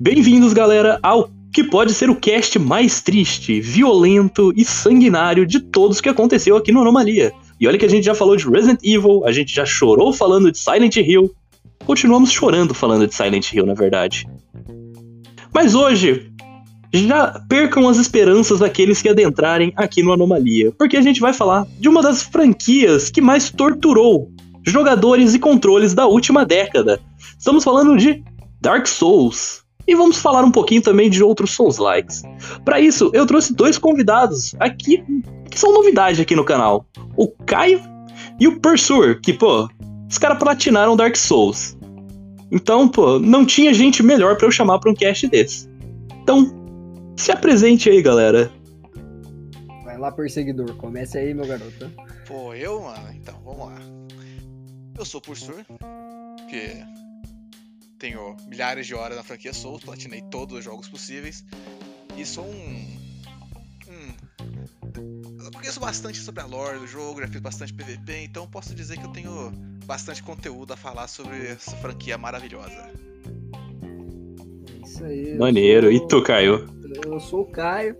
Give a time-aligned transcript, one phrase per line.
[0.00, 6.00] Bem-vindos, galera, ao que pode ser o cast mais triste, violento e sanguinário de todos
[6.00, 7.32] que aconteceu aqui no Anomalia.
[7.58, 10.52] E olha que a gente já falou de Resident Evil, a gente já chorou falando
[10.52, 11.34] de Silent Hill,
[11.86, 14.28] continuamos chorando falando de Silent Hill, na verdade.
[15.52, 16.30] Mas hoje,
[16.92, 21.66] já percam as esperanças daqueles que adentrarem aqui no Anomalia, porque a gente vai falar
[21.80, 24.30] de uma das franquias que mais torturou
[24.66, 27.00] jogadores e controles da última década.
[27.38, 28.22] Estamos falando de
[28.60, 29.64] Dark Souls.
[29.86, 32.22] E vamos falar um pouquinho também de outros Souls-likes.
[32.64, 35.04] Para isso, eu trouxe dois convidados aqui
[35.48, 36.84] que são novidade aqui no canal.
[37.16, 37.80] O Caio
[38.40, 39.68] e o Pursur, que, pô,
[40.10, 41.76] os caras platinaram Dark Souls.
[42.50, 45.68] Então, pô, não tinha gente melhor para eu chamar pra um cast desse.
[46.22, 46.52] Então,
[47.16, 48.50] se apresente aí, galera.
[49.84, 50.74] Vai lá, perseguidor.
[50.74, 51.90] Comece aí, meu garoto.
[52.26, 53.08] Pô, eu, mano?
[53.14, 54.05] Então, vamos lá.
[54.98, 55.64] Eu sou Pursur,
[56.48, 56.84] que
[57.98, 61.44] tenho milhares de horas na franquia Souls, platinei todos os jogos possíveis.
[62.16, 62.98] E sou um.
[63.88, 68.74] um eu conheço bastante sobre a lore do jogo, já fiz bastante PVP, então posso
[68.74, 69.52] dizer que eu tenho
[69.84, 72.90] bastante conteúdo a falar sobre essa franquia maravilhosa.
[74.84, 75.36] Isso aí.
[75.36, 75.86] Maneiro.
[75.88, 76.66] sou- E tu, Caio?
[77.04, 77.96] Eu sou o Caio.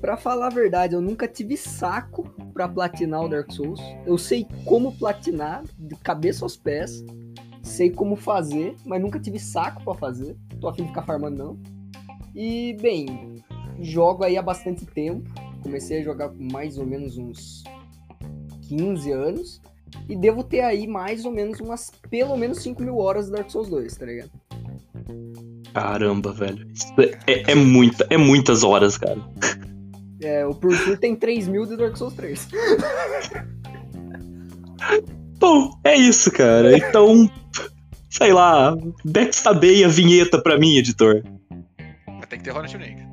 [0.00, 3.80] Pra falar a verdade, eu nunca tive saco pra platinar o Dark Souls.
[4.06, 7.04] Eu sei como platinar, de cabeça aos pés.
[7.62, 10.36] Sei como fazer, mas nunca tive saco pra fazer.
[10.60, 11.58] Tô afim de ficar farmando, não.
[12.34, 13.42] E, bem,
[13.80, 15.28] jogo aí há bastante tempo.
[15.62, 17.62] Comecei a jogar com mais ou menos uns
[18.68, 19.60] 15 anos.
[20.08, 23.50] E devo ter aí mais ou menos umas, pelo menos 5 mil horas de Dark
[23.50, 24.30] Souls 2, tá ligado?
[25.72, 26.66] Caramba, velho.
[26.72, 26.92] Isso
[27.26, 29.20] é, é muita, é muitas horas, cara.
[30.22, 32.48] É, o Pursuit tem 3 mil de Dark Souls 3.
[35.38, 36.76] Bom, é isso, cara.
[36.76, 37.28] Então,
[38.08, 41.22] sei lá, backstabei a vinheta pra mim, editor.
[42.06, 43.12] Mas tem que ter Ronald Turing.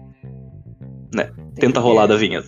[1.55, 2.47] Tenta rolar da vinheta.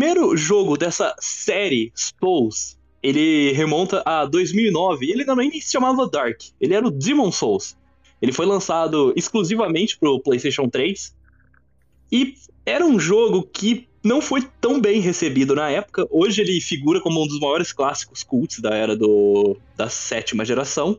[0.00, 5.04] Primeiro jogo dessa série Souls, ele remonta a 2009.
[5.04, 7.76] e Ele nem se chamava Dark, ele era o Demon Souls.
[8.22, 11.14] Ele foi lançado exclusivamente pro PlayStation 3
[12.10, 12.34] e
[12.64, 16.08] era um jogo que não foi tão bem recebido na época.
[16.10, 20.98] Hoje ele figura como um dos maiores clássicos cults da era do, da sétima geração.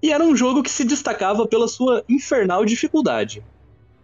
[0.00, 3.42] E era um jogo que se destacava pela sua infernal dificuldade.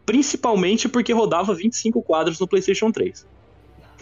[0.05, 3.25] Principalmente porque rodava 25 quadros no PlayStation 3.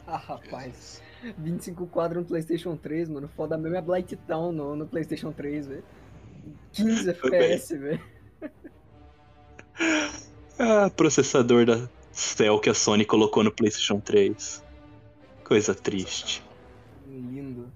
[0.08, 1.02] Ah, rapaz.
[1.36, 3.28] 25 quadros no PlayStation 3, mano.
[3.36, 5.84] Foda mesmo é Blight Town no, no PlayStation 3, velho.
[6.72, 8.00] 15 FPS, velho.
[10.60, 14.64] Ah, processador da Cell que a Sony colocou no PlayStation 3.
[15.44, 16.42] Coisa triste.
[17.06, 17.72] Lindo.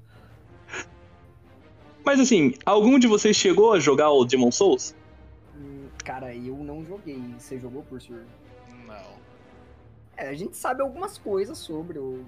[2.04, 4.96] Mas assim, algum de vocês chegou a jogar o Demon Souls?
[5.56, 7.22] Hum, Cara, eu não joguei.
[7.38, 8.24] Você jogou por sur?
[8.84, 9.21] Não.
[10.16, 12.24] É, a gente sabe algumas coisas sobre o,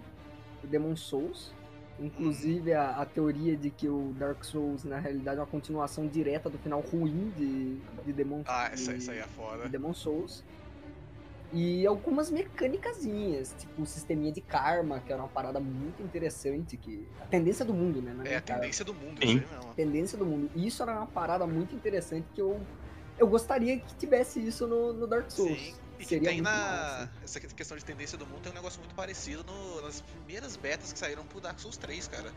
[0.63, 1.53] o Demon Souls.
[2.01, 6.51] Inclusive a, a teoria de que o Dark Souls, na realidade, é uma continuação direta
[6.51, 9.69] do final ruim de, de Demon Ah, isso, aí- de- isso aí é de foda.
[9.69, 10.43] Demon Souls.
[11.53, 17.07] E algumas mecânicazinhas, tipo o sisteminha de karma, que era uma parada muito interessante, que.
[17.21, 18.13] A tendência do mundo, né?
[18.25, 19.41] É a tendência do mundo, Sim.
[19.77, 20.51] tendência do mundo.
[20.57, 22.61] E isso era uma parada muito interessante que eu,
[23.17, 25.57] eu gostaria que tivesse isso no, no Dark Souls.
[25.61, 25.75] Sim.
[26.05, 26.51] E que tem na.
[26.51, 27.11] massa.
[27.23, 30.93] Essa questão de tendência do mundo tem um negócio muito parecido no- nas primeiras betas
[30.93, 32.33] que saíram pro Dark Souls 3, cara.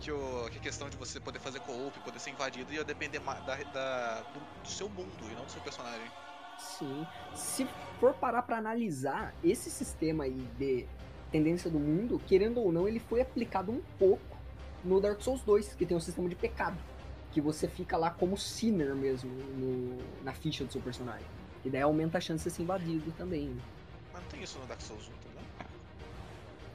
[0.00, 3.20] Que, o, que a questão de você poder fazer co-op, poder ser invadido, ia depender
[3.20, 4.20] da, da-
[4.62, 6.10] do, seu mundo e não do seu personagem.
[6.58, 7.06] Sim.
[7.34, 7.66] Se
[8.00, 10.86] for parar pra analisar esse sistema aí de
[11.32, 14.22] tendência do mundo, querendo ou não, ele foi aplicado um pouco
[14.84, 16.76] no Dark Souls 2, que tem um sistema de pecado.
[17.32, 21.26] Que você fica lá como sinner mesmo no- na ficha do seu personagem.
[21.64, 23.56] E daí aumenta a chance de ser invadido também.
[24.12, 25.66] Mas não tem isso no Dark Souls 1, tá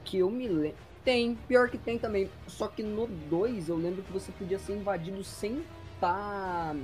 [0.04, 0.76] Que eu me lembro.
[1.04, 2.30] Tem, pior que tem também.
[2.46, 5.64] Só que no 2 eu lembro que você podia ser invadido sem
[6.00, 6.74] tá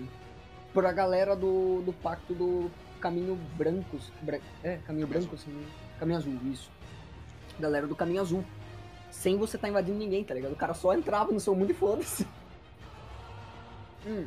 [0.72, 2.70] por a galera do, do pacto do
[3.00, 4.12] caminho brancos.
[4.22, 5.66] Bran- é, caminho Caminho branco, assim.
[5.98, 6.70] Caminho azul, isso.
[7.58, 8.44] Galera do caminho azul.
[9.10, 10.52] Sem você tá invadindo ninguém, tá ligado?
[10.52, 12.26] O cara só entrava no seu mundo e foda-se.
[14.06, 14.26] Hum,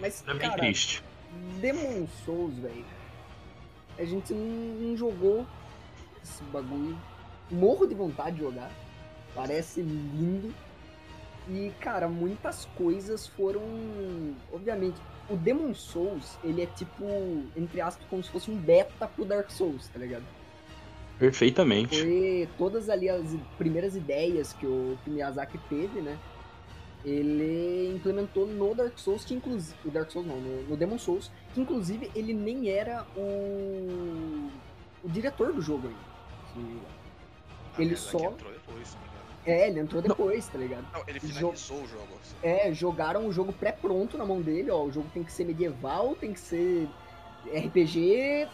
[0.00, 1.02] mas, É bem cara, triste.
[1.60, 2.84] Demon Souls, velho.
[3.98, 5.46] A gente não, não jogou
[6.22, 6.98] esse bagulho.
[7.50, 8.70] Morro de vontade de jogar.
[9.34, 10.52] Parece lindo.
[11.48, 13.62] E, cara, muitas coisas foram.
[14.52, 14.96] Obviamente,
[15.28, 17.04] o Demon Souls, ele é tipo,
[17.56, 20.24] entre aspas, como se fosse um beta pro Dark Souls, tá ligado?
[21.18, 22.00] Perfeitamente.
[22.00, 23.22] Foi todas ali as
[23.56, 26.18] primeiras ideias que o, que o Miyazaki teve, né?
[27.04, 29.76] Ele implementou no Dark Souls, que inclusive.
[29.84, 34.48] O Dark Souls não, no, no Demon Souls, que inclusive ele nem era o.
[35.02, 36.00] o diretor do jogo ainda.
[36.56, 36.80] não.
[37.76, 39.14] Ah, Ele mas só- aqui entrou depois, não.
[39.52, 40.86] É, ele entrou depois, tá ligado?
[40.94, 42.08] Não, ele Jo- finalizou o jogo.
[42.22, 42.34] assim.
[42.42, 44.82] É, jogaram o jogo pré-pronto na mão dele, ó.
[44.84, 46.88] O jogo tem que ser medieval, tem que ser
[47.54, 48.48] RPG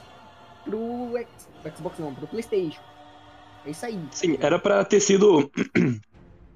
[0.64, 1.12] pro
[1.76, 2.80] Xbox não, pro Playstation.
[3.64, 4.00] É isso aí.
[4.10, 5.48] Sim, era pra ter sido.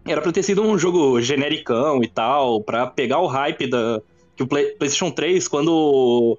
[0.07, 4.01] Era pra ter sido um jogo genericão e tal, pra pegar o hype da.
[4.37, 6.39] Que o Play- PlayStation 3, quando.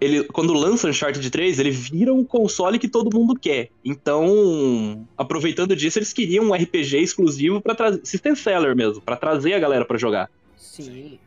[0.00, 3.70] Ele, quando lança Uncharted 3, ele vira um console que todo mundo quer.
[3.84, 8.00] Então, aproveitando disso, eles queriam um RPG exclusivo pra trazer.
[8.04, 10.28] System Seller mesmo, pra trazer a galera pra jogar.
[10.56, 11.18] Sim.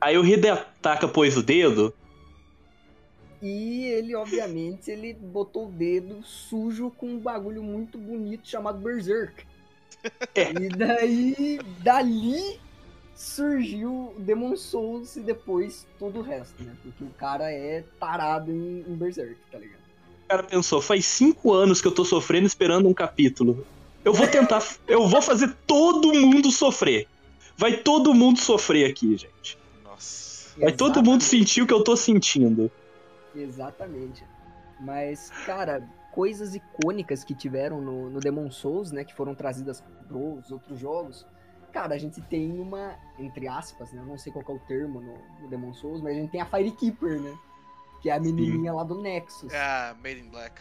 [0.00, 1.94] Aí o Hidetaka pôs o dedo.
[3.40, 9.44] E ele, obviamente, ele botou o dedo sujo com um bagulho muito bonito chamado Berserk.
[10.34, 10.52] É.
[10.52, 12.58] E daí, dali
[13.14, 16.72] surgiu Demon Souls e depois todo o resto, né?
[16.82, 19.80] Porque o cara é tarado em, em Berserk, tá ligado?
[20.24, 23.66] O cara pensou, faz cinco anos que eu tô sofrendo esperando um capítulo.
[24.04, 24.62] Eu vou tentar.
[24.86, 27.08] eu vou fazer todo mundo sofrer.
[27.56, 29.58] Vai todo mundo sofrer aqui, gente.
[29.82, 30.60] Nossa.
[30.60, 31.24] Vai todo mundo Exatamente.
[31.24, 32.70] sentir o que eu tô sentindo.
[33.34, 34.22] Exatamente.
[34.80, 35.82] Mas, cara,
[36.16, 39.04] coisas icônicas que tiveram no, no Demon Souls, né?
[39.04, 41.26] Que foram trazidas pros outros jogos.
[41.70, 44.00] Cara, a gente tem uma, entre aspas, né?
[44.00, 46.30] eu Não sei qual que é o termo no, no Demon Souls, mas a gente
[46.30, 47.38] tem a Firekeeper, né?
[48.00, 49.52] Que é a menininha lá do Nexus.
[49.52, 50.58] Ah, Made in Black.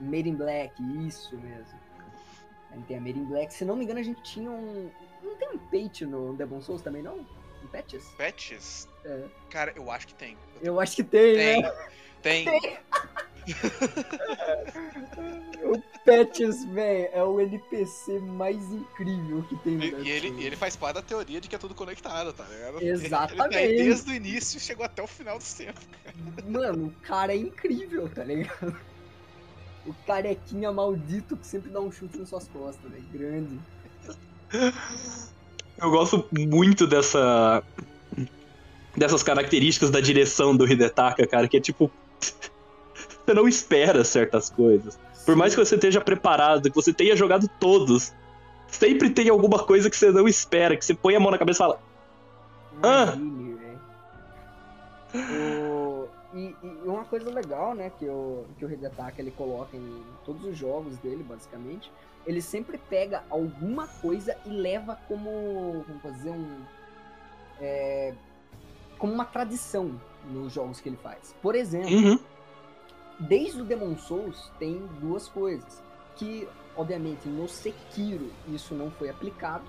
[0.00, 1.78] Made in Black, isso mesmo.
[2.72, 3.54] A gente tem a Made in Black.
[3.54, 4.90] Se não me engano, a gente tinha um.
[5.22, 7.18] Não tem um page no Demon Souls também, não?
[7.62, 8.08] Um patches?
[8.18, 8.88] Patches?
[9.04, 9.24] É.
[9.50, 10.36] Cara, eu acho que tem.
[10.60, 11.62] Eu acho que tem, Tem.
[11.62, 11.72] né?
[12.22, 12.46] Tem.
[15.66, 20.54] O Patches, velho, é o NPC mais incrível que tem no E, e ele, ele
[20.54, 22.80] faz parte da teoria de que é tudo conectado, tá ligado?
[22.80, 23.56] Exatamente.
[23.56, 25.82] Ele aí desde o início e chegou até o final dos tempos.
[26.46, 28.76] Mano, o cara é incrível, tá ligado?
[29.84, 33.04] O carequinha maldito que sempre dá um chute nas suas costas, velho.
[33.12, 33.58] Grande.
[35.78, 37.62] Eu gosto muito dessa.
[38.96, 41.90] dessas características da direção do Hidetaka, cara, que é tipo.
[43.26, 44.98] Você não espera certas coisas.
[45.24, 48.12] Por mais que você esteja preparado, que você tenha jogado todos,
[48.68, 51.58] sempre tem alguma coisa que você não espera, que você põe a mão na cabeça
[51.58, 51.80] e fala.
[52.82, 53.16] Ah!
[55.14, 60.02] O- E, e uma coisa legal, né, que o, que o Hidetaka ele coloca em
[60.24, 61.90] todos os jogos dele, basicamente,
[62.26, 66.60] ele sempre pega alguma coisa e leva como, como dizer, um,
[67.58, 68.12] é,
[68.98, 69.98] como uma tradição
[70.30, 71.34] nos jogos que ele faz.
[71.40, 72.18] Por exemplo, Uhum.
[73.20, 75.82] Desde o Demon Souls tem duas coisas.
[76.16, 79.64] Que, obviamente, no Sekiro isso não foi aplicado,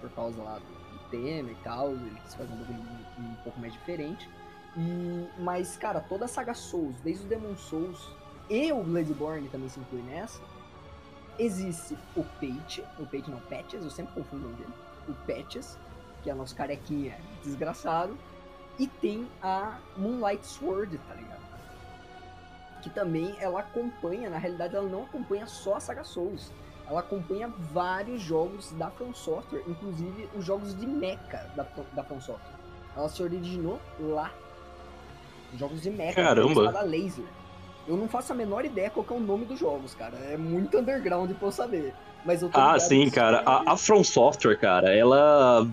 [0.00, 0.78] por causa lá do,
[1.10, 2.82] tema e tal, ele quis fazer um bagulho
[3.18, 4.28] um pouco mais diferente.
[4.76, 8.10] E, mas, cara, toda a saga Souls, desde o Demon Souls
[8.48, 10.40] e o Bloodborne também se inclui nessa,
[11.38, 14.74] existe o Pate, o Pate não, Patches, eu sempre confundo o nome dele,
[15.08, 15.78] o Patches,
[16.22, 18.16] que é nosso carequinha desgraçado,
[18.78, 21.47] e tem a Moonlight Sword, tá ligado?
[22.82, 26.52] Que também ela acompanha, na realidade ela não acompanha só a saga Souls,
[26.88, 32.20] ela acompanha vários jogos da From Software, inclusive os jogos de mecha da, da From
[32.20, 32.56] Software.
[32.96, 34.30] Ela se originou lá.
[35.56, 36.64] Jogos de mecha, Caramba.
[36.64, 37.24] espada laser.
[37.86, 40.16] Eu não faço a menor ideia qual é o nome dos jogos, cara.
[40.16, 41.94] É muito underground pra eu saber.
[42.24, 43.42] Mas eu tô Ah, sim, cara.
[43.46, 45.66] A, a From Software, cara, ela.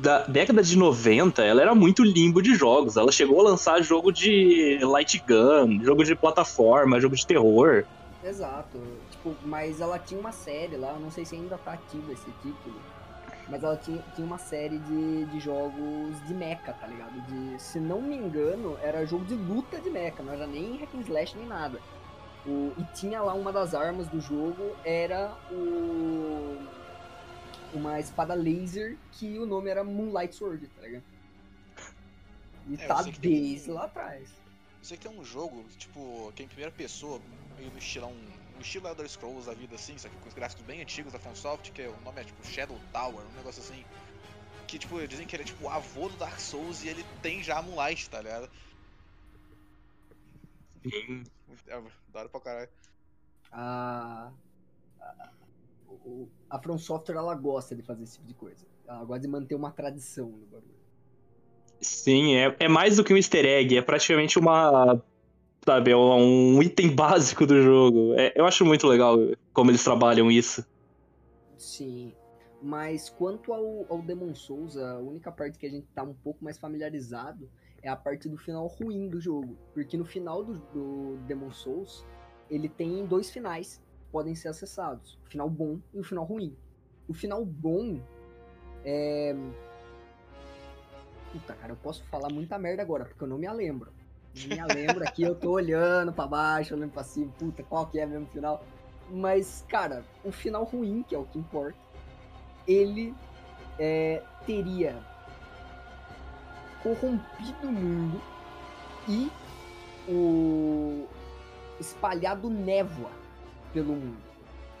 [0.00, 2.96] Da década de 90, ela era muito limbo de jogos.
[2.96, 7.84] Ela chegou a lançar jogo de light gun, jogo de plataforma, jogo de terror.
[8.24, 8.80] Exato.
[9.10, 12.30] Tipo, mas ela tinha uma série lá, eu não sei se ainda tá ativo esse
[12.42, 12.74] título.
[13.48, 17.14] Mas ela tinha, tinha uma série de, de jogos de mecha, tá ligado?
[17.26, 20.94] De, se não me engano, era jogo de luta de mecha, não era nem hack
[20.94, 21.80] and slash nem nada.
[22.46, 26.56] O, e tinha lá uma das armas do jogo, era o.
[27.72, 31.04] Uma espada laser que o nome era Moonlight Sword, tá ligado?
[32.66, 34.28] E É, tá um- desde lá atrás.
[34.78, 37.20] Eu sei que tem um jogo, tipo, que é em primeira pessoa,
[37.58, 40.34] meio no estilo, um, um estilo Elder Scrolls da vida assim, só que com os
[40.34, 43.60] gráficos bem antigos da FromSoft, que é, o nome é tipo Shadow Tower, um negócio
[43.62, 43.84] assim.
[44.66, 47.42] Que, tipo, dizem que ele é tipo o avô do Dark Souls e ele tem
[47.42, 48.50] já a Moonlight, tá ligado?
[51.66, 51.82] É,
[52.12, 52.68] da hora pra caralho.
[53.50, 54.30] a,
[55.00, 55.30] a-
[55.88, 58.66] o- a From Software ela gosta de fazer esse tipo de coisa.
[58.86, 60.78] Ela gosta de manter uma tradição no bagulho.
[61.80, 65.00] Sim, é, é mais do que um easter egg, é praticamente uma.
[65.64, 68.14] Sabe, é um item básico do jogo.
[68.14, 69.16] É- eu acho muito legal
[69.52, 70.64] como eles trabalham isso.
[71.56, 72.12] Sim.
[72.62, 76.42] Mas quanto ao, ao Demon Souls, a única parte que a gente tá um pouco
[76.42, 77.48] mais familiarizado
[77.82, 79.56] é a parte do final ruim do jogo.
[79.74, 82.04] Porque no final do, do Demon Souls,
[82.50, 83.80] ele tem dois finais
[84.10, 86.56] podem ser acessados: o final bom e o final ruim.
[87.08, 88.00] O final bom
[88.84, 89.34] é.
[91.32, 93.92] Puta, cara, eu posso falar muita merda agora, porque eu não me lembro.
[94.34, 98.06] Me lembro aqui, eu tô olhando pra baixo, olhando pra cima, puta, qual que é
[98.06, 98.64] mesmo o final?
[99.10, 101.78] Mas, cara, o final ruim, que é o que importa,
[102.66, 103.14] ele
[103.78, 105.02] é, teria
[106.82, 108.20] corrompido o mundo
[109.08, 109.30] e
[110.08, 111.06] o
[111.80, 113.10] espalhado névoa
[113.72, 114.28] pelo mundo.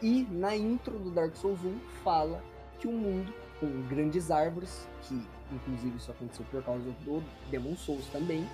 [0.00, 2.42] E na intro do Dark Souls 1 fala
[2.78, 5.20] que o mundo com grandes árvores, que
[5.52, 8.48] inclusive isso aconteceu por causa do Demon Souls também,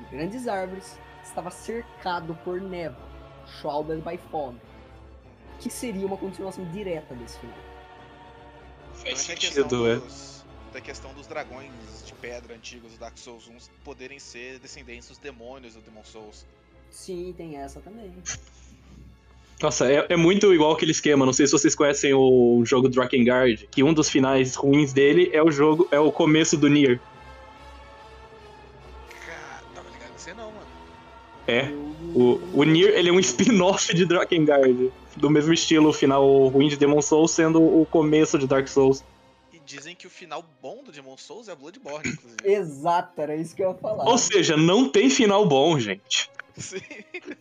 [0.00, 3.08] e grandes árvores, estava cercado por névoa,
[3.46, 4.56] shrouded by fog,
[5.58, 7.58] que seria uma continuação direta desse final.
[8.94, 10.00] Faz sentido, é.
[10.72, 11.72] Da questão dos dragões
[12.06, 16.46] de pedra antigos do Dark Souls 1 poderem ser descendentes dos demônios do Demon Souls.
[16.90, 18.12] Sim, tem essa também.
[19.62, 21.26] Nossa, é, é muito igual aquele esquema.
[21.26, 25.42] Não sei se vocês conhecem o jogo Drakengard, que um dos finais ruins dele é
[25.42, 26.98] o jogo, é o começo do Nier.
[29.26, 30.66] Cara, tava ligado aí não, mano.
[31.46, 31.70] É.
[32.14, 34.90] O, o Nier, ele é um spin-off de Drakengard.
[35.16, 39.04] Do mesmo estilo, o final ruim de Demon Souls sendo o começo de Dark Souls.
[39.52, 42.40] E dizem que o final bom do Demon Souls é Bloodborne, inclusive.
[42.44, 44.08] Exato, era isso que eu ia falar.
[44.08, 46.30] Ou seja, não tem final bom, gente.
[46.56, 46.80] Sim.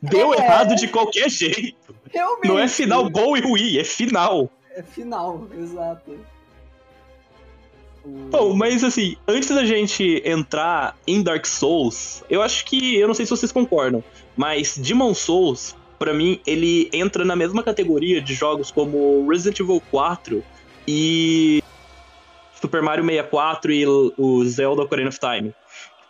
[0.01, 0.37] Deu É.
[0.37, 1.95] errado de qualquer jeito.
[2.11, 2.47] Realmente.
[2.47, 4.49] Não é final bom e ruim, é final.
[4.75, 6.17] É final, exato.
[8.05, 13.13] Bom, mas assim, antes da gente entrar em Dark Souls, eu acho que, eu não
[13.13, 14.03] sei se vocês concordam,
[14.37, 19.81] mas Demon Souls, pra mim, ele entra na mesma categoria de jogos como Resident Evil
[19.91, 20.43] 4
[20.87, 21.61] e
[22.59, 25.53] Super Mario 64 e o Zelda Ocarina of Time.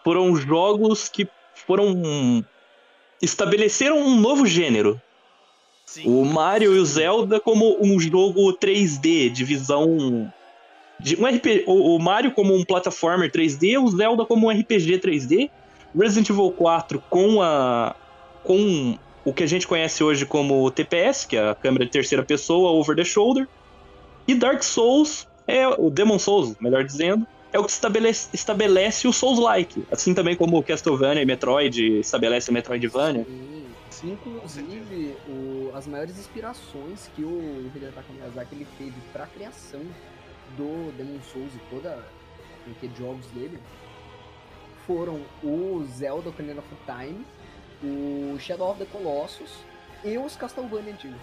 [0.03, 1.27] Foram jogos que
[1.68, 2.46] foram
[3.22, 5.02] estabeleceram um novo gênero.
[5.86, 6.04] Sim.
[6.06, 10.32] O Mario e o Zelda como um jogo 3D, de visão.
[11.00, 15.00] De um RP, o, o Mario como um platformer 3D, o Zelda como um RPG
[15.00, 15.50] 3D,
[15.98, 17.96] Resident Evil 4 com a.
[18.44, 22.24] com o que a gente conhece hoje como TPS, que é a câmera de terceira
[22.24, 23.48] pessoa over the shoulder.
[24.28, 29.13] E Dark Souls é o Demon Souls, melhor dizendo, é o que estabelece, estabelece o
[29.13, 29.84] Souls-like.
[29.91, 33.25] Assim também como o Castlevania e Metroid estabelece o Metroidvania.
[33.89, 34.13] Sim.
[34.25, 39.82] Inclusive, o- as maiores inspirações que o Hidetaka Miyazaki ele teve para a criação
[40.56, 43.60] do Demon Souls e toda a jogos dele
[44.88, 47.25] foram o Zelda Ocarina of Time,
[47.84, 49.51] o Shadow of the Colossus
[50.03, 51.20] e os Castlevania antigos.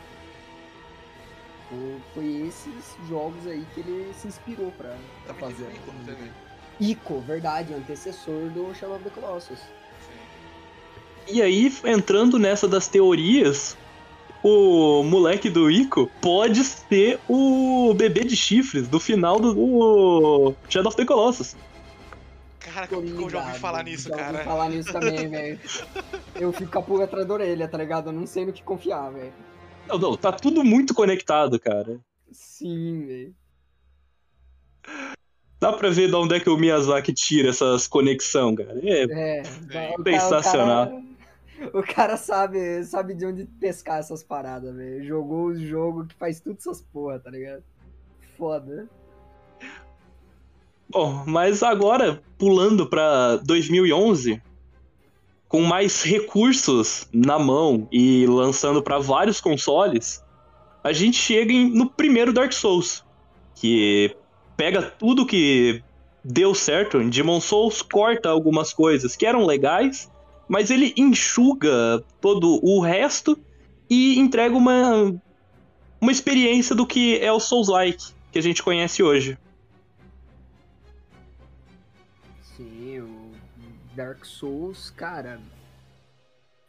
[1.69, 4.95] Foi, foi esses jogos aí que ele se inspirou pra,
[5.25, 5.73] pra Também fazer.
[5.73, 6.31] Ico, teve?
[6.79, 9.59] Ico, verdade, o antecessor do Shadow of the Colossus.
[9.59, 11.35] Sim.
[11.35, 13.77] E aí, entrando nessa das teorias,
[14.43, 20.89] o moleque do Ico pode ser o bebê de chifres do final do do Shadow
[20.89, 21.57] of the Colossus.
[22.61, 24.45] Caraca, Tô eu já ouvi falar nisso, já ouvi cara.
[24.45, 25.61] falar nisso também, velho.
[26.35, 28.11] Eu fico com a pulga atrás da orelha, tá ligado?
[28.11, 29.33] Eu não sei no que confiar, velho.
[29.89, 32.01] Não, não, tá tudo muito conectado, cara.
[32.31, 33.35] Sim, velho.
[35.59, 38.79] Dá pra ver de onde é que o Miyazaki tira essas conexões, cara.
[38.83, 39.43] É, É,
[40.21, 40.87] Sensacional.
[40.87, 40.91] O
[41.73, 45.05] cara, o cara sabe, sabe de onde pescar essas paradas, velho.
[45.05, 47.63] Jogou o jogo que faz tudo essas porra, tá ligado?
[48.37, 48.89] Foda.
[50.89, 54.41] Bom, mas agora, pulando pra 2011,
[55.49, 60.23] com mais recursos na mão e lançando pra vários consoles,
[60.83, 63.05] a gente chega em- no primeiro Dark Souls,
[63.55, 64.15] que
[64.57, 65.83] pega tudo que
[66.25, 70.11] deu certo em Demon Souls, corta algumas coisas que eram legais,
[70.49, 73.39] mas ele enxuga todo o resto
[73.89, 75.15] e entrega uma,
[76.01, 79.39] uma experiência do que é o Souls-like que a gente conhece hoje.
[83.97, 85.41] Dark Souls, cara.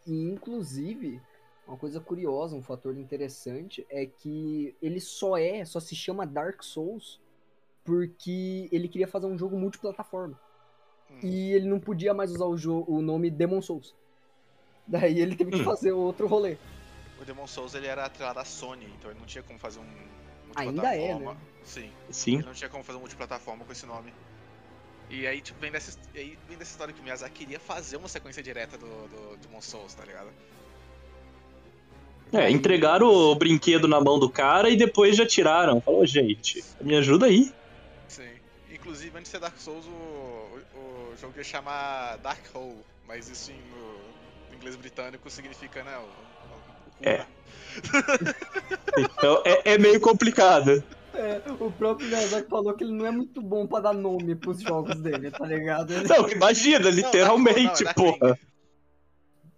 [0.06, 1.22] E inclusive,
[1.68, 6.64] uma coisa curiosa, um fator interessante é que ele só é, só se chama Dark
[6.64, 7.20] Souls
[7.84, 10.40] porque ele queria fazer um jogo multiplataforma.
[11.12, 11.20] Hum.
[11.24, 13.94] E ele não podia mais usar o, jo- o nome Demon Souls.
[14.86, 15.66] Daí ele teve que Hum.
[15.66, 16.58] fazer outro rolê.
[17.22, 20.08] O Demon Souls ele era atrelado à Sony, então ele não tinha como fazer um,
[20.56, 21.38] Ainda é, né?
[21.64, 21.92] Sim.
[22.10, 22.36] Sim.
[22.38, 24.14] Ele não tinha como fazer um multiplataforma com esse nome.
[25.10, 28.10] E aí, tipo, vem dessa, aí vem dessa história que o Miyazaki queria fazer uma
[28.10, 30.30] sequência direta do, do Demon Souls, tá ligado?
[32.34, 35.80] É, entregaram o brinquedo na mão do cara e depois já tiraram.
[35.80, 37.54] Falou, gente, me ajuda aí.
[38.10, 38.30] Sim.
[38.70, 42.76] Inclusive, antes de ser Dark Souls, o, o, o jogo ia chamar Dark Hole,
[43.08, 43.94] mas isso em, no,
[44.50, 45.98] no inglês britânico significa, né?
[45.98, 47.26] O, o- É.
[48.98, 50.84] Então é, é meio complicado.
[51.18, 54.62] É, o próprio Miyazaki falou que ele não é muito bom pra dar nome pros
[54.62, 55.92] jogos dele, tá ligado?
[55.94, 58.40] Ele- Não, imagina, literalmente, Dark porra.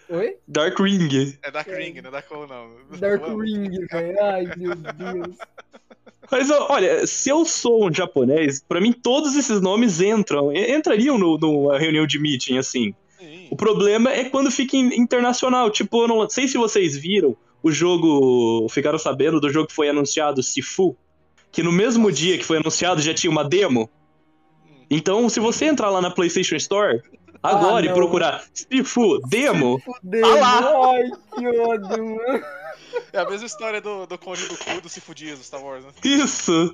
[0.09, 0.37] Oi?
[0.47, 1.37] Dark Ring.
[1.43, 1.75] É Dark É.
[1.77, 2.97] Ring, não é Dark Hole, não.
[2.97, 4.23] Dark Ring, velho.
[4.23, 5.37] Ai, meu Deus.
[6.31, 11.37] Mas olha, se eu sou um japonês, pra mim todos esses nomes entram, entrariam no,
[11.37, 12.93] numa reunião de meeting, assim.
[13.19, 13.47] Sim.
[13.51, 15.69] O problema é quando fica in- internacional.
[15.69, 19.89] Tipo, eu não sei se vocês viram o jogo, ficaram sabendo do jogo que foi
[19.89, 20.95] anunciado, Sifu,
[21.51, 23.89] que no mesmo dia que foi anunciado já tinha uma demo.
[24.89, 27.01] Então, se você entrar lá na PlayStation Store
[27.41, 27.95] agora e não.
[27.95, 30.25] procurar Sifu demo, Fudeu.
[30.25, 30.91] Ah lá.
[30.93, 31.03] Ai,
[31.35, 32.43] que ódio, mano.
[33.13, 35.85] É a mesma história do, do Conde do Cu do Sifu Dias do Star Wars,
[35.85, 35.91] né?
[36.03, 36.73] isso.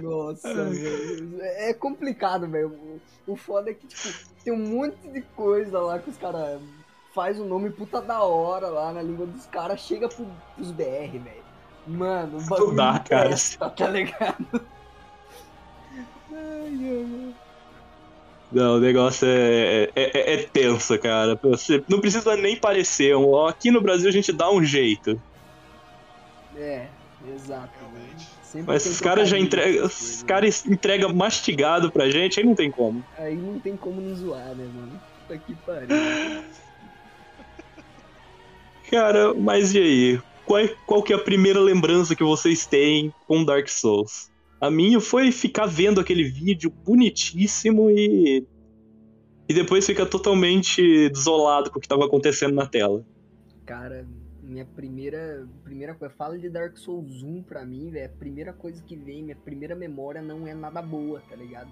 [0.00, 1.38] Nossa, velho.
[1.42, 2.68] É complicado, velho.
[2.68, 4.08] O- O foda é que, tipo,
[4.42, 6.60] tem um monte de coisa lá que os caras
[7.14, 11.18] faz o nome puta da hora lá na língua dos caras, chega pro, pros BR,
[11.18, 11.42] velho.
[11.86, 13.28] Mano, o bagulho dá, não cara.
[13.28, 14.46] presta, tá ligado?
[16.30, 17.34] Ai, ai, ai.
[18.52, 21.38] Não, o negócio é, é, é- é tenso, cara.
[21.42, 23.16] Você não precisa nem parecer.
[23.16, 25.18] um- Aqui no Brasil a gente dá um jeito.
[26.54, 26.86] É,
[27.34, 27.70] exato.
[28.42, 29.86] Sempre Mas os caras já entregam.
[29.86, 32.98] Os coisas, caras entregam mastigado pra gente, aí não tem como.
[32.98, 33.04] né?
[33.18, 35.00] Aí não tem como não zoar, né, mano?
[35.26, 35.88] Puta que pariu.
[38.92, 40.22] Cara, mas e aí?
[40.44, 44.30] Qual, qual que é a primeira lembrança que vocês têm com Dark Souls?
[44.60, 48.46] A minha foi ficar vendo aquele vídeo bonitíssimo e.
[49.48, 53.02] E depois ficar totalmente desolado com o que tava acontecendo na tela.
[53.64, 54.06] Cara,
[54.42, 58.82] minha primeira, primeira coisa, fala de Dark Souls 1 pra mim, velho, a primeira coisa
[58.82, 61.70] que vem, minha primeira memória não é nada boa, tá ligado?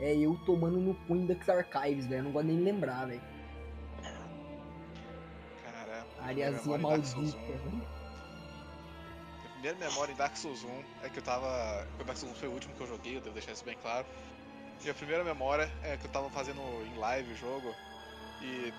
[0.00, 3.20] É eu tomando no cu Index Archives, velho, não gosto nem de lembrar, velho.
[6.26, 7.38] Cara, A minha Areazinha memória em Dark Souls maldita.
[7.38, 7.96] 1 velho.
[9.36, 11.86] Minha primeira memória em Dark Souls 1 é que eu tava.
[12.00, 13.76] O Dark Souls 1 foi o último que eu joguei, eu devo deixar isso bem
[13.80, 14.06] claro.
[14.82, 17.74] Minha primeira memória é que eu tava fazendo em live o jogo
[18.42, 18.72] e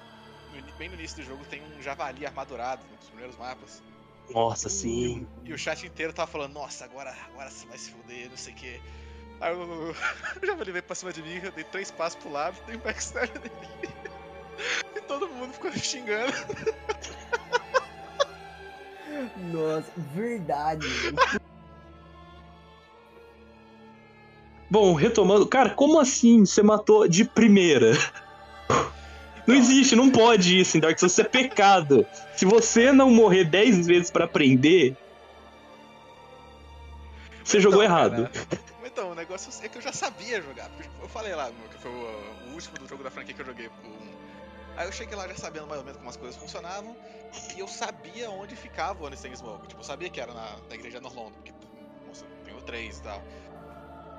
[0.78, 3.82] bem no início do jogo tem um javali armadurado nos primeiros mapas.
[4.30, 5.28] Nossa, sim.
[5.44, 8.54] E o chat inteiro tava falando, nossa, agora, agora você vai se fuder, não sei
[8.54, 8.82] o que.
[9.40, 12.58] Aí o, o javali veio pra cima de mim, eu dei três passos pro lado,
[12.66, 13.52] dei um backstab nele.
[14.96, 16.34] E todo mundo ficou me xingando.
[19.52, 20.88] Nossa, verdade.
[20.88, 21.42] velho.
[24.70, 25.48] Bom, retomando.
[25.48, 27.94] Cara, como assim você matou de primeira?
[29.48, 32.06] Não Então, existe, não pode isso em Dark Souls, isso é pecado.
[32.36, 34.94] Se você não morrer 10 vezes pra aprender,
[37.44, 38.30] você jogou Então, errado.
[38.30, 40.70] cara, Então, o negócio é que eu já sabia jogar.
[41.02, 43.68] Eu falei lá, que foi o, último do jogo da franquia que eu joguei.
[43.68, 43.72] o.
[44.78, 46.96] Aí eu cheguei lá já sabendo mais ou menos como as coisas funcionavam.
[47.56, 49.68] E eu sabia onde ficava o Honest Smoke.
[49.68, 51.52] Tipo, eu sabia que era na, na igreja Norlondo, porque
[52.06, 53.22] nossa, tem o 3 e tal.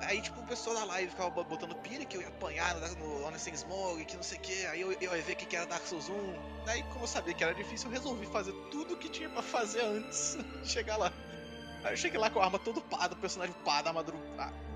[0.02, 3.24] Aí, tipo, o pessoal da live ficava bo- botando pilha que eu ia apanhar no,
[3.26, 4.66] Honest Smoke, que não sei o que.
[4.66, 6.68] Aí eu, eu ia ver o que era Dark Souls 1.
[6.68, 9.80] Aí, como eu sabia que era difícil, eu resolvi fazer tudo que tinha pra fazer
[9.80, 11.12] antes de chegar lá.
[11.84, 14.16] Aí eu cheguei lá com a arma toda upada, o personagem upada, armadura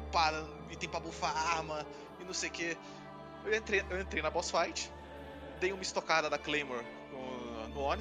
[0.09, 1.87] upada, item pra buffar a arma
[2.21, 2.77] e não sei o que.
[3.45, 4.91] Eu entrei, eu entrei na boss fight,
[5.63, 7.95] dei uma estocada da Claymore no, no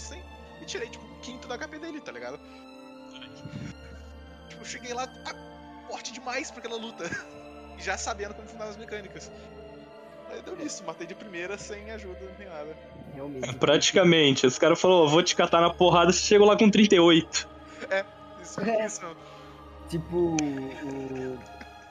[0.61, 2.39] e tirei tipo um quinto da HP dele, tá ligado?
[4.49, 7.05] Tipo, eu cheguei lá ah, forte demais pra aquela luta.
[7.77, 9.31] E já sabendo como funcionavam as mecânicas.
[10.29, 12.77] Aí deu nisso, matei de primeira sem ajuda nem nada.
[13.15, 13.55] Realmente.
[13.55, 14.45] Praticamente.
[14.45, 17.49] Os caras falaram, vou te catar na porrada, você chegou lá com 38.
[18.41, 18.85] Isso, É.
[18.85, 19.01] isso.
[19.89, 21.39] Tipo, o...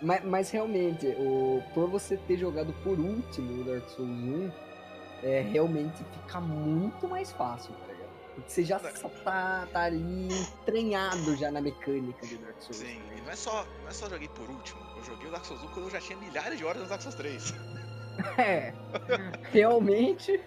[0.03, 1.63] mas, mas realmente, o...
[1.73, 4.53] por você ter jogado por último o Dark Souls 1,
[5.23, 8.11] é, realmente fica muito mais fácil, tá ligado?
[8.35, 12.77] Porque você já tá, tá ali entranhado já na mecânica de Dark Souls.
[12.77, 14.81] Sim, e não é só, não é só joguei por último.
[14.97, 17.03] Eu joguei o Dark Souls 1 quando eu já tinha milhares de horas no Dark
[17.03, 17.55] Souls 3.
[18.37, 18.75] É,
[19.51, 20.41] realmente.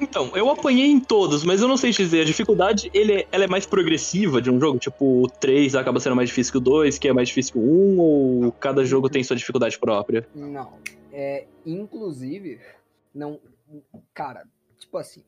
[0.00, 3.26] Então, eu apanhei em todos, mas eu não sei te dizer, a dificuldade ele é,
[3.30, 6.58] ela é mais progressiva de um jogo, tipo, o 3 acaba sendo mais difícil que
[6.58, 9.78] o 2, que é mais difícil que o 1, ou cada jogo tem sua dificuldade
[9.78, 10.26] própria?
[10.34, 10.72] Não.
[11.22, 12.58] É, inclusive,
[13.14, 13.38] não.
[14.14, 15.22] Cara, tipo assim.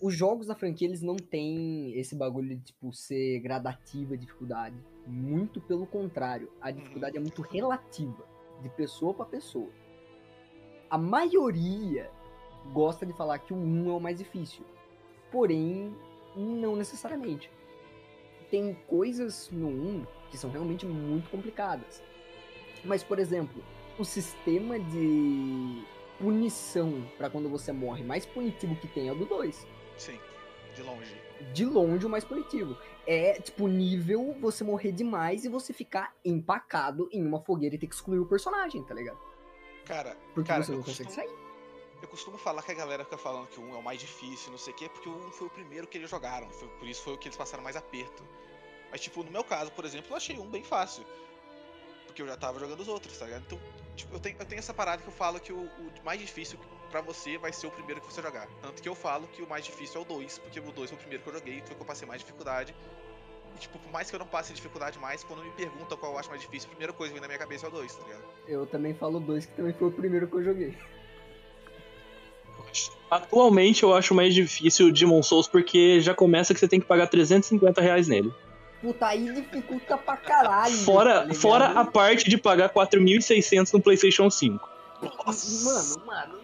[0.00, 4.76] os jogos da franquia, eles não têm esse bagulho de, tipo, ser gradativa a dificuldade.
[5.06, 6.50] Muito pelo contrário.
[6.58, 8.24] A dificuldade é muito relativa,
[8.62, 9.70] de pessoa pra pessoa.
[10.88, 12.10] A maioria
[12.72, 14.64] gosta de falar que o 1 é o mais difícil.
[15.30, 15.94] Porém,
[16.34, 17.50] não necessariamente.
[18.50, 22.02] Tem coisas no 1 que são realmente muito complicadas.
[22.82, 23.62] Mas, por exemplo,
[23.98, 25.84] o sistema de
[26.18, 29.66] punição pra quando você morre mais punitivo que tem é o do 2.
[29.96, 30.18] Sim,
[30.74, 31.14] de longe.
[31.52, 32.76] De longe o mais punitivo.
[33.06, 37.86] É, tipo, nível você morrer demais e você ficar empacado em uma fogueira e ter
[37.86, 39.18] que excluir o personagem, tá ligado?
[39.86, 41.38] Cara, Porque cara você não consegue costumo, sair.
[42.02, 44.50] eu costumo falar que a galera fica falando que o 1 é o mais difícil,
[44.50, 46.50] não sei o quê, porque o 1 foi o primeiro que eles jogaram.
[46.50, 48.22] Foi, por isso foi o que eles passaram mais aperto.
[48.90, 51.04] Mas, tipo, no meu caso, por exemplo, eu achei um bem fácil.
[52.18, 53.44] Porque eu já tava jogando os outros, tá ligado?
[53.46, 53.60] Então,
[53.94, 56.58] tipo, eu tenho, eu tenho essa parada que eu falo que o, o mais difícil
[56.90, 58.48] pra você vai ser o primeiro que você jogar.
[58.60, 60.96] Tanto que eu falo que o mais difícil é o 2, porque o 2 foi
[60.96, 62.74] o primeiro que eu joguei, foi o que eu passei mais dificuldade.
[63.54, 66.18] E, tipo, por mais que eu não passe dificuldade mais, quando me perguntam qual eu
[66.18, 68.02] acho mais difícil, a primeira coisa que vem na minha cabeça é o 2, tá
[68.02, 68.24] ligado?
[68.48, 70.76] Eu também falo dois, que também foi o primeiro que eu joguei.
[73.08, 77.06] Atualmente eu acho mais difícil Demon Souls porque já começa que você tem que pagar
[77.06, 78.34] 350 reais nele.
[78.80, 80.76] Puta, aí dificulta pra caralho.
[80.76, 81.34] tá Fora, ligado?
[81.34, 84.68] fora a parte de pagar 4.600 no PlayStation 5.
[85.02, 86.38] Mano, mano.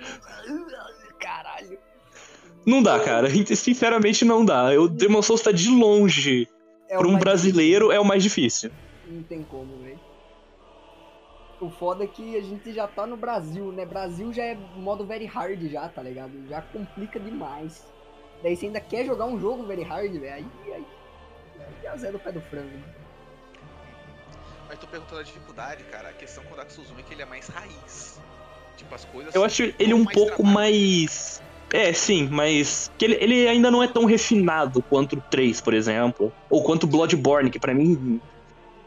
[1.18, 1.78] Caralho.
[2.66, 3.28] Não dá, cara.
[3.54, 4.70] Sinceramente não dá.
[4.80, 6.48] O Demon Souls tá de longe.
[6.88, 8.70] É Pra um brasileiro é o mais difícil.
[9.06, 10.00] Não tem como, velho.
[11.60, 13.86] O foda é que a gente já tá no Brasil, né?
[13.86, 16.32] Brasil já é modo very hard já, tá ligado?
[16.48, 17.86] Já complica demais.
[18.42, 20.34] Daí você ainda quer jogar um jogo very hard, velho.
[20.34, 20.84] Aí, aí,
[21.68, 22.78] aí é Zé do pé do frango.
[24.68, 26.08] Mas tô perguntando a dificuldade, cara.
[26.08, 28.20] A questão com o Dark Souls 1 é que ele é mais raiz.
[28.76, 29.34] Tipo, as coisas.
[29.34, 30.54] Eu acho ele um mais pouco trabalho.
[30.54, 31.42] mais.
[31.72, 32.90] É, sim, mas.
[32.98, 36.32] Que ele, ele ainda não é tão refinado quanto o 3, por exemplo.
[36.50, 38.20] Ou quanto o Bloodborne, que pra mim.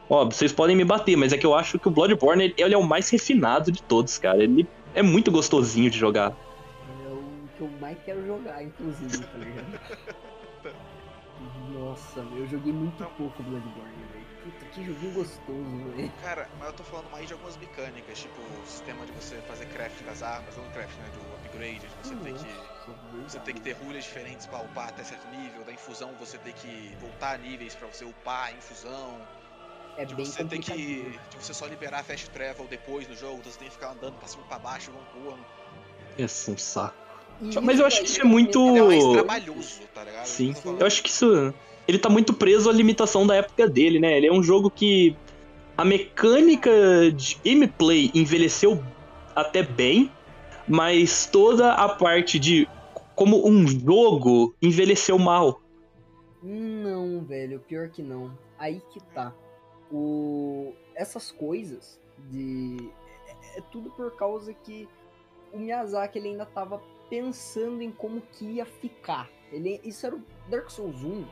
[0.09, 2.73] Ó, vocês podem me bater, mas é que eu acho que o Bloodborne ele, ele
[2.73, 4.41] é o mais refinado de todos, cara.
[4.41, 6.31] Ele é muito gostosinho de jogar.
[6.31, 7.23] É o
[7.57, 9.79] que eu mais quero jogar, inclusive, tá ligado?
[11.77, 13.11] Nossa, meu, eu joguei muito Não.
[13.11, 14.25] pouco Bloodborne, velho.
[14.43, 16.11] Puta, que joguinho gostoso, velho.
[16.21, 19.65] Cara, mas eu tô falando mais de algumas mecânicas, tipo o sistema de você fazer
[19.67, 21.11] craft das armas, não craft, né?
[21.13, 22.77] Do upgrade, de você ter que.
[23.27, 26.53] Você tem que ter rulhas diferentes pra upar até certo nível, da infusão você tem
[26.53, 29.19] que voltar níveis pra você upar a infusão,
[29.97, 31.19] É de bem você ter que.
[31.29, 34.17] de você só liberar fast travel depois no jogo, então você tem que ficar andando
[34.17, 35.45] pra cima e pra baixo igual um corno.
[36.17, 37.06] Esse é um saco.
[37.61, 40.25] Mas eu acho que isso é muito- Ele é mais trabalhoso, tá ligado?
[40.25, 40.53] Sim.
[40.79, 41.53] Eu acho que isso.
[41.87, 44.17] Ele tá muito preso à limitação da época dele, né?
[44.17, 45.15] Ele é um jogo que.
[45.77, 46.71] A mecânica
[47.15, 48.83] de gameplay envelheceu
[49.35, 50.11] até bem,
[50.67, 52.67] mas toda a parte de
[53.15, 55.61] como um jogo envelheceu mal.
[56.41, 58.31] Não, velho, pior que não.
[58.57, 59.33] Aí que tá.
[59.91, 60.73] O...
[60.95, 61.99] Essas coisas
[62.31, 62.89] de.
[63.27, 64.89] É, é tudo por causa que
[65.53, 69.29] o Miyazaki ele ainda tava pensando em como que ia ficar.
[69.51, 69.79] Ele...
[69.83, 71.25] Isso era o Dark Souls 1.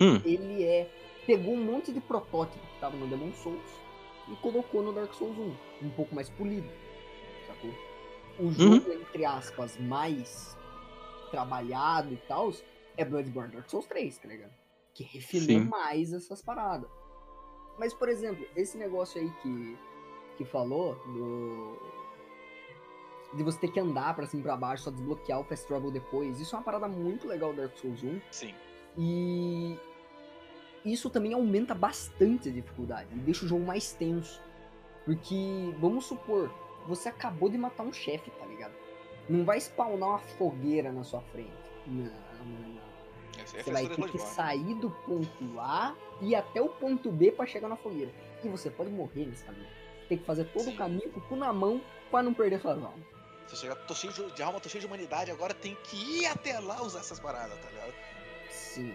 [0.00, 0.20] Hum.
[0.24, 0.90] Ele é.
[1.26, 3.86] Pegou um monte de protótipo que tava no Demon Souls
[4.28, 5.86] e colocou no Dark Souls 1.
[5.86, 6.68] Um pouco mais polido.
[7.46, 7.70] Sacou?
[8.38, 10.56] O jogo, entre aspas, mais
[11.30, 12.52] trabalhado e tal,
[12.96, 14.52] é Bloodborne Dark Souls 3, tá ligado?
[14.94, 15.68] Que refinou Sim.
[15.68, 16.90] mais essas paradas.
[17.78, 19.78] Mas, por exemplo, esse negócio aí que,
[20.38, 21.95] que falou do.
[23.34, 25.90] De você ter que andar pra cima e pra baixo, só desbloquear o Fast Travel
[25.90, 26.40] depois.
[26.40, 28.20] Isso é uma parada muito legal do Dark Souls 1.
[28.30, 28.54] Sim.
[28.96, 29.78] E
[30.84, 34.40] isso também aumenta bastante a dificuldade e deixa o jogo mais tenso.
[35.04, 36.50] Porque, vamos supor,
[36.86, 38.74] você acabou de matar um chefe, tá ligado?
[39.28, 41.50] Não vai spawnar uma fogueira na sua frente.
[41.86, 42.86] Não, não, não.
[43.42, 47.32] Essa é Você vai ter que sair do ponto A e até o ponto B
[47.32, 48.12] pra chegar na fogueira.
[48.42, 49.66] E você pode morrer nesse caminho.
[50.08, 50.74] Tem que fazer todo Sim.
[50.74, 53.15] o caminho com o cu na mão pra não perder suas almas.
[53.48, 56.26] Você chega, tô cheio de, de alma, tô cheio de humanidade, agora tem que ir
[56.26, 57.94] até lá usar essas paradas, tá ligado?
[58.50, 58.92] Sim.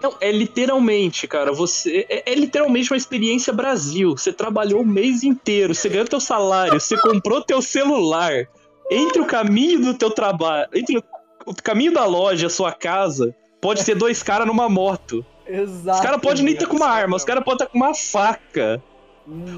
[0.00, 2.06] Não, é literalmente, cara, você.
[2.08, 4.16] É, é literalmente uma experiência Brasil.
[4.16, 8.48] Você trabalhou o mês inteiro, você ganhou teu salário, você comprou teu celular.
[8.90, 10.68] Entre o caminho do teu trabalho.
[10.72, 11.02] Entre
[11.44, 15.24] o, caminho da loja, a sua casa, pode ser dois caras numa moto.
[15.46, 15.98] Exato.
[15.98, 18.82] Os caras podem nem ter com uma arma, os caras podem estar com uma faca.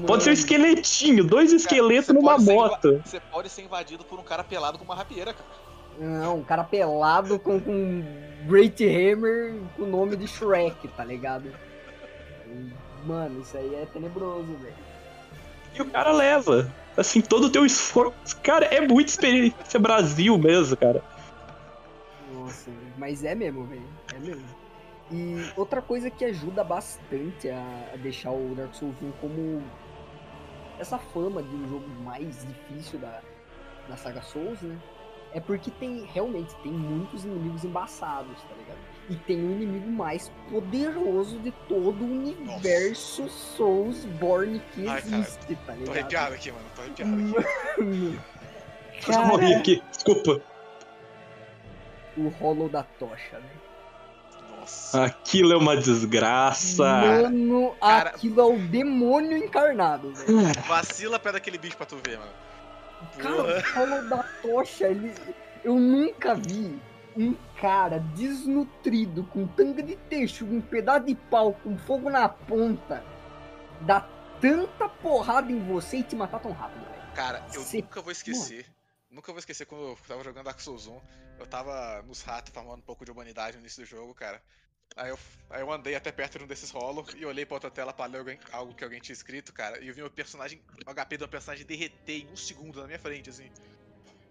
[0.05, 3.01] Pode ser um esqueletinho, dois esqueletos numa moto.
[3.05, 5.49] Você pode ser invadido por um cara pelado com uma rapieira, cara.
[5.97, 8.03] Não, um cara pelado com, com
[8.47, 11.51] Great Hammer com o nome de Shrek, tá ligado?
[13.05, 14.75] Mano, isso aí é tenebroso, velho.
[15.73, 16.69] E o cara leva.
[16.97, 18.37] Assim, todo o teu esforço.
[18.43, 21.01] Cara, é muita experiência Brasil mesmo, cara.
[22.33, 23.87] Nossa, Nossa, mas é mesmo, velho.
[24.13, 24.43] É mesmo.
[25.11, 29.61] E outra coisa que ajuda bastante a, deixar o Dark Souls 1 como
[30.79, 33.21] essa fama de um jogo mais difícil da,
[33.89, 34.77] da saga Souls, né?
[35.33, 38.79] É porque tem, realmente, tem muitos inimigos embaçados, tá ligado?
[39.09, 45.55] E tem o inimigo mais poderoso de todo o universo Soulsborne que Ai, cara, existe,
[45.55, 45.89] tá Tô ligado?
[45.95, 46.65] arrepiado aqui, mano.
[46.75, 47.21] Tô arrepiado aqui.
[47.81, 48.23] Mano,
[49.07, 50.41] Eu morri cara, aqui, desculpa.
[52.17, 53.49] o Hollow da Tocha, né?
[54.93, 56.83] Aquilo é uma desgraça.
[56.83, 60.37] Mano, Cara- aquilo é o demônio encarnado, velho.
[60.67, 62.31] Vacila perto daquele bicho pra tu ver, mano.
[63.17, 65.13] Cara, o Hollow da Tocha, ele...
[65.63, 66.79] eu nunca vi
[67.15, 73.03] um cara desnutrido, com tanga de texugo, um pedaço de pau, com fogo na ponta,
[73.81, 74.07] dar
[74.39, 77.01] tanta porrada em você e te matar tão rápido, velho.
[77.15, 78.65] Cara, eu Cê- nunca vou esquecer.
[79.09, 80.99] Nunca vou esquecer quando eu tava jogando Dark Souls 1.
[81.39, 84.41] Eu tava nos ratos farmando um pouco de humanidade no início do jogo, cara.
[84.95, 85.17] Aí eu,
[85.49, 88.05] aí eu andei até perto de um desses rolos e olhei pra outra tela pra
[88.05, 89.79] ler alguém- algo que alguém tinha escrito, cara.
[89.81, 92.87] E eu vi meu personagem, o HP do meu personagem derreter em um segundo na
[92.87, 93.49] minha frente, assim.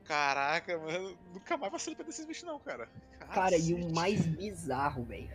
[0.04, 2.88] Caraca, mano, nunca mais vacilo pra desses bichos, não, cara.
[3.32, 3.94] Cara, e o Cacete.
[3.94, 5.30] mais bizarro, velho.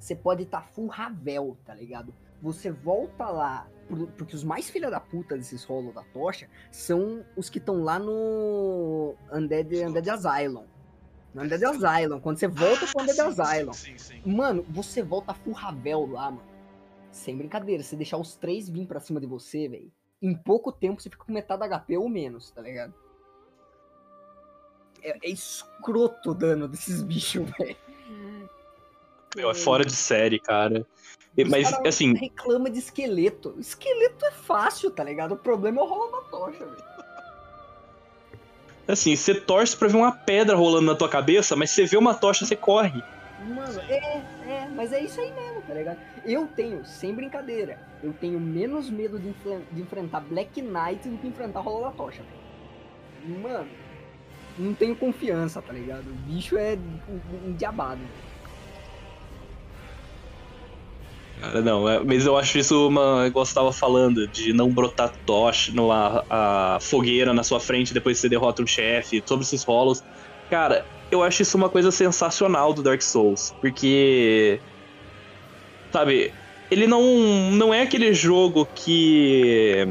[0.00, 2.14] Você pode estar tá full Ravel, tá ligado?
[2.42, 7.24] Você volta lá, por- porque os mais filha da puta desses rolos da tocha são
[7.36, 10.66] os que estão lá no Undead, Undead Asylum.
[11.36, 13.72] No Undead Asylum, quando você volta pro Ah, Undead sim, Asylum.
[13.74, 14.22] Sim, sim, sim.
[14.24, 16.48] Mano, você volta full Ravel lá, mano.
[17.10, 19.92] Sem brincadeira, você deixar os três vir pra cima de você, velho.
[20.22, 22.94] Em pouco tempo você fica com metade da HP ou menos, tá ligado?
[25.02, 27.76] É, é escroto o dano desses bichos, velho.
[29.36, 30.86] Meu, é fora de série, cara.
[31.36, 33.54] Os Mas, assim, reclama de esqueleto.
[33.58, 35.32] Esqueleto é fácil, tá ligado?
[35.32, 36.95] O problema é o rolo da tocha, velho.
[38.86, 42.14] Assim, você torce pra ver uma pedra rolando na tua cabeça, mas você vê uma
[42.14, 43.02] tocha, você corre.
[43.48, 45.98] Mano, é, é, mas é isso aí mesmo, tá ligado?
[46.24, 49.32] Eu tenho, sem brincadeira, eu tenho menos medo de,
[49.72, 52.22] de enfrentar Black Knight do que enfrentar Rolo da Tocha.
[53.24, 53.68] Mano,
[54.58, 56.08] não tenho confiança, tá ligado?
[56.08, 57.52] O bicho é um, um
[61.38, 63.26] Cara, não, é- mas eu acho isso uma.
[63.26, 67.92] Igual você tava falando, de não brotar tocha, no, a, a fogueira na sua frente
[67.92, 70.02] depois que você derrota um chefe, sobre esses rolos.
[70.48, 74.62] Cara, eu acho isso uma coisa sensacional do Dark Souls, porque.
[75.92, 76.34] Sabe,
[76.70, 77.02] ele não,
[77.52, 79.84] não é aquele jogo que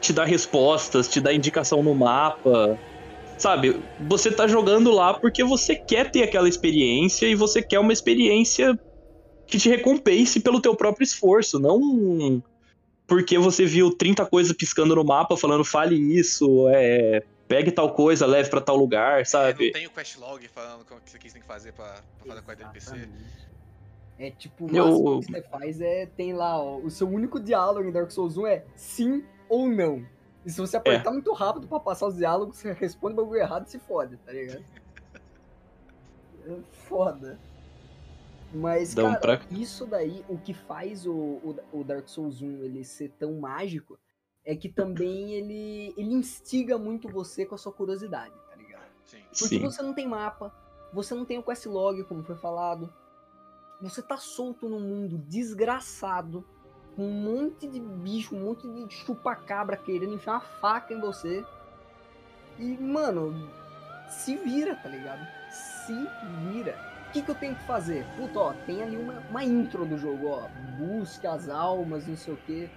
[0.00, 2.78] te dá respostas, te dá indicação no mapa.
[3.38, 7.92] Sabe, você tá jogando lá porque você quer ter aquela experiência e você quer uma
[7.92, 8.74] experiência
[9.50, 12.42] que te recompense pelo teu próprio esforço, não
[13.06, 18.24] porque você viu 30 coisas piscando no mapa falando fale isso, é, pegue tal coisa,
[18.24, 19.72] leve pra tal lugar, É, não sabe?
[19.72, 22.50] tem o quest log falando o que você tem que fazer pra, pra fazer com
[22.50, 23.08] a NPC.
[24.16, 27.88] É tipo, o Eu- que você faz é, tem lá, ó, o seu único diálogo
[27.88, 30.06] em Dark Souls 1 é sim ou não.
[30.46, 33.66] E se você apertar muito rápido pra passar os diálogos, você responde o bagulho errado
[33.66, 34.62] e se fode, tá ligado?
[36.46, 36.54] É
[36.88, 37.38] foda.
[38.52, 42.42] Mas, Dá um cara, pra- isso daí, o que faz o, o, o Dark Souls
[42.42, 43.98] 1 ele ser tão mágico
[44.44, 48.90] é que também ele, ele instiga muito você com a sua curiosidade, tá ligado?
[49.04, 49.22] Sim.
[49.38, 49.60] Porque Sim.
[49.60, 50.52] você não tem mapa,
[50.92, 52.92] você não tem o quest log, como foi falado.
[53.80, 56.44] Você tá solto num mundo desgraçado,
[56.96, 61.44] com um monte de bicho, um monte de chupa-cabra querendo enfiar uma faca em você.
[62.58, 63.48] E, mano,
[64.08, 65.26] se vira, tá ligado?
[65.50, 65.94] Se
[66.52, 66.89] vira.
[67.10, 68.06] O que, que eu tenho que fazer?
[68.16, 70.42] Puta, ó, tem ali uma, uma intro do jogo, ó.
[70.78, 72.70] Busque as almas, não sei o que.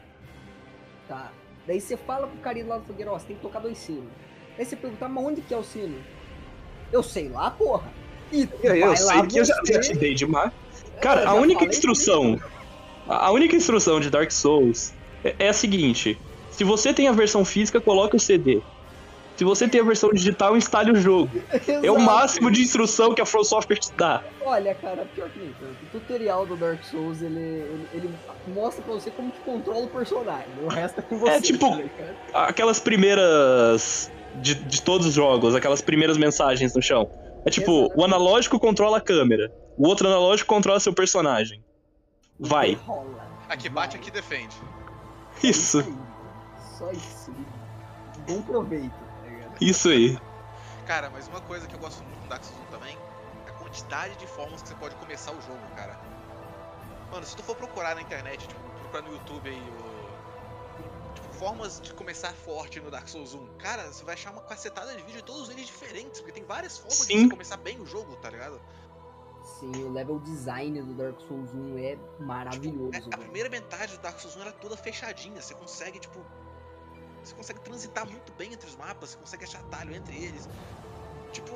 [1.08, 1.32] Tá.
[1.68, 4.10] Daí você fala pro carinha lá do fogueiro, ó, você tem que tocar dois sinos.
[4.58, 5.96] Daí você pergunta, mas onde que é o sino?
[6.92, 7.92] Eu sei lá, porra.
[8.32, 10.52] E Eu, eu sei que eu já, já te dei demais.
[10.96, 12.40] Eu Cara, a única instrução.
[13.08, 14.94] A a única instrução de Dark Souls
[15.24, 16.18] é, é a seguinte:
[16.50, 18.62] se você tem a versão física, coloque o CD.
[19.44, 21.30] Se você tem a versão digital, instale o jogo.
[21.84, 24.24] É o máximo de instrução que a From Software te dá.
[24.46, 25.74] Olha, cara, pior que tanto.
[25.84, 28.16] O tutorial do Dark Souls, ele, ele, ele
[28.48, 30.48] mostra pra você como que controla o personagem.
[30.64, 31.42] O resto é com você.
[31.42, 32.16] tipo, tá ligado?
[32.34, 34.10] Aquelas primeiras.
[34.36, 37.10] De, de todos os jogos, aquelas primeiras mensagens no chão.
[37.46, 38.00] É tipo, Exato.
[38.00, 41.62] o analógico controla a câmera, o outro analógico controla seu personagem.
[42.40, 42.80] Vai.
[43.50, 44.56] Aqui bate, aqui defende.
[45.44, 45.84] Isso.
[46.78, 47.32] Só isso.
[48.28, 49.03] Bom proveito, tá?
[49.70, 50.18] Isso aí.
[50.86, 52.98] Cara, mas uma coisa que eu gosto muito no Dark Souls 1 também
[53.48, 55.98] é a quantidade de formas que você pode começar o jogo, cara.
[57.12, 61.14] Mano, se tu for procurar na internet, tipo, procurar no YouTube aí o.
[61.14, 63.48] tipo, formas de começar forte no Dark Souls 1.
[63.60, 66.78] Cara, você vai achar uma cacetada de vídeo de todos eles diferentes, porque tem várias
[66.78, 67.24] formas de Sim.
[67.24, 68.60] você começar bem o jogo, tá ligado?
[69.60, 72.94] Sim, o level design do Dark Souls 1 é maravilhoso.
[72.94, 73.18] É, a velho.
[73.20, 76.20] primeira metade do Dark Souls 1 era toda fechadinha, você consegue, tipo.
[77.24, 80.48] Você consegue transitar muito bem entre os mapas, você consegue achar atalho entre eles.
[81.32, 81.52] Tipo,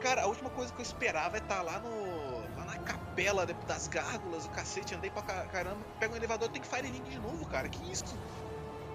[0.00, 2.40] cara, a última coisa que eu esperava é estar lá no.
[2.58, 6.60] lá na capela das gárgulas, o cacete, andei pra ca- caramba, pega um elevador tem
[6.60, 7.68] que Fire Link de novo, cara.
[7.68, 8.16] Que isso?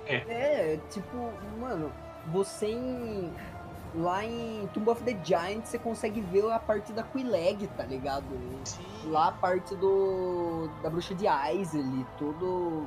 [0.06, 1.92] É, tipo, mano,
[2.28, 3.34] você em.
[3.96, 8.26] Lá em Tomb of the Giant você consegue ver a parte da Quileg, tá ligado?
[8.66, 8.86] Sim.
[9.06, 10.70] Lá a parte do.
[10.84, 12.86] da bruxa de Aisley, todo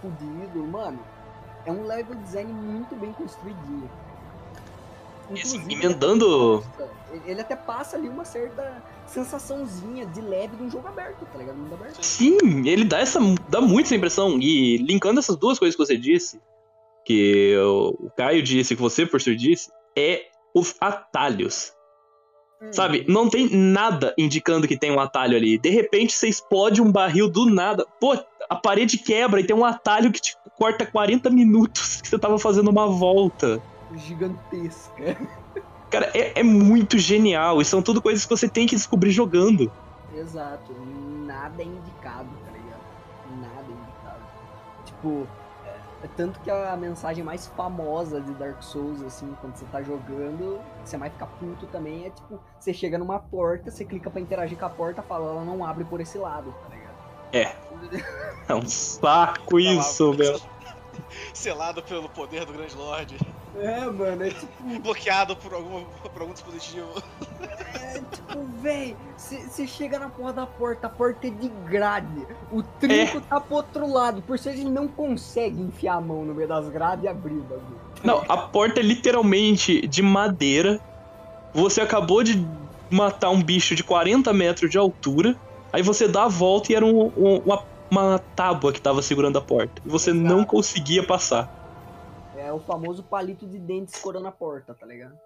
[0.00, 1.00] fudido, mano.
[1.66, 3.82] É um level design muito bem assim,
[5.30, 6.64] Inclusive, emendando.
[7.24, 11.56] Ele até passa ali uma certa sensaçãozinha de leve de um jogo aberto, tá ligado?
[11.56, 12.02] Mundo aberto.
[12.02, 13.18] Sim, ele dá essa.
[13.48, 14.38] dá muito essa impressão.
[14.40, 16.40] E linkando essas duas coisas que você disse,
[17.04, 21.72] que o Caio disse, que você, professor, disse, é os atalhos.
[22.60, 22.72] Hum.
[22.72, 23.04] Sabe?
[23.08, 25.58] Não tem nada indicando que tem um atalho ali.
[25.58, 27.86] De repente você explode um barril do nada.
[28.00, 28.16] Pô,
[28.48, 32.38] a parede quebra e tem um atalho que te corta 40 minutos que você tava
[32.38, 33.60] fazendo uma volta.
[33.94, 35.16] Gigantesca.
[35.90, 37.60] Cara, é, é muito genial.
[37.60, 39.70] E são tudo coisas que você tem que descobrir jogando.
[40.14, 40.74] Exato.
[41.24, 43.40] Nada é indicado, tá ligado?
[43.40, 44.24] Nada é indicado.
[44.84, 45.28] Tipo,
[46.06, 50.60] é, tanto que a mensagem mais famosa de Dark Souls, assim, quando você tá jogando,
[50.84, 54.56] você vai ficar puto também, é tipo, você chega numa porta, você clica pra interagir
[54.56, 56.96] com a porta, fala, ela não abre por esse lado, tá ligado?
[57.32, 57.54] É.
[58.48, 60.40] É um saco isso, Tá meu.
[61.34, 63.16] Selado pelo poder do Grande Lorde.
[63.58, 65.80] É, mano, é tipo, Bloqueado por, alguma,
[66.12, 66.88] por algum dispositivo.
[67.74, 72.62] é tipo, véi, você chega na porra da porta, a porta é de grade, o
[72.62, 76.48] trinco tá pro outro lado, por isso ele não consegue enfiar a mão no meio
[76.48, 77.80] das grades e abrir o bagulho.
[78.04, 80.78] Não, a porta é literalmente de madeira.
[81.54, 82.46] Você acabou de
[82.90, 85.34] matar um bicho de 40 metros de altura.
[85.72, 87.64] Aí você dá a volta e era um- um- uma,
[88.02, 89.82] uma tábua que tava segurando a porta.
[89.84, 90.24] E você Exato.
[90.24, 91.50] não conseguia passar.
[92.36, 95.18] É o famoso palito de dente escorando a porta, tá ligado?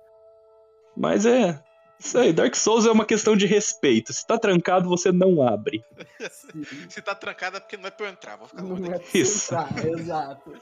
[0.96, 1.62] Mas é.
[1.98, 4.10] Isso aí, Dark Souls é uma questão de respeito.
[4.12, 5.84] Se tá trancado, você não abre.
[6.88, 9.00] Se tá trancada é porque não é pra eu entrar, vou ficar Não é pra
[9.12, 9.54] Isso.
[9.54, 10.52] entrar, exato.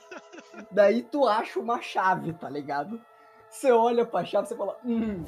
[0.71, 3.01] Daí tu acha uma chave, tá ligado?
[3.49, 5.25] Você olha pra chave e você fala, hum,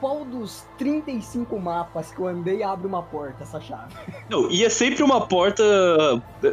[0.00, 3.94] qual dos 35 mapas que eu andei abre uma porta, essa chave?
[4.30, 5.62] Não, e é sempre uma porta.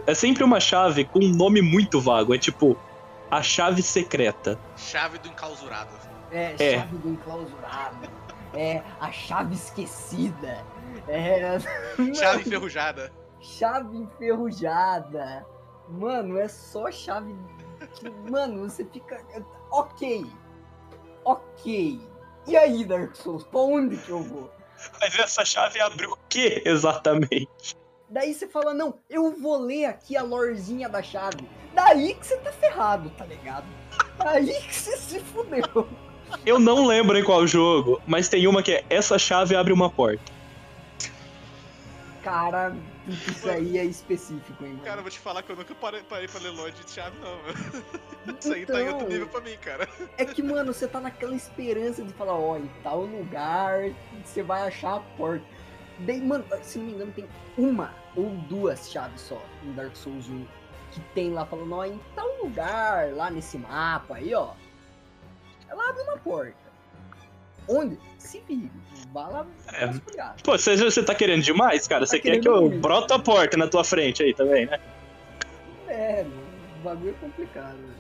[0.08, 2.34] É sempre uma chave com um nome muito vago.
[2.34, 2.78] É tipo.
[3.32, 4.58] A chave secreta.
[4.78, 5.90] Chave do enclausurado.
[6.32, 6.78] É, É.
[6.80, 8.08] chave do enclausurado.
[8.54, 10.64] É, a chave esquecida.
[11.08, 11.58] É.
[12.14, 13.12] Chave enferrujada.
[13.42, 15.46] chave enferrujada.
[15.90, 17.36] Mano, é só chave.
[17.96, 19.22] que- mano, você fica.
[19.72, 20.26] Ok.
[21.26, 22.00] Ok.
[22.48, 23.44] E aí, Dark Souls?
[23.44, 24.52] Pra onde que eu vou?
[25.02, 27.76] Mas essa chave abre o quê exatamente?
[28.08, 31.48] Daí você fala, não, eu vou ler aqui a lorzinha da chave.
[31.74, 33.66] Daí que você tá ferrado, tá ligado?
[34.18, 35.88] Daí que você se fudeu.
[36.46, 39.90] Eu não lembro em qual jogo, mas tem uma que é essa chave abre uma
[39.90, 40.35] porta.
[42.26, 42.76] Cara,
[43.08, 44.84] isso aí é específico, hein, mano.
[44.84, 47.16] Cara, eu vou te falar que eu nunca parei, parei pra ler Lorde de chave,
[47.20, 47.54] não, meu.
[48.40, 49.10] Isso aí tá em outro Então.
[49.10, 49.88] nível pra mim, cara.
[50.18, 53.92] É que, mano, você tá naquela esperança de falar, ó, em tal lugar
[54.26, 55.46] você vai achar a porta.
[56.00, 60.28] Daí, mano, se não me engano, tem uma ou duas chaves só em Dark Souls
[60.28, 60.46] 1
[60.94, 64.54] que tem lá falando, ó, em tal lugar, lá nesse mapa aí, ó.
[65.70, 66.65] Ela abre uma porta.
[67.68, 67.98] Onde?
[68.18, 68.72] Se vire.
[69.12, 69.88] Vá lá É.
[70.44, 72.06] Pô, você, você tá querendo demais, cara?
[72.06, 72.80] Você quer que eu muito.
[72.80, 74.80] broto a porta na tua frente aí também, né?
[75.88, 76.44] É, mano,
[76.80, 77.96] o bagulho é complicado, né?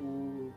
[0.00, 0.52] O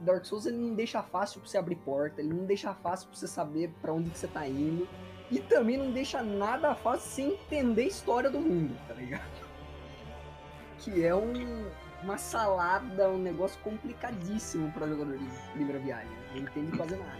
[0.00, 3.18] Dark Souls ele não deixa fácil pra você abrir porta, ele não deixa fácil pra
[3.18, 4.88] você saber pra onde que você tá indo.
[5.30, 9.46] E também não deixa nada fácil você entender a história do mundo, tá ligado?
[10.78, 11.66] Que é um,
[12.02, 16.17] uma salada, um negócio complicadíssimo pra jogador de primeira viagem.
[16.34, 17.18] Não entende quase nada.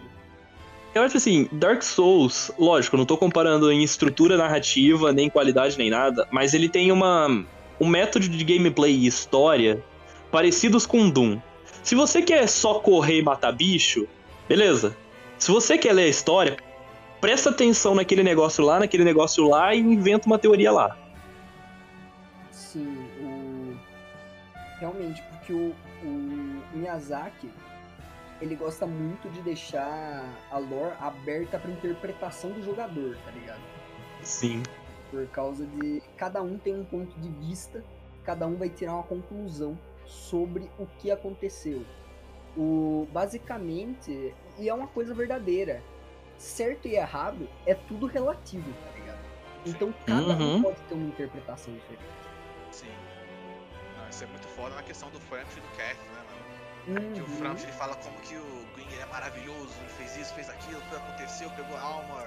[0.94, 5.90] Eu acho assim, Dark Souls, lógico, não tô comparando em estrutura narrativa, nem qualidade, nem
[5.90, 7.44] nada, mas ele tem uma
[7.80, 9.82] um método de gameplay e história
[10.30, 11.38] parecidos com Doom.
[11.82, 14.08] Se você quer só correr e matar bicho,
[14.48, 14.96] beleza.
[15.38, 16.56] Se você quer ler a história,
[17.20, 20.96] presta atenção naquele negócio lá, naquele negócio lá e inventa uma teoria lá.
[22.50, 23.76] Sim, o...
[24.80, 27.48] realmente, porque o, o Miyazaki
[28.40, 33.60] ele gosta muito de deixar a lore aberta pra interpretação do jogador, tá ligado?
[34.22, 34.62] Sim.
[35.10, 37.82] Por causa de cada um tem um ponto de vista,
[38.24, 41.84] cada um vai tirar uma conclusão sobre o que aconteceu.
[42.56, 45.82] O, basicamente, e é uma coisa verdadeira,
[46.36, 49.18] certo e errado é tudo relativo, tá ligado?
[49.66, 50.62] Então cada um Uhum.
[50.62, 52.04] pode ter uma interpretação diferente.
[52.70, 52.86] Sim.
[53.98, 56.17] Não, isso é muito foda na questão do Frampt e do Cat, né,
[56.88, 57.12] mano?
[57.14, 57.38] Que o Uhum.
[57.38, 60.96] Frampt ele fala como que o Green é maravilhoso, ele fez isso, fez aquilo, tudo
[60.96, 62.26] aconteceu, pegou a alma,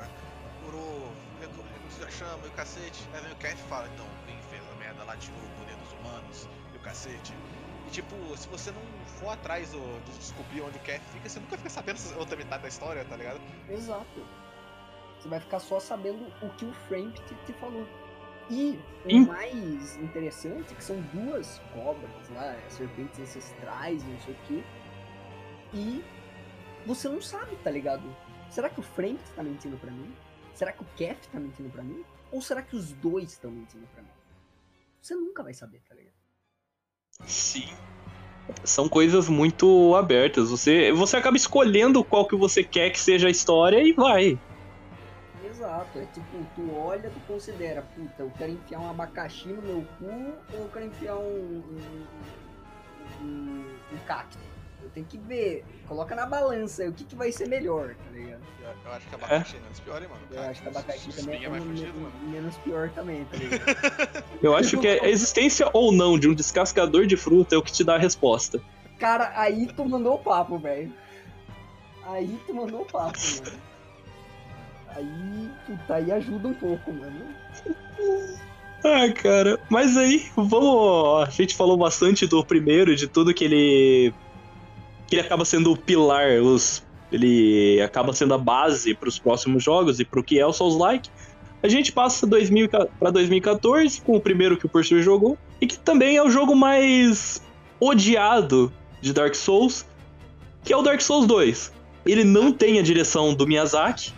[0.64, 3.07] curou, reduziu a chama e o cacete.
[3.14, 5.59] Aí vem o Cat e fala, então o Green fez a merda lá, tirou o
[5.59, 7.34] poder dos humanos e o cacete.
[7.88, 8.82] E tipo, se você não
[9.20, 12.36] for atrás do- de descobrir onde o Cat fica, você nunca fica sabendo essa outra
[12.38, 13.41] metade da história, tá ligado?
[13.70, 14.26] Exato.
[15.20, 17.88] Você vai ficar só sabendo o que o Framp te, te falou.
[18.52, 24.34] E o Em- mais interessante é que são duas cobras lá, serpentes ancestrais, não sei
[24.34, 24.64] o quê.
[25.74, 26.04] E
[26.86, 28.04] você não sabe, tá ligado?
[28.49, 30.14] Será que o Framp tá mentindo pra mim?
[30.54, 32.04] Será que o Kef tá mentindo pra mim?
[32.30, 34.10] Ou será que os dois estão mentindo pra mim?
[35.02, 36.14] Você nunca vai saber, tá ligado?
[37.26, 37.70] Sim.
[38.66, 40.49] São coisas muito abertas.
[40.49, 44.38] Você, você acaba escolhendo qual que você quer que seja a história e vai.
[45.72, 49.86] Exato, é tipo, tu olha, tu considera, puta, eu quero enfiar um abacaxi no meu
[49.97, 52.05] cu ou eu quero enfiar um, um,
[53.22, 54.38] um, um cacto?
[54.84, 58.41] Eu tenho que ver, coloca na balança, o que, que vai ser melhor, tá ligado?
[58.61, 60.22] Eu, eu acho que abacaxi é menos pior, hein, mano?
[60.30, 62.13] Eu acho que abacaxi também é mais men- fugido, mano.
[62.24, 64.26] menos pior também, tá ligado?
[64.43, 67.72] Eu acho que a existência ou não de um descascador de fruta é o que
[67.72, 68.61] te dá a resposta.
[68.99, 70.91] Cara, aí tu mandou o papo, velho.
[72.03, 73.70] Aí tu mandou o papo, mano.
[74.96, 77.26] Aí, puta, aí ajuda um pouco, mano.
[78.84, 81.28] Ah, cara, mas aí, vamos.
[81.28, 84.12] A gente falou bastante do primeiro, de tudo que ele.
[85.06, 89.64] que ele acaba sendo o pilar, os, ele acaba sendo a base para os próximos
[89.64, 91.12] jogos e pro que é o Souls-like.
[91.62, 92.70] A gente passa 2000
[93.00, 96.56] para 2014 com o primeiro que o Percy jogou e que também é o jogo
[96.56, 97.39] mais
[97.80, 99.86] odiado de Dark Souls,
[100.64, 101.72] que é o Dark Souls 2.
[102.04, 104.12] Ele não tem a direção do Miyazaki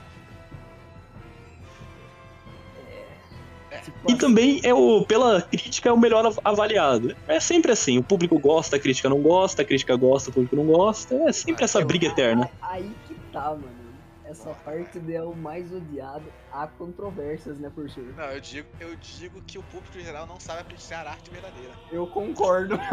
[3.91, 7.15] E assim, também é o, pela crítica, é o melhor av- avaliado.
[7.27, 10.55] É sempre assim, o público gosta, a crítica não gosta, a crítica gosta, o público
[10.55, 11.15] não gosta.
[11.27, 12.49] É sempre essa briga eterna.
[12.61, 13.83] Aí que tá, mano.
[14.25, 16.31] Essa parte dela o mais odiado.
[16.51, 18.13] Há controvérsias, né, por ser.
[18.15, 21.29] Não, eu digo, eu digo que o público em geral não sabe apreciar a arte
[21.29, 21.71] verdadeira.
[21.91, 22.79] Eu concordo.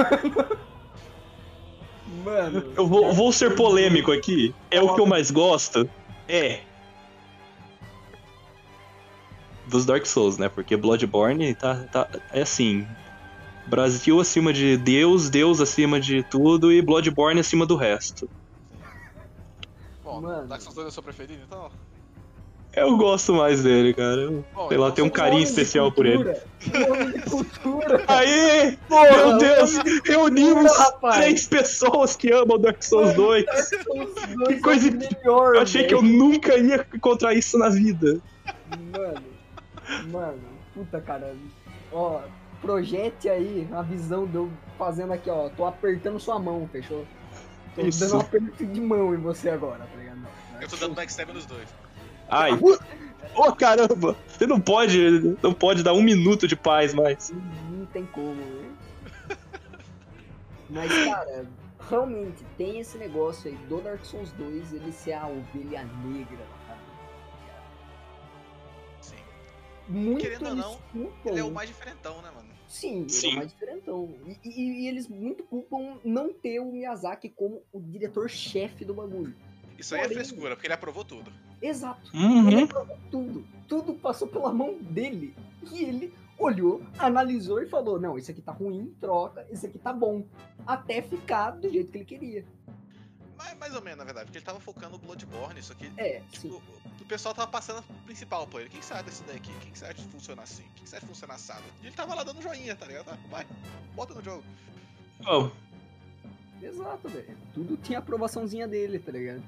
[2.24, 2.72] Mano.
[2.76, 4.54] Eu vou, vou ser polêmico aqui.
[4.70, 5.88] É o que eu mais gosto?
[6.26, 6.62] É.
[9.70, 10.48] Dos Dark Souls, né?
[10.48, 12.08] Porque Bloodborne tá, tá.
[12.32, 12.86] É assim.
[13.66, 18.28] Brasil acima de Deus, Deus acima de tudo e Bloodborne acima do resto.
[20.02, 20.48] Bom, Mano.
[20.48, 21.70] Dark Souls 2 é o seu preferido, então?
[22.72, 24.20] Eu gosto mais dele, cara.
[24.20, 26.24] Eu- Bom, Sei lá, então tem um carinho especial por ele.
[27.28, 28.04] cultura.
[28.06, 28.76] Aê!
[28.88, 29.72] Porra, Meu Deus!
[30.04, 30.70] Reunimos
[31.16, 33.44] três pessoas que amam Dark Souls 2.
[33.44, 37.58] Dark Souls 2 Que coisa é melhor, Eu achei que eu nunca ia encontrar isso
[37.58, 38.20] na vida.
[38.92, 39.22] Mano,
[40.10, 40.42] mano,
[40.74, 41.34] puta cara.
[41.92, 42.20] Ó,
[42.60, 45.48] projete aí a visão de eu fazendo aqui, ó.
[45.50, 47.06] Tô apertando sua mão, fechou?
[47.74, 48.00] Tô Isso.
[48.00, 50.20] dando um aperto de mão em você agora, tá ligado?
[50.60, 51.68] Eu tô dando backstab nos dois.
[52.28, 52.52] Ai.
[53.34, 54.16] Ô caramba!
[54.26, 55.36] Você não pode.
[55.42, 57.32] Não pode dar um minuto de paz mais.
[57.70, 58.70] Não tem como, né?
[60.68, 61.46] Mas, cara,
[61.88, 66.38] realmente tem esse negócio aí do Dark Souls 2 ele ser a ovelha negra
[69.90, 72.48] Muito Querendo ou eles não, culpam- Ele é o mais diferentão, né, mano?
[72.68, 74.14] Sim, ele é o mais diferentão.
[74.26, 79.34] E, e- e eles muito culpam não ter o Miyazaki como o diretor-chefe do bagulho.
[79.78, 81.32] Isso aí é frescura, porque ele aprovou tudo.
[81.60, 82.10] Exato.
[82.14, 82.24] Ele
[82.56, 82.64] Uhum.
[82.64, 83.44] aprovou tudo.
[83.66, 85.34] Tudo passou pela mão dele.
[85.72, 89.92] E ele olhou, analisou e falou: não, esse aqui tá ruim, troca, esse aqui tá
[89.92, 90.24] bom.
[90.66, 92.44] Até ficar do jeito que ele queria.
[93.42, 95.90] Mas, mais ou menos, na verdade, porque ele tava focando no Bloodborne, isso aqui.
[95.96, 96.60] É, Tipo, sim.
[97.00, 98.68] o pessoal tava passando pro principal pra ele.
[98.68, 99.50] Quem sabe desse daqui?
[99.62, 100.64] Quem sabe que funciona assim?
[100.76, 101.62] Quem sabe que funciona assado?
[101.82, 103.08] E ele tava lá dando joinha, tá ligado?
[103.10, 103.46] Ah, Vai,
[103.94, 104.44] bota no jogo.
[105.24, 105.50] Bom,
[106.62, 107.34] Exato, velho.
[107.54, 109.42] Tudo tinha aprovaçãozinha dele, tá ligado?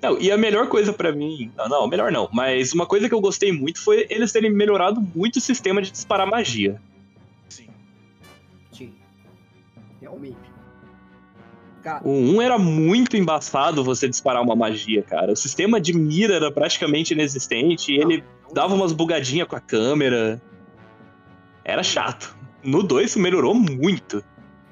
[0.00, 1.52] Não, e a melhor coisa pra mim.
[1.54, 2.30] Não, não, melhor não.
[2.32, 5.90] Mas uma coisa que eu gostei muito foi eles terem melhorado muito o sistema de
[5.90, 6.80] disparar magia.
[7.50, 7.68] Sim.
[8.72, 8.94] Sim.
[10.00, 10.55] Realmente.
[11.86, 15.30] Cara, O 1 era muito embaçado você disparar uma magia, cara.
[15.30, 20.42] O sistema de mira era praticamente inexistente e ele dava umas bugadinhas com a câmera.
[21.64, 22.36] Era chato.
[22.60, 24.24] No 2 isso melhorou muito.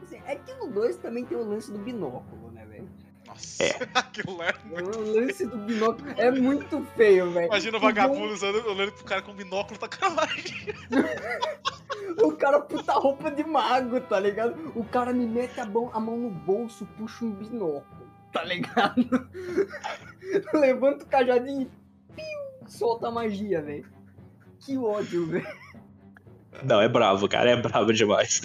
[0.03, 2.89] assim, é que no 2 também tem o lance do binóculo, né, velho?
[3.29, 3.79] Nossa, É.
[3.95, 4.53] aquilo é.
[4.83, 7.47] O lance do binóculo é muito feio, velho.
[7.47, 10.75] Imagina o vagabundo usando, olhando pro cara com binóculo tá magia.
[12.23, 14.73] O cara puta roupa de mago, tá ligado?
[14.75, 19.29] O cara me mete a mão, a mão no bolso, puxa um binóculo, tá ligado?
[20.55, 23.87] Levanta o cajadinho e piu, solta a magia, velho.
[24.61, 25.47] Que ódio, velho.
[26.63, 27.51] Não, é bravo, cara.
[27.51, 28.43] É bravo demais.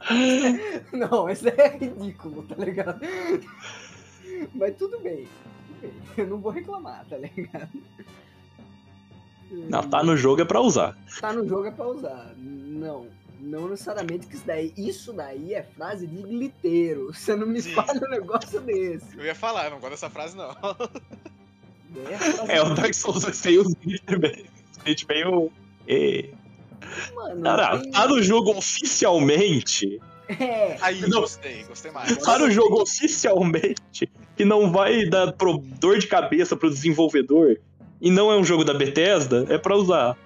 [0.92, 3.00] Não, isso é ridículo, tá ligado?
[4.54, 5.26] Mas tudo bem.
[5.26, 5.92] Tudo bem.
[6.16, 7.68] Eu não vou reclamar, tá ligado?
[9.50, 10.96] Não, tá no jogo é pra usar.
[11.20, 12.32] Tá no jogo é pra usar.
[12.36, 13.06] Não.
[13.40, 14.72] Não necessariamente que isso daí.
[14.76, 17.12] Isso daí é frase de gliteiro.
[17.14, 17.72] Você não me Sim.
[17.74, 19.16] fala um negócio desse.
[19.16, 20.50] Eu ia falar, eu não gosto dessa frase, não.
[22.10, 25.52] É, frase É, o Dark Souls 2 tem os glitter meio.
[25.88, 26.28] É.
[27.14, 30.00] Mano, Cara, tem- tá no jogo oficialmente.
[30.28, 30.76] É.
[30.80, 31.20] Aí, Não.
[31.20, 32.16] gostei, gostei mais.
[32.18, 34.10] Tá no jogo oficialmente.
[34.36, 37.58] Que não vai dar pro- dor de cabeça pro desenvolvedor.
[38.00, 40.16] E não é um jogo da Bethesda, é pra usar.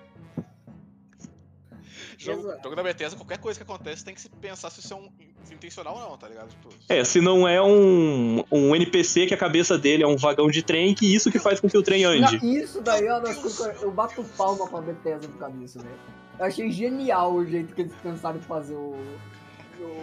[2.18, 4.96] Jogo, jogo da Bethesda, qualquer coisa que acontece tem que se pensar se isso é
[4.96, 5.08] um
[5.50, 6.48] intencional ou não, tá ligado?
[6.50, 10.50] Tipo, É, se não é um, um NPC que a cabeça dele é um vagão
[10.50, 12.38] de trem, que isso que faz com que o trem ande.
[12.44, 15.38] Não, isso daí é uma das coisas que eu- eu bato palma pra Bethesda por
[15.38, 15.94] causa disso, velho.
[16.38, 18.94] Eu achei genial o jeito que eles pensaram em fazer o.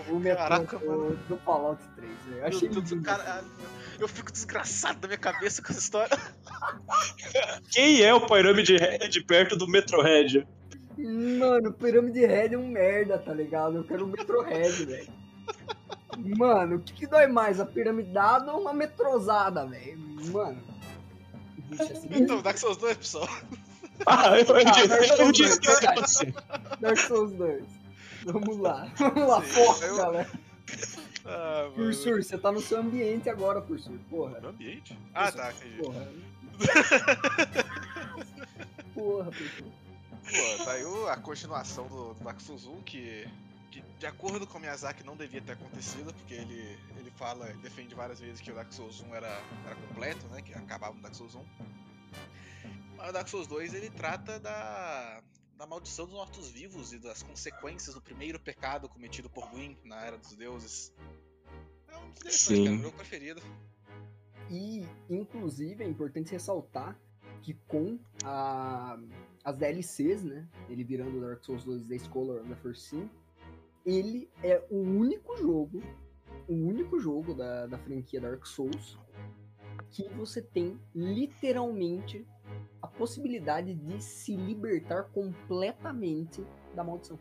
[0.10, 2.46] O, o metrô do, do Fallout 3, velho.
[2.48, 3.04] Achei Deus, lindo.
[3.04, 3.46] caralho,
[4.00, 6.18] eu fico desgraçado da minha cabeça com essa história.
[7.72, 10.48] Quem é o Pyramid Head perto do Metrohead?
[10.98, 13.78] Mano, Pirâmide Red é um merda, tá ligado?
[13.78, 15.08] Eu quero um Metro Red, velho.
[16.18, 17.60] Mano, o que, que dói mais?
[17.60, 20.00] A piramidada ou uma metrosada, velho?
[20.32, 20.64] Mano.
[21.70, 22.08] Deixa assim.
[22.12, 23.30] Então, Dark Souls 2, pessoal.
[24.08, 26.00] Ah, eu, eu, Ah, disse- Dark eu Souls disse que dois, verdade.
[26.00, 26.34] acontecer.
[26.80, 27.64] Dark Souls 2.
[28.26, 28.92] Vamos lá.
[28.98, 30.30] Vamos lá, Sim, força, eu- galera.
[31.28, 31.70] Ah.
[31.76, 33.98] Pursur, você tá no seu ambiente agora, Pursur.
[34.10, 34.40] Porra.
[34.40, 34.98] No ambiente?
[35.14, 35.78] Ah, tá, entendi.
[35.78, 36.08] Porra.
[38.94, 39.68] Porra, Pursur.
[40.28, 43.28] Pô, tá aí a continuação do, do Dark Souls 1, que,
[43.72, 47.60] que de acordo com o Miyazaki não devia ter acontecido, porque ele, ele fala, ele
[47.60, 50.42] defende várias vezes que o Dark Souls 1 era, era completo, né?
[50.42, 51.44] Que acabava no Dark Souls 1.
[52.98, 55.22] Mas o Dark Souls 2 ele trata da,
[55.58, 60.18] da maldição dos mortos-vivos e das consequências do primeiro pecado cometido por Gwyn na Era
[60.18, 60.94] dos Deuses.
[61.88, 62.64] É um dos diretores, Sim.
[62.64, 63.42] cara, meu jogo preferido.
[64.50, 66.98] E, inclusive, é importante ressaltar
[67.42, 68.98] que com a-
[69.44, 70.48] as DLCs, né?
[70.70, 73.10] Ele virando Dark Souls 2 The Scholar of the First Sin,
[73.86, 75.82] ele é o único jogo,
[76.48, 78.98] o único jogo da, da franquia Dark Souls
[79.90, 82.26] que você tem literalmente
[82.98, 86.44] possibilidade de se libertar completamente
[86.76, 87.18] da maldição.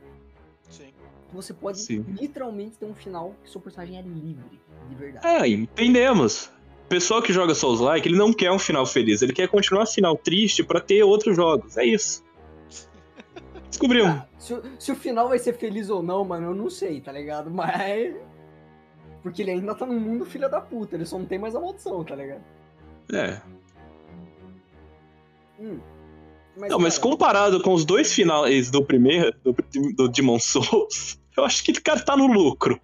[0.69, 0.89] Sim.
[1.33, 2.05] Você pode Sim.
[2.09, 5.27] literalmente ter um final que seu personagem é livre, de verdade.
[5.27, 6.47] É, entendemos.
[6.85, 9.87] O pessoal que joga Souls-like, ele não quer um final feliz, ele quer continuar um
[9.87, 11.77] final triste pra ter outros jogos.
[11.77, 12.25] É isso.
[13.69, 14.09] Descobrimos.
[14.11, 17.01] Ah, se, o- se o final vai ser feliz ou não, mano, eu não sei,
[17.01, 17.51] tá ligado?
[17.51, 18.15] Mas.
[19.23, 21.61] Porque ele ainda tá num mundo filha da puta, ele só não tem mais a
[21.61, 22.43] maldição, tá ligado?
[23.13, 23.41] É.
[25.61, 25.79] Hum.
[26.57, 29.55] Mas, Não, mas cara, comparado com os dois finais do primeiro, do,
[29.95, 32.81] do Demon Souls, eu acho que o cara tá no lucro.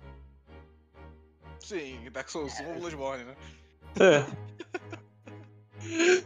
[1.59, 3.35] Sim, Dark Souls 1 ou Bloodborne, né?
[3.99, 4.25] É.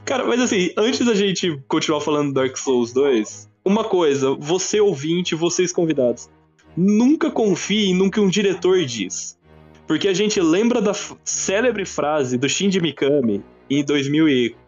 [0.04, 4.80] Cara, mas assim, antes da gente continuar falando do Dark Souls 2, uma coisa, você
[4.80, 6.28] ouvinte, vocês convidados,
[6.76, 9.38] nunca confiem no que um diretor diz.
[9.86, 10.92] Porque a gente lembra da
[11.24, 14.65] célebre frase do Shinji Mikami em 2004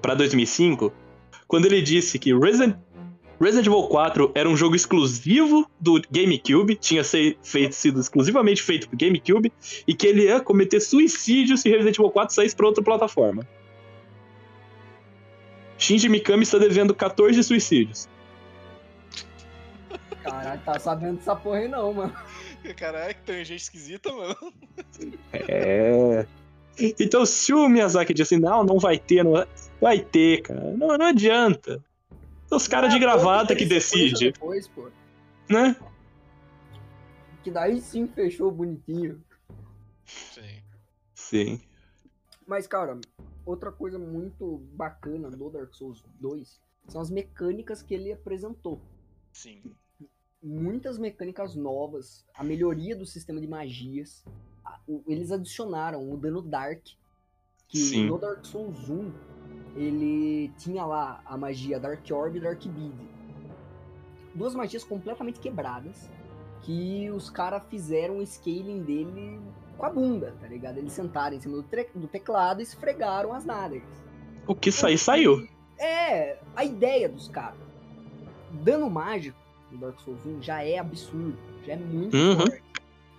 [0.00, 0.92] pra 2005,
[1.46, 2.76] quando ele disse que Resident,
[3.40, 8.88] Resident Evil 4 era um jogo exclusivo do GameCube, tinha se- feito- sido exclusivamente feito
[8.88, 9.52] pro GameCube,
[9.86, 13.46] e que ele ia cometer suicídio se Resident Evil 4 saísse pra outra plataforma.
[15.78, 18.08] Shinji Mikami está devendo 14 suicídios.
[20.22, 22.16] Caralho, tá sabendo dessa porra aí não, mano.
[22.76, 24.34] Caralho, que tem gente esquisita, mano.
[25.32, 26.26] É.
[26.78, 29.46] Então, se o Miyazaki diz assim, não, não vai ter, não vai,
[29.80, 30.76] vai ter, cara.
[30.76, 31.82] Não, não adianta.
[32.46, 34.88] São os caras de Ah, gravata pô, que tem sequência decide, Depois, pô.
[35.48, 35.74] né?
[37.42, 39.22] Que daí sim fechou bonitinho.
[40.04, 40.62] Sim.
[41.14, 41.60] Sim.
[42.46, 43.00] Mas, cara,
[43.44, 48.80] outra coisa muito bacana do Dark Souls 2 são as mecânicas que ele apresentou.
[49.32, 49.62] Sim.
[50.42, 54.24] muitas mecânicas novas, a melhoria do sistema de magias.
[55.06, 56.82] Eles adicionaram o dano Dark,
[57.68, 58.06] que Sim.
[58.06, 59.10] no Dark Souls 1
[59.76, 62.94] ele tinha lá a magia Dark Orb e Dark Bead.
[64.34, 66.08] Duas magias completamente quebradas,
[66.62, 69.40] que os caras fizeram o scaling dele
[69.76, 70.78] com a bunda, tá ligado?
[70.78, 71.62] Eles sentaram em cima do,
[72.00, 73.88] do teclado e esfregaram as nádegas.
[74.46, 75.46] O que sair, saiu.
[75.78, 77.58] É, a ideia dos caras.
[78.62, 79.36] Dano mágico,
[79.70, 81.36] no Dark Souls 1 já é absurdo,
[81.66, 82.36] já é muito Uhum.
[82.36, 82.62] forte.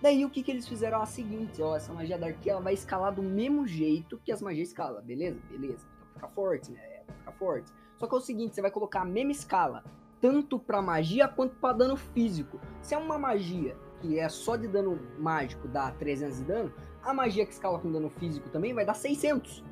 [0.00, 1.00] Daí o que, que eles fizeram?
[1.00, 4.40] É o seguinte, ó, essa magia Dark ela vai escalar do mesmo jeito que as
[4.40, 5.40] magias escalam, beleza?
[5.50, 5.84] Beleza.
[5.96, 7.02] Então fica forte, né?
[7.18, 7.72] Ficar forte.
[7.98, 9.82] Só que é o seguinte, você vai colocar a mesma escala,
[10.20, 12.60] tanto pra magia quanto pra dano físico.
[12.80, 16.72] Se é uma magia que é só de dano mágico, dá 300 de dano,
[17.02, 19.64] a magia que escala com dano físico também vai dar 600.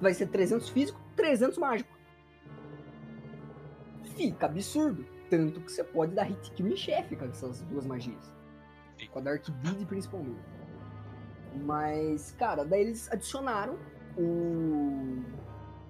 [0.00, 1.90] Vai ser 300 físico, 300 mágico.
[4.14, 5.04] Fica absurdo.
[5.28, 8.35] Tanto que você pode dar hit kill em chefe com essas duas magias.
[9.12, 10.40] Com a Dark Bead principalmente.
[11.64, 13.78] Mas, cara, daí eles adicionaram
[14.16, 15.22] o,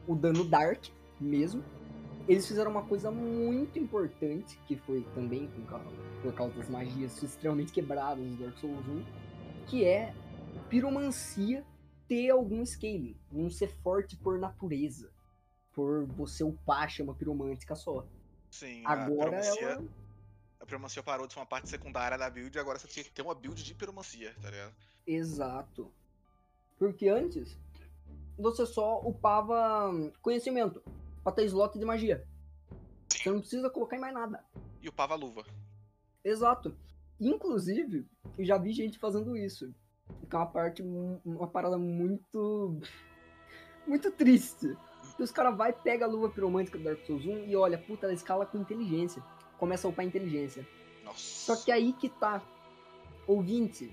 [0.07, 0.85] o dano Dark
[1.21, 1.63] mesmo.
[2.29, 7.23] Eles fizeram uma coisa muito importante, que foi também por causa, por causa das magias
[7.23, 9.05] extremamente quebradas do Dark Souls 1,
[9.67, 10.13] que é
[10.69, 11.65] piromancia
[12.09, 15.11] ter algum scaling, não ser forte por natureza,
[15.73, 18.07] por você upar chama piromântica só.
[18.51, 19.85] Sim, Agora a pyromancia, ela.
[20.61, 23.13] A pyromancia parou de ser uma parte secundária da build e agora você tinha que
[23.13, 24.75] ter uma build de pyromancia, tá ligado?
[25.07, 25.93] Exato.
[26.79, 27.57] Porque antes,
[28.39, 29.91] você só upava
[30.21, 30.83] conhecimento
[31.23, 32.27] pra ter slot de magia.
[33.09, 34.45] Você não precisa colocar em mais nada.
[34.81, 35.45] E upava a luva.
[36.23, 36.77] Exato.
[37.21, 39.75] Inclusive, eu já vi gente fazendo isso.
[40.29, 42.79] Que é uma parte, uma parada muito.
[43.87, 44.77] muito triste.
[45.19, 48.07] E os caras vai, pega a luva piromântica do Dark Souls 1 e olha, puta,
[48.07, 49.23] ela escala com inteligência.
[49.59, 50.67] Começa a upar inteligência.
[51.05, 51.19] Nossa.
[51.19, 52.43] Só que aí que tá.
[53.27, 53.91] Ouvinte,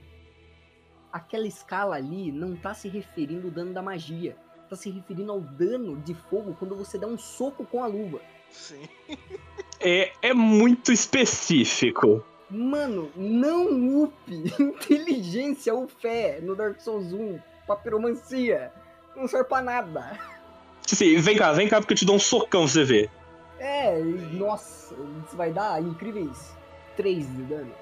[1.12, 4.38] aquela escala ali não tá se referindo ao dano da magia.
[4.70, 8.22] Tá se referindo ao dano de fogo quando você dá um soco com a luva.
[8.50, 8.88] Sim.
[9.80, 12.24] É, é muito específico.
[12.50, 18.72] Mano, não upe inteligência ou fé no Dark Souls 1 pra piromancia.
[19.16, 20.20] Não serve pra nada.
[20.86, 23.10] Sim, vem cá, vem cá, porque eu te dou um socão pra você ver.
[23.64, 23.98] É,
[24.34, 24.94] nossa,
[25.26, 26.54] isso vai dar incríveis
[26.98, 27.74] 3 de dano.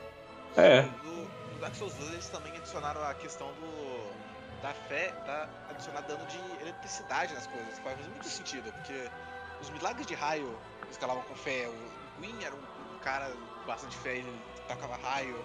[0.56, 0.84] É.
[1.04, 4.62] No, no Dark Souls 2 eles também adicionaram a questão do.
[4.62, 7.80] da fé, da adicionar dano de eletricidade nas coisas.
[7.80, 9.10] Faz muito sentido, porque
[9.60, 10.56] os milagres de raio
[10.92, 11.68] escalavam com fé.
[11.68, 13.34] O Gwyn era um, um cara
[13.66, 15.44] bastante fé, ele tocava raio.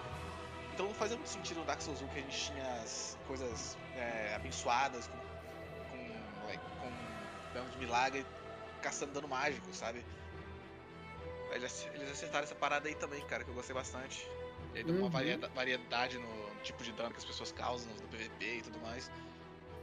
[0.74, 3.78] Então não fazia muito sentido no Dark Souls 1 que a gente tinha as coisas
[3.96, 8.26] é, abençoadas com, com, like, com dano de milagre
[8.82, 10.04] caçando dano mágico, sabe?
[11.52, 14.28] Eles eles acertaram essa parada aí também, cara, que eu gostei bastante.
[14.74, 15.10] E aí deu uma Uhum.
[15.10, 16.26] varieda- variedade no
[16.62, 19.10] tipo de dano que as pessoas causam no PVP e tudo mais.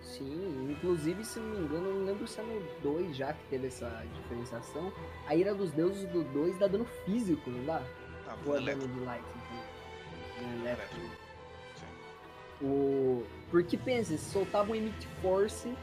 [0.01, 3.43] Sim, inclusive, se não me engano, eu não lembro se é no 2 já que
[3.49, 4.91] teve essa diferenciação.
[5.25, 7.81] A Ira dos Deuses do 2 dá dano físico, não dá?
[8.27, 9.23] Ah, Ou é dano de light?
[10.39, 11.23] É elétrico.
[12.61, 13.25] O...
[13.49, 15.73] Porque pensa, se soltava um Emit Force,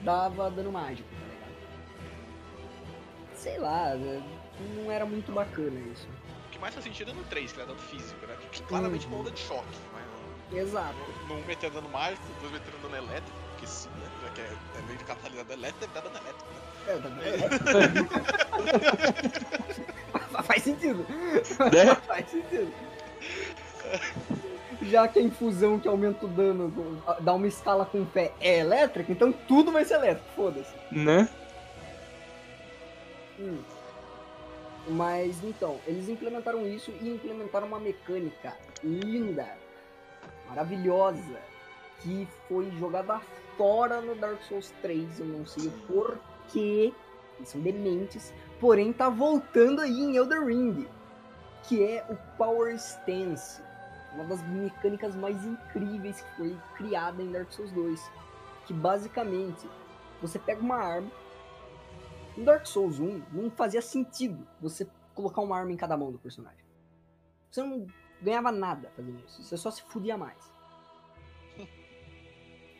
[0.00, 1.54] dava dano mágico, tá ligado?
[3.36, 4.22] Sei lá, né?
[4.60, 6.06] Não era muito bacana isso.
[6.46, 8.36] O que mais faz sentido é no 3, que era dano físico, né?
[8.52, 9.12] Que claramente Uhum.
[9.14, 10.04] uma onda de choque, mas
[10.58, 10.94] Exato.
[11.28, 14.06] no 1 metendo dano mágico, no 2 metendo dano elétrico, porque sim, né?
[14.22, 14.44] Já que é,
[14.78, 16.60] é meio de catalisado elétrico, deve dar dano elétrico, né?
[16.86, 16.98] É,
[20.28, 21.06] tá- Faz sentido.
[21.08, 21.94] Né?
[22.06, 22.72] Faz sentido.
[24.82, 29.10] Já que a infusão que aumenta o dano dá uma escala com pé é elétrica,
[29.10, 30.72] então tudo vai ser elétrico, foda-se.
[30.92, 31.28] Né?
[33.38, 33.58] Hum.
[34.88, 39.48] Mas então, eles implementaram isso e implementaram uma mecânica linda,
[40.48, 41.40] maravilhosa,
[42.00, 43.18] que foi jogada
[43.56, 45.20] fora no Dark Souls 3.
[45.20, 46.92] Eu não sei o porquê,
[47.38, 50.86] eles são dementes, porém tá voltando aí em Elder Ring,
[51.62, 53.62] que é o Power Stance,
[54.12, 58.10] uma das mecânicas mais incríveis que foi criada em Dark Souls 2.
[58.66, 59.68] Que basicamente
[60.22, 61.10] você pega uma arma
[62.36, 66.18] no Dark Souls 1, não fazia sentido você colocar uma arma em cada mão do
[66.18, 66.64] personagem.
[67.50, 67.86] Você não
[68.20, 69.42] ganhava nada fazendo isso.
[69.42, 70.52] Você só se fudia mais.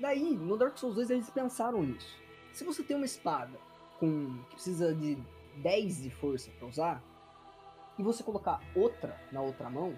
[0.01, 2.21] Daí, no Dark Souls 2, eles pensaram nisso.
[2.53, 3.57] Se você tem uma espada
[4.01, 5.17] com que precisa de
[5.59, 7.03] 10 de força pra usar,
[7.99, 9.97] e você colocar outra na outra mão,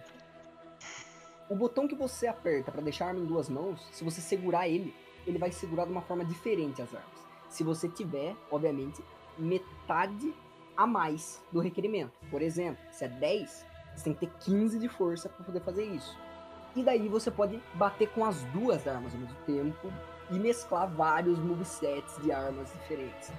[1.49, 4.69] o botão que você aperta pra deixar a arma em duas mãos, se você segurar
[4.69, 4.95] ele,
[5.27, 7.27] ele vai segurar de uma forma diferente as armas.
[7.49, 9.03] Se você tiver, obviamente,
[9.39, 10.35] metade
[10.77, 12.13] a mais do requerimento.
[12.31, 13.65] Por exemplo, se é 10,
[13.95, 16.17] você tem que ter 15 de força para poder fazer isso.
[16.75, 19.91] E daí você pode bater com as duas armas ao mesmo tempo
[20.31, 23.29] e mesclar vários movesets de armas diferentes.
[23.29, 23.35] tá?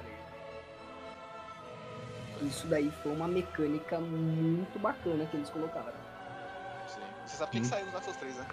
[2.41, 5.91] Isso daí foi uma mecânica muito bacana que eles colocaram.
[6.87, 7.01] Sim.
[7.25, 7.69] Você sabe por que, Hum.
[7.69, 8.47] saiu Dark Souls 3, né?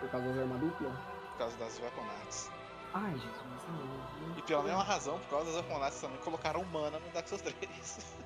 [0.00, 0.92] Por causa das armas duplas.
[1.30, 2.50] Por causa das Weapon Arts.
[2.94, 3.32] Ai, Jesus,
[3.68, 4.38] não.
[4.38, 7.42] E pela mesma razão, por causa das Weapon Arts também colocaram mana no Dark Souls
[7.42, 8.16] 3.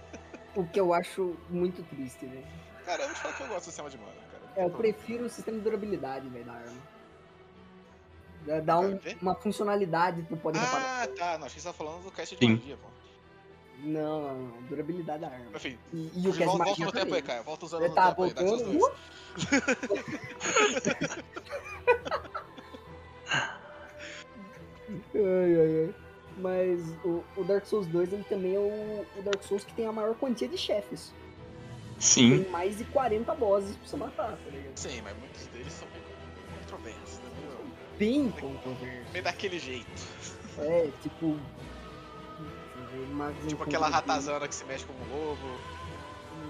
[0.55, 2.47] O que eu acho muito triste, velho.
[2.85, 4.43] Cara, eu te falar que eu gosto do sistema de mana, cara.
[4.57, 6.99] É, eu prefiro o sistema de durabilidade, velho, da arma.
[8.65, 11.03] Dá- um- uma funcionalidade pro poder reparar.
[11.03, 11.39] Ah, tá.
[11.39, 12.53] Não, achei que você tava falando do cast de Sim.
[12.57, 12.89] magia, pô.
[13.81, 14.63] Não, não, não.
[14.63, 15.51] Durabilidade da arma.
[15.55, 17.43] Enfim, E, e o que é volta, volta magia no tempo aí, cara.
[17.43, 18.99] Volta usando Ele no tá tempo aí, Dark Souls voltando.
[24.89, 25.03] 2.
[25.15, 25.95] Ai, ai, ai.
[26.39, 29.87] Mas o, o Dark Souls 2 ele também é o, o Dark Souls que tem
[29.87, 31.13] a maior quantia de chefes.
[31.99, 32.43] Sim.
[32.43, 34.77] Tem mais de 40 bosses pra você matar, tá ligado?
[34.77, 36.05] Sim, mas muitos deles são meio
[36.61, 37.29] controversos, né?
[37.99, 39.13] Bem controverso.
[39.13, 39.91] Meio daquele jeito.
[40.59, 41.37] É, tipo.
[43.41, 45.61] ver, Tipo aquela ratazana que se mexe como um lobo.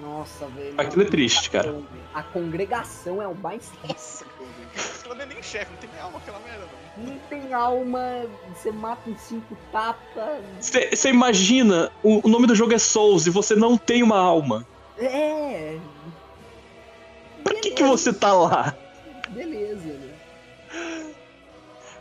[0.02, 0.78] Nossa, velho.
[0.78, 1.82] Aquilo é triste, cara.
[2.12, 3.88] A congregação é o mais triste.
[3.88, 4.24] Nossa.
[5.00, 6.87] Aquilo não é nem chefe, não tem nem alma aquela merda, velho.
[7.04, 10.42] Não tem alma, você mata em cinco tapas.
[10.60, 14.66] Você imagina, o, o nome do jogo é Souls e você não tem uma alma.
[14.98, 15.78] É.
[17.44, 18.74] Pra que, que você tá lá?
[19.28, 20.14] Beleza, né?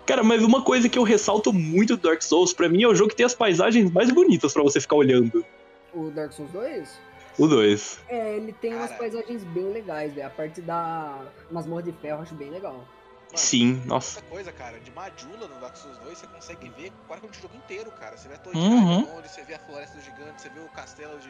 [0.05, 2.95] Cara, mas uma coisa que eu ressalto muito do Dark Souls, pra mim, é o
[2.95, 5.45] jogo que tem as paisagens mais bonitas pra você ficar olhando.
[5.93, 7.07] O Dark Souls 2?
[7.37, 7.99] O 2.
[8.09, 8.99] É, ele tem umas Cara.
[8.99, 10.25] paisagens bem legais, velho.
[10.25, 11.19] A parte da
[11.51, 12.83] masmorra de ferro eu acho bem legal.
[13.27, 14.19] Mano, Sim, nossa.
[14.19, 17.55] Essa coisa, cara, de Majula no Dark Souls 2, você consegue ver praticamente o jogo
[17.57, 18.15] inteiro, cara.
[18.17, 18.69] Você vê a torre Uhum.
[18.69, 21.27] de Dragonlord, você vê a floresta do gigante, você vê o castelo de.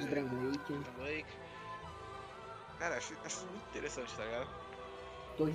[0.00, 0.58] De Drangleic.
[0.68, 1.26] Dragon Lake.
[2.78, 4.46] Cara, acho, acho isso muito interessante, tá ligado?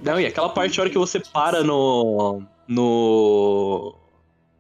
[0.04, 2.42] Não, e de- aquela parte a hora que você para no.
[2.68, 3.96] no.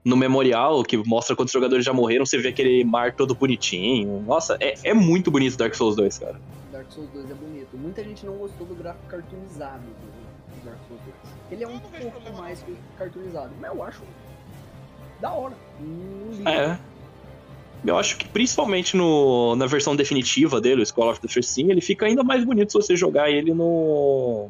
[0.04, 4.22] no memorial, que mostra quantos jogadores já morreram, você vê aquele mar todo bonitinho.
[4.22, 6.40] Nossa, é, é muito bonito Dark Souls 2, cara.
[6.72, 7.78] Dark Souls 2 é bonito.
[7.78, 10.21] Muita gente não gostou do gráfico cartoonizado do,
[10.64, 11.16] Dark Souls 2.
[11.52, 12.64] Ele é um pouco mais
[12.98, 14.02] cartoonizado, mas eu acho
[15.20, 15.56] da hora.
[16.48, 16.78] É.
[17.84, 21.70] Eu acho que principalmente no, na versão definitiva dele, o School of the First Sin,
[21.72, 24.50] ele fica ainda mais bonito se você jogar ele no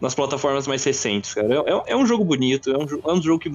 [0.00, 1.62] nas plataformas mais recentes, cara.
[1.66, 3.50] É, é um jogo bonito, é um, é um jogo que,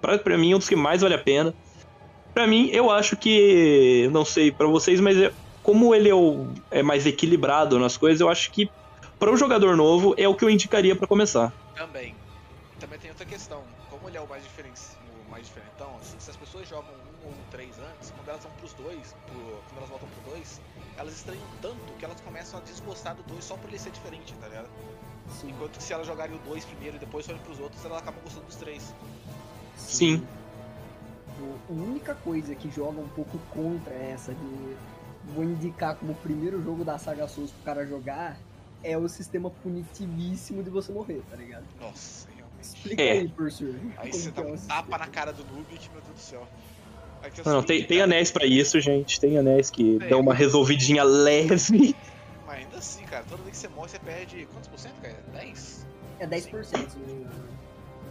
[0.00, 1.54] pra, pra mim, é um dos que mais vale a pena.
[2.34, 5.32] Pra mim, eu acho que, não sei pra vocês, mas é-
[5.62, 8.70] como ele é, o- é mais equilibrado nas coisas, eu acho que
[9.18, 11.52] pra um jogador novo é o que eu indicaria pra começar.
[11.74, 12.14] Também.
[12.78, 13.62] Também tem outra questão.
[13.90, 14.72] Como ele é o mais, diferen...
[15.26, 18.42] o mais diferentão, assim, se as pessoas jogam um ou um três antes, quando elas
[18.42, 19.34] vão pros dois, pro...
[19.40, 20.60] quando elas voltam pro dois,
[20.96, 24.32] elas estranham tanto que elas começam a desgostar do dois só por ele ser diferente,
[24.40, 24.68] tá ligado?
[25.40, 25.50] Sim.
[25.50, 28.20] Enquanto que se elas jogarem o dois primeiro e depois forem pros outros, elas acabam
[28.22, 28.94] gostando dos três.
[29.76, 30.26] Sim.
[31.40, 34.76] O- A única coisa que joga um pouco contra essa de
[35.34, 38.38] vou indicar como o primeiro jogo da saga Souls pro cara jogar
[38.82, 41.64] é o sistema punitivíssimo de você morrer, tá ligado?
[41.80, 42.62] Nossa, realmente.
[42.62, 43.12] Explica É.
[43.12, 43.74] aí, professor.
[43.96, 44.82] Aí você dá é um sistema.
[44.82, 46.46] tapa na cara do noob que, meu Deus do céu.
[47.22, 49.18] É Não, não, tem, tem anéis pra isso, gente.
[49.20, 50.08] Tem anéis que É.
[50.08, 51.96] dão uma resolvidinha leve.
[52.46, 55.16] Mas ainda assim, cara, toda vez que você morre, você perde quantos por cento, cara?
[55.32, 55.86] 10?
[56.20, 57.48] É 10%, se não me engano.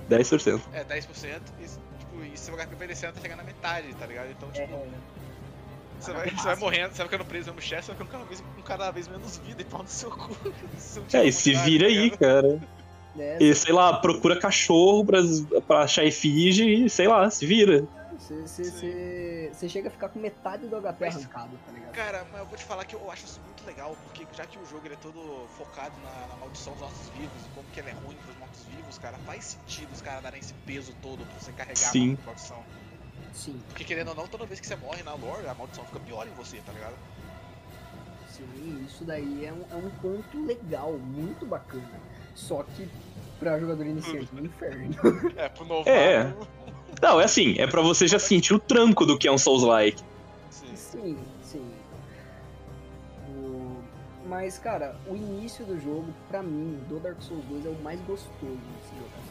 [0.09, 0.61] 10%.
[0.73, 1.41] É, 10%.
[1.59, 1.63] E,
[1.99, 4.29] tipo, e seu HP vai descendo até chegar na metade, tá ligado?
[4.31, 4.85] Então, tipo, É,
[5.99, 8.23] você, vai, você vai morrendo, você vai ficando preso no chefe, você vai ficando cada
[8.25, 10.37] vez, com cada vez menos vida e pau no seu cu.
[11.07, 12.19] Tinha É, e se vontade, vira aí, ligado?
[12.19, 12.59] cara.
[13.15, 13.37] né?
[13.39, 15.19] E, sei lá, procura cachorro pra,
[15.65, 17.87] pra achar efígie e, sei lá, se vira.
[18.19, 21.93] Você, chega a ficar com metade do HP arrancado, tá ligado?
[21.93, 24.57] Cara, mas eu vou te falar que eu acho isso muito legal, porque já que
[24.57, 27.89] o jogo ele é todo focado na, na maldição dos mortos-vivos e como que ele
[27.89, 31.51] é ruim pros mortos-vivos, cara, faz sentido os caras darem esse peso todo pra você
[31.51, 32.17] carregar Sim.
[32.21, 32.57] a maldição.
[32.57, 32.86] Sim,
[33.67, 36.27] Porque querendo ou não, toda vez que você morre na lore, a maldição fica pior
[36.27, 36.95] em você, tá ligado?
[38.29, 41.87] sim, isso daí é um, é um ponto legal, muito bacana.
[42.35, 42.87] Só que
[43.39, 44.95] pra jogador iniciante é um inferno.
[45.35, 45.89] É, pro novato.
[45.89, 46.35] É.
[47.01, 50.01] Não, é assim, é pra você já sentir o tranco do que é um Souls-like.
[50.51, 50.75] Sim.
[50.75, 51.71] Sim, sim.
[53.29, 53.81] O-
[54.27, 57.99] Mas, cara, o início do jogo, pra mim, do Dark Souls 2 é o mais
[58.01, 59.23] gostoso de se jogar.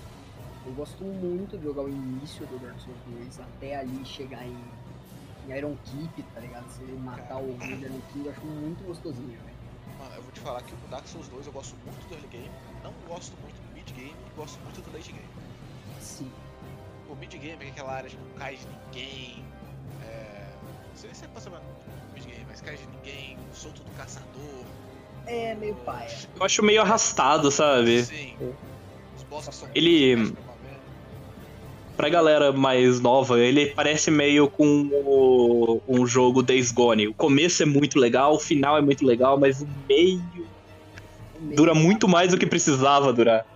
[0.67, 4.57] Eu gosto muito de jogar o início do Dark Souls 2 até ali chegar em,
[5.49, 6.67] em Iron Keep, tá ligado?
[6.69, 9.57] Você matar o de Iron King, eu acho muito gostosinho, velho.
[9.99, 12.29] Mano, eu vou te falar que o Dark Souls 2 eu gosto muito do early
[12.29, 12.51] game,
[12.83, 15.29] não gosto muito do mid game e gosto muito do late game.
[16.01, 16.31] Sim.
[17.09, 19.45] O mid game é aquela área que não cai de ninguém.
[20.05, 20.49] É.
[20.89, 21.51] Não sei se você passa
[22.13, 24.65] mid game, mas cai de ninguém, solto do caçador.
[25.27, 26.11] É meio paia.
[26.37, 28.05] Eu acho meio arrastado, sabe?
[28.05, 28.37] Sim.
[29.17, 30.35] Os bosses são Ele-
[31.97, 37.09] pra galera mais nova, ele parece meio com o- um jogo Days Gone.
[37.09, 40.21] O começo é muito legal, o final é muito legal, mas o meio
[41.39, 43.47] O meio- dura muito mais do que precisava durar.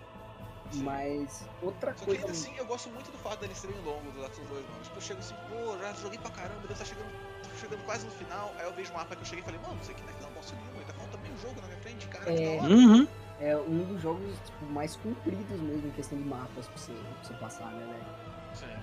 [0.74, 2.20] Mas outra Só que coisa.
[2.20, 4.82] ainda assim, eu gosto muito do fato deles serem longos do Dark Souls 2, mano.
[4.84, 7.08] Tipo, eu chego assim, pô, já joguei pra caramba, Deus tá chegando,
[7.42, 8.54] tô chegando quase no final.
[8.58, 10.12] Aí eu vejo um mapa que eu cheguei e falei, mano, isso aqui não é
[10.14, 12.56] final bosta nenhuma, tá faltando meio jogo na minha frente, cara, que É.
[12.56, 12.72] da hora.
[12.74, 13.06] Uhum.
[13.40, 17.24] É um dos jogos tipo, mais compridos mesmo em questão de mapas pra você, pra
[17.24, 18.20] você passar, né, velho?
[18.54, 18.66] Sim.
[18.66, 18.80] É.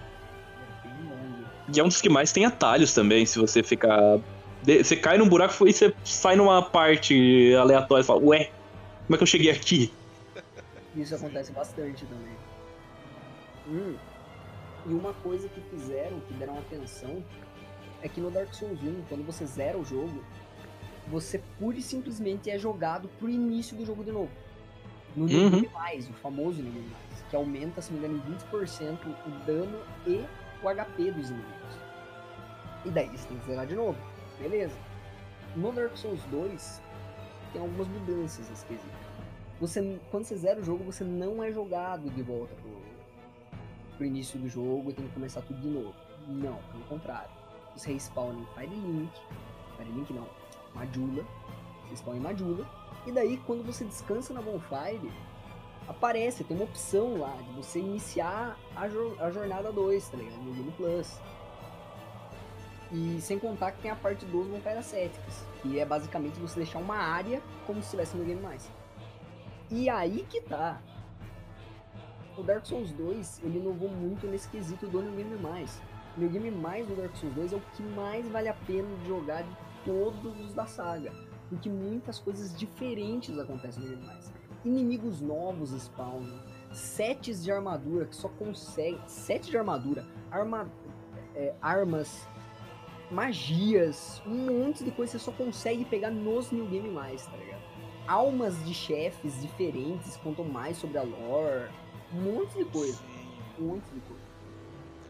[1.76, 4.20] E é um dos que mais tem atalhos também, se você ficar.
[4.64, 8.50] Você cai num buraco e você sai numa parte aleatória e fala, ué,
[9.06, 9.94] como é que eu cheguei aqui?
[10.96, 12.36] Isso acontece bastante também.
[13.68, 13.96] Hum.
[14.86, 17.24] E uma coisa que fizeram, que deram atenção,
[18.02, 20.24] é que no Dark Souls 1, quando você zera o jogo,
[21.08, 24.32] você pura e simplesmente é jogado pro início do jogo de novo.
[25.16, 25.50] No Uhum.
[25.62, 26.86] New Mais, o famoso New Mais,
[27.30, 30.26] que aumenta, se não me engano, em 20% o dano e
[30.64, 31.78] o HP dos inimigos.
[32.86, 33.98] E daí você tem que zerar de novo.
[34.40, 34.76] Beleza.
[35.56, 36.82] No Dark Souls 2,
[37.54, 39.08] tem algumas mudanças nesse quesito
[39.60, 42.80] você, quando você zera o jogo, você não é jogado de volta pro,
[43.98, 45.96] pro início do jogo e tem que começar tudo de novo.
[46.28, 47.30] Não, pelo contrário.
[47.76, 49.12] Você respawna em Firelink,
[49.78, 50.28] Firelink não,
[50.74, 51.24] Majula,
[51.88, 52.68] você spawna em Majula,
[53.06, 55.12] e daí quando você descansa na Bonfire,
[55.88, 60.38] aparece, tem uma opção lá de você iniciar a, jo- a jornada 2, tá ligado?
[60.42, 61.20] No Game Plus.
[62.92, 66.80] E sem contar que tem a parte dos Bonfire Ascéticas, que é basicamente você deixar
[66.80, 68.70] uma área como se estivesse no Game Mais.
[69.70, 70.82] E aí que tá.
[72.38, 75.82] O Dark Souls 2, ele inovou muito nesse quesito do New Game Mais.
[76.16, 79.08] New Game Mais do Dark Souls 2 é o que mais vale a pena de
[79.08, 79.50] jogar de
[79.84, 81.12] todos os da saga.
[81.50, 84.32] Porque muitas coisas diferentes acontecem no Game Mais.
[84.68, 86.40] Inimigos novos spawnam.
[86.74, 89.00] Sets de armadura que só consegue.
[89.08, 90.06] Sete de armadura.
[90.30, 90.72] Arma,
[91.36, 92.28] é, armas.
[93.10, 94.22] Magias.
[94.26, 97.68] Um monte de coisa que você só consegue pegar nos New Game Mais, tá ligado?
[98.08, 101.70] almas de chefes diferentes contam mais sobre a lore,
[102.14, 103.04] um monte de coisa, Sim.
[103.60, 104.24] um monte de coisa.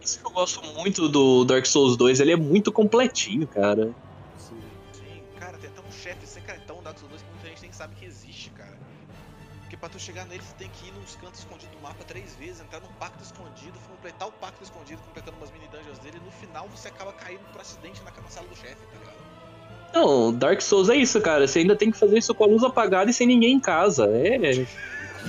[0.02, 3.94] Isso que eu gosto muito do Dark Souls 2, ele é muito completinho, cara.
[4.38, 4.60] Sim.
[4.94, 7.96] Sim, cara, tem até um chefe secretão Dark Souls 2 que muita gente nem sabe
[7.96, 8.17] que existe,
[9.88, 12.62] pra tu chegar nele, você tem que ir nos cantos escondidos do mapa três vezes,
[12.62, 16.32] entrar num pacto escondido, completar o pacto escondido, completando umas mini dungeons dele, e no
[16.32, 19.18] final você acaba caindo por acidente na, na sala do chefe, tá ligado?
[19.94, 21.48] Não, Dark Souls é isso, cara.
[21.48, 24.06] Você ainda tem que fazer isso com a luz apagada e sem ninguém em casa.
[24.08, 24.68] É, é,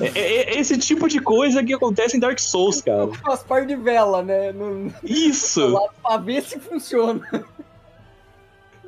[0.00, 3.06] é- é esse tipo de coisa que acontece em Dark Souls, cara.
[3.06, 4.50] Com as par de vela, né?
[4.50, 5.78] No, Isso!
[6.02, 7.22] pra ver se funciona.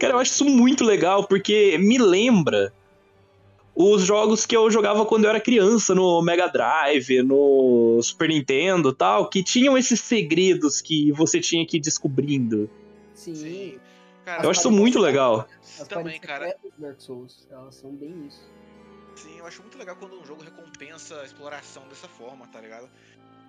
[0.01, 2.73] Cara, eu acho isso muito legal, porque me lembra
[3.83, 8.93] os jogos que eu jogava quando eu era criança, no Mega Drive, no Super Nintendo
[8.93, 12.69] tal, que tinham esses segredos que você tinha que ir descobrindo.
[13.15, 13.79] Sim.
[14.25, 15.49] Cara, Eu acho isso muito legal.
[15.81, 16.55] As também, cara.
[16.79, 18.51] Dark Souls, elas são bem isso.
[19.17, 22.89] Sim, eu acho muito legal quando um jogo recompensa a exploração dessa forma, tá ligado?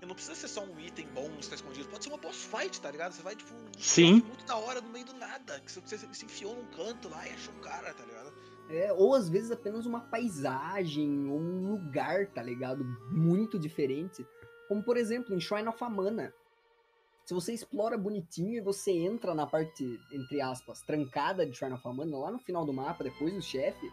[0.02, 2.36] E não precisa ser só um item bom que está escondido, pode ser uma boss
[2.38, 3.12] fight, tá ligado?
[3.12, 4.14] Você vai, tipo, um Sim.
[4.14, 7.28] muito da hora no meio do nada, que você, você se enfiou num canto lá
[7.28, 8.34] e achou um cara, tá ligado?
[8.74, 12.84] É, ou às vezes apenas uma paisagem, ou um lugar, tá ligado?
[13.12, 14.26] Muito diferente.
[14.68, 16.34] Como por exemplo, em Shrine of Amana.
[17.26, 21.88] Se você explora bonitinho e você entra na parte, entre aspas, trancada de Shrine of
[21.88, 23.92] Amana, lá no final do mapa, depois do chefe,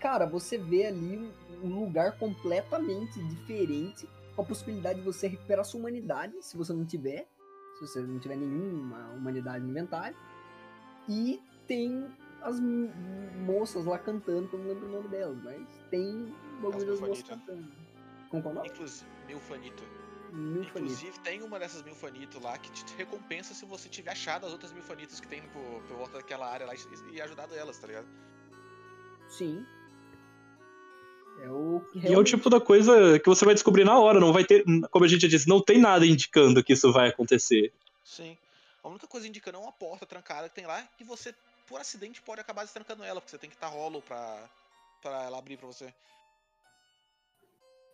[0.00, 1.32] cara, você vê ali um-
[1.66, 6.84] um lugar completamente diferente, com a possibilidade de você recuperar sua humanidade, se você não
[6.84, 7.26] tiver,
[7.78, 10.16] se você não tiver nenhuma humanidade no inventário.
[11.08, 12.06] E tem
[12.42, 16.86] as moças lá cantando, que eu não lembro o nome delas, mas tem o bagulho
[16.86, 17.66] das moças cantando.
[18.32, 18.68] É o nome?
[18.68, 19.82] Inclusive, Milfanito.
[20.32, 20.78] Milfanito.
[20.92, 24.72] Inclusive, tem uma dessas Milfanito lá que te recompensa se você tiver achado as outras
[24.72, 26.78] Milfanitos que tem por, por volta daquela área lá e,
[27.12, 28.06] e ajudado elas, tá ligado?
[29.28, 29.64] Sim.
[31.42, 33.98] É o que E é o realmente- tipo da coisa que você vai descobrir na
[33.98, 36.92] hora, não vai ter, como a gente já disse, não tem nada indicando que isso
[36.92, 37.72] vai acontecer.
[38.04, 38.36] Sim.
[38.82, 41.34] A única coisa indicando é uma porta trancada que tem lá que você,
[41.72, 44.44] por acidente, pode acabar destrancando ela, porque você tem que estar rolo pra,
[45.00, 45.92] pra ela abrir pra você.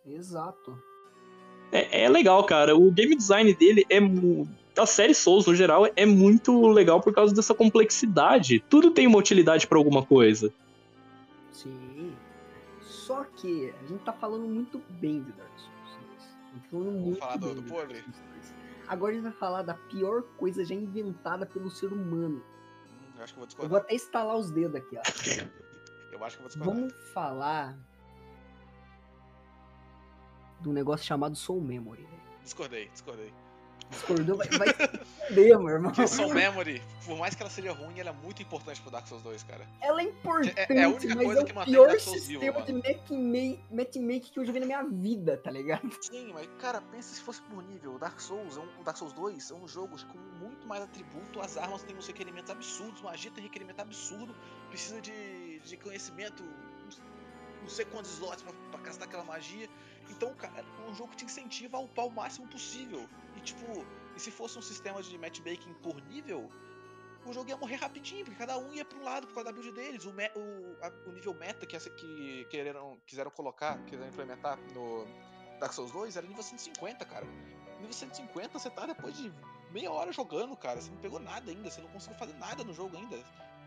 [0.05, 0.77] Exato.
[1.71, 2.75] É, é legal, cara.
[2.75, 3.99] O game design dele é.
[4.75, 8.59] Da série Souls, no geral, é muito legal por causa dessa complexidade.
[8.69, 10.53] Tudo tem uma utilidade pra alguma coisa.
[11.51, 12.15] Sim.
[12.81, 15.97] Só que a gente tá falando muito bem de Dark Souls.
[15.97, 16.51] né?
[16.55, 17.93] A tá falando muito falar do- bem do podre?
[18.01, 18.53] Dark Souls 2.
[18.87, 22.41] Agora a gente vai falar da pior coisa já inventada pelo ser humano.
[23.19, 23.69] Eu acho que eu vou Eu discordar.
[23.69, 25.01] vou até estalar os dedos aqui, ó.
[26.11, 26.75] Eu acho que eu vou discordar.
[26.75, 27.77] Vamos falar
[30.59, 32.07] do negócio chamado Soul Memory.
[32.43, 33.33] Discordei, discordei.
[33.89, 34.67] Discordou, vai, vai
[35.27, 35.91] fuder, meu irmão.
[35.91, 39.07] Porque Soul Memory, por mais que ela seja ruim, ela é muito importante pro Dark
[39.07, 39.67] Souls 2, cara.
[39.81, 42.27] Ela é importante, É- é a única coisa é que o mantém pior Dark Souls
[42.27, 45.89] vivo, sistema de matchmake que eu já vi na minha vida, tá ligado?
[46.01, 47.95] Sim, mas cara, pensa se fosse por nível.
[47.95, 50.83] O Dark Souls, é um, o Dark Souls 2 é um jogo com muito mais
[50.83, 54.35] atributo, as armas têm uns requerimentos absurdos, magia tem requerimento absurdo,
[54.69, 56.43] precisa de, de conhecimento,
[57.61, 59.67] não sei quantos slots pra, pra castar aquela magia.
[60.09, 63.07] Então, cara, é um jogo que te incentiva a upar o máximo possível.
[63.39, 63.85] E tipo,
[64.15, 66.51] e se fosse um sistema de matchmaking por nível,
[67.25, 69.53] o jogo ia morrer rapidinho, porque cada um ia pra um lado por causa da
[69.53, 70.03] build deles.
[70.05, 74.59] O, me- o, a- o nível meta que, essa- que quereram, quiseram colocar, quiseram implementar
[74.73, 75.05] no
[75.59, 77.25] Dark Souls 2 era nível 150, cara.
[77.79, 79.31] Nível 150 você tá depois de
[79.71, 80.81] meia hora jogando, cara.
[80.81, 83.17] Você não pegou nada ainda, você não conseguiu fazer nada no jogo ainda.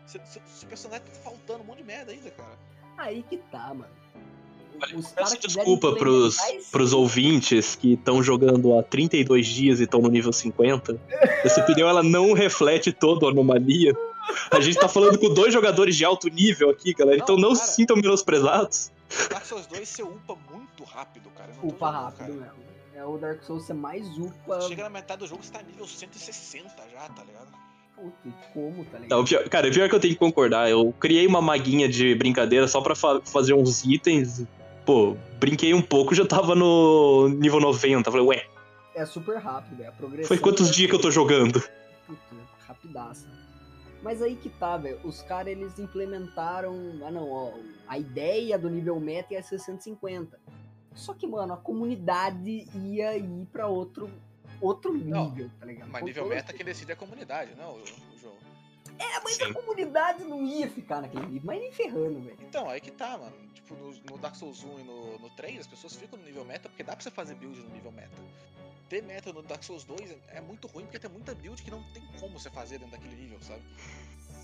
[0.05, 2.59] Seu seu personagem tá faltando um monte de merda ainda, cara.
[2.97, 4.02] Aí que tá, mano.
[4.95, 6.37] Os Peço caras desculpa pros,
[6.71, 10.99] pros ouvintes que estão jogando há 32 dias e estão no nível 50.
[11.43, 13.93] Essa opinião ela não reflete toda a anomalia.
[14.51, 17.55] A gente tá falando com dois jogadores de alto nível aqui, galera, então não Não,
[17.55, 17.73] se cara.
[17.73, 18.91] sintam menosprezados.
[19.29, 21.51] Dark Souls 2 você upa muito rápido, cara.
[21.61, 22.33] Não Upa zoando, rápido cara.
[22.33, 22.63] mesmo.
[22.95, 24.61] É o Dark Souls ser mais upa.
[24.61, 27.47] Chega na metade do jogo, você tá nível 160 já, tá ligado?
[27.95, 29.09] Puta, como, tá ligado?
[29.17, 30.69] Não, pior- cara, pior que eu tenho que concordar.
[30.69, 34.43] Eu criei uma maguinha de brincadeira só pra fa- fazer uns itens.
[34.85, 38.11] Pô, brinquei um pouco, já tava no nível 90.
[38.11, 38.45] Falei, ué,
[38.95, 39.89] É super rápido, velho.
[39.89, 40.27] A progressão.
[40.27, 41.61] foi quantos é- dias que eu tô jogando?
[42.05, 42.19] Puta,
[42.67, 43.27] rapidaça.
[44.01, 44.99] Mas aí que tá, velho.
[45.03, 46.75] Os caras eles implementaram.
[47.05, 47.53] Ah, não, ó.
[47.87, 50.37] A ideia do nível meta ia ser 150.
[50.93, 54.09] Só que, mano, a comunidade ia ir pra outro,
[54.61, 55.89] outro Não, nível, tá ligado?
[55.89, 58.12] Mas Com nível meta quem decide é a comunidade, não jogo.
[58.99, 59.43] É, mas Sim.
[59.45, 61.41] a comunidade não ia ficar naquele nível.
[61.45, 62.37] Mas nem ferrando, velho.
[62.41, 63.35] Então, aí que tá, mano.
[63.53, 66.43] Tipo, no, no Dark Souls 1 e no, no 3, as pessoas ficam no nível
[66.45, 68.15] meta porque dá pra você fazer build no nível meta.
[68.89, 71.71] Ter meta no Dark Souls 2 é, é muito ruim porque tem muita build que
[71.71, 73.61] não tem como você fazer dentro daquele nível, sabe?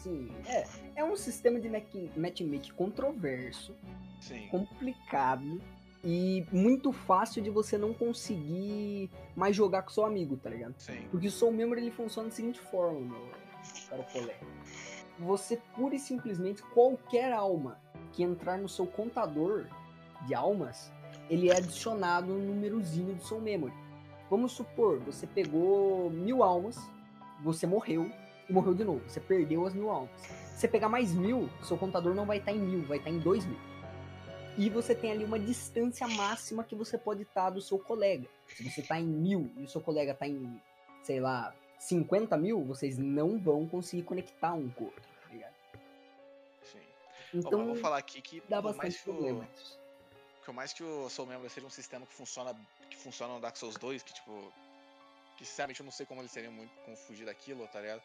[0.02, 0.66] Sim, é.
[0.96, 3.76] É um sistema de match- matchmaking controverso,
[4.22, 4.48] Sim.
[4.48, 5.62] complicado
[6.04, 10.74] e muito fácil de você não conseguir mais jogar com seu amigo, tá ligado?
[10.78, 11.06] Sim.
[11.12, 13.39] Porque o Soul Memory ele funciona da seguinte forma, meu
[13.90, 14.48] caro colega.
[15.20, 17.80] Você pura e simplesmente qualquer alma
[18.14, 19.66] que entrar no seu contador
[20.26, 20.92] de almas,
[21.30, 23.74] ele é adicionado no númerozinho do Soul Memory.
[24.30, 26.78] Vamos supor, você pegou mil almas,
[27.44, 28.12] você morreu
[28.48, 29.02] e morreu de novo.
[29.08, 30.12] Você perdeu as mil almas.
[30.22, 33.20] Se você pegar mais mil, seu contador não vai estar em mil, vai estar em
[33.20, 33.58] dois mil.
[34.58, 38.28] E você tem ali uma distância máxima que você pode estar do seu colega.
[38.48, 40.62] Se você tá em mil e o seu colega tá em,
[41.02, 45.54] sei lá, 50 mil, vocês não vão conseguir conectar um com o outro, tá ligado?
[46.64, 46.80] Sim.
[47.34, 49.48] Então, Então, vou falar aqui que dá bastante que o, problema.
[50.46, 52.54] por mais que o Soul Memory seja um sistema que funciona,
[52.90, 54.54] que funciona no Dark Souls 2, que tipo.
[55.38, 58.02] Que sinceramente eu não sei como eles seriam muito como fugir daquilo, tá ligado?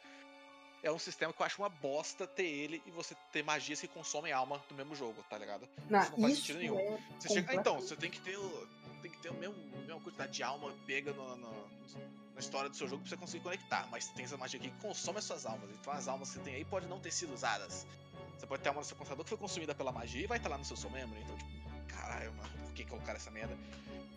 [0.84, 3.88] É um sistema que eu acho uma bosta ter ele e você ter magias que
[3.88, 5.66] consomem alma do mesmo jogo, tá ligado?
[5.90, 6.78] Não, isso não faz isso sentido nenhum.
[6.78, 8.68] é Você chega, ah, então, você tem que ter o.
[9.04, 11.66] Tem que ter o mesmo, a mesma quantidade de alma pega no- no-
[12.32, 13.86] na história do seu jogo pra você conseguir conectar.
[13.90, 15.68] Mas tem essa magia aqui que consome as suas almas.
[15.78, 17.86] Então as almas que você tem aí podem não ter sido usadas.
[18.38, 20.48] Você pode ter uma no seu computador que foi consumida pela magia e vai estar
[20.48, 21.20] lá no seu soul memory.
[21.22, 21.52] Então, tipo,
[21.86, 23.54] caralho, mano, por que colocaram essa merda?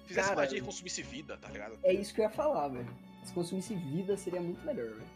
[0.05, 1.77] Fizesse Cara, magia e consumisse vida, tá ligado?
[1.83, 2.88] É isso que eu ia falar, velho.
[3.25, 5.07] Se consumisse vida, seria muito melhor, velho.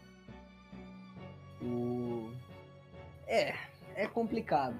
[1.62, 2.30] O...
[3.26, 3.54] É,
[3.96, 4.76] é complicado.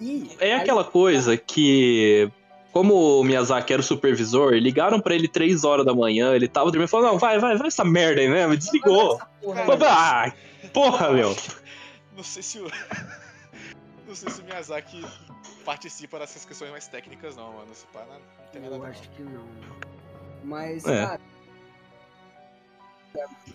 [0.00, 2.30] E É aí- aquela coisa que,
[2.74, 6.66] como o Miyazaki era o supervisor, ligaram pra ele 3 horas da manhã, ele tava
[6.72, 9.20] dormindo e falou: Não, vai, vai, vai essa merda aí mesmo, desligou.
[9.40, 9.84] Porra, velho.
[9.88, 10.32] Ah,
[10.72, 11.36] porra, meu.
[12.16, 12.64] Não sei se o.
[14.08, 15.06] não sei se o Miyazaki
[15.64, 17.72] participa dessas questões mais técnicas, não, mano.
[17.72, 18.90] Se pá, não, não tem nada a Eu ver.
[18.90, 19.44] acho que não.
[20.42, 21.06] Mas, É.
[21.06, 21.20] cara.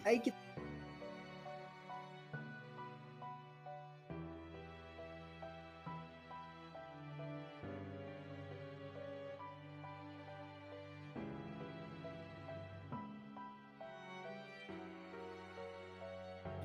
[0.05, 0.33] Aí que.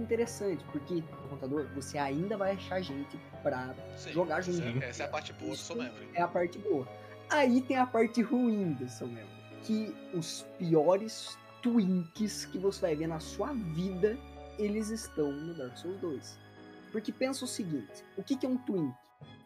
[0.05, 4.83] Interessante, porque no computador você ainda vai achar gente pra Sim, jogar essa junto.
[4.85, 6.09] é- Essa é a parte boa do Soul Memory.
[6.15, 6.87] é a parte boa.
[7.31, 9.31] Aí tem a parte ruim dessa mesmo.
[9.63, 14.19] Que os piores twinks que você vai ver na sua vida,
[14.59, 16.39] eles estão no Dark Souls 2.
[16.93, 18.95] Porque pensa o seguinte, o que, que é um twink?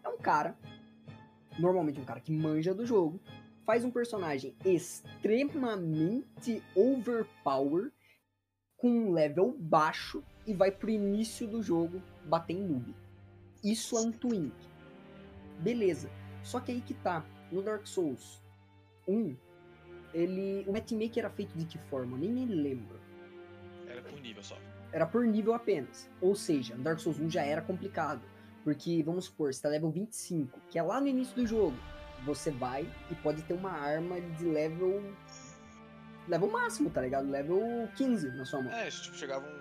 [0.03, 0.57] É um cara,
[1.57, 3.21] normalmente um cara que manja do jogo,
[3.65, 7.93] faz um personagem extremamente overpower,
[8.77, 12.95] com um level baixo, e vai pro início do jogo bater em noob.
[13.63, 14.55] Isso é um twink.
[15.61, 16.11] Beleza.
[16.43, 17.25] Só que aí que tá.
[17.53, 18.43] No Dark Souls
[19.07, 19.37] 1,
[20.15, 20.65] ele.
[20.67, 22.17] O matchmaker era feito de que forma?
[22.17, 22.99] Eu Nem me lembro.
[23.87, 24.57] Era por nível só.
[24.91, 26.11] Era por nível apenas.
[26.21, 28.23] Ou seja, no Dark Souls 1 já era complicado.
[28.65, 31.77] Porque, vamos supor, você tá level 25, que é lá no início do jogo.
[32.25, 35.03] Você vai e pode ter uma arma de level.
[36.27, 37.31] Level máximo, tá ligado?
[37.31, 38.73] Level 15 na sua mão.
[38.73, 39.58] É, tipo, chegava um.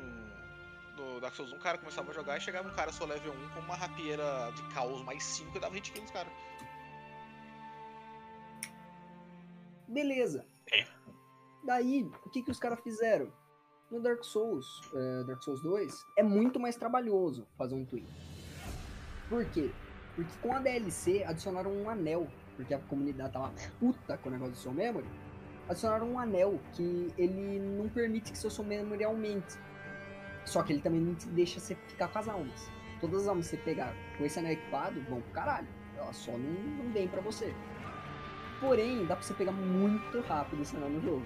[1.17, 3.33] No Dark Souls 1, um cara começava a jogar e chegava um cara só level
[3.33, 6.31] 1 com uma rapieira de caos mais 5 e dava hit kill nos caras.
[9.87, 10.45] Beleza.
[10.71, 10.85] É.
[11.63, 13.33] Daí, o que, que os caras fizeram?
[13.89, 18.05] No Dark Souls, eh, Dark Souls 2, é muito mais trabalhoso fazer um twin.
[19.27, 19.71] Por quê?
[20.15, 24.53] Porque com a DLC adicionaram um anel, porque a comunidade tava puta com o negócio
[24.53, 25.07] do Soul Memory.
[25.67, 29.57] Adicionaram um anel que ele não permite que seu Soul Memory aumente.
[30.47, 32.71] Só que ele também não te deixa você ficar com as almas.
[33.01, 35.67] Todas as almas que você pegar com esse anel equipado vão pro caralho.
[35.97, 37.53] Elas só não, não vêm pra você.
[38.61, 41.25] Porém, dá pra você pegar muito rápido esse anel no jogo.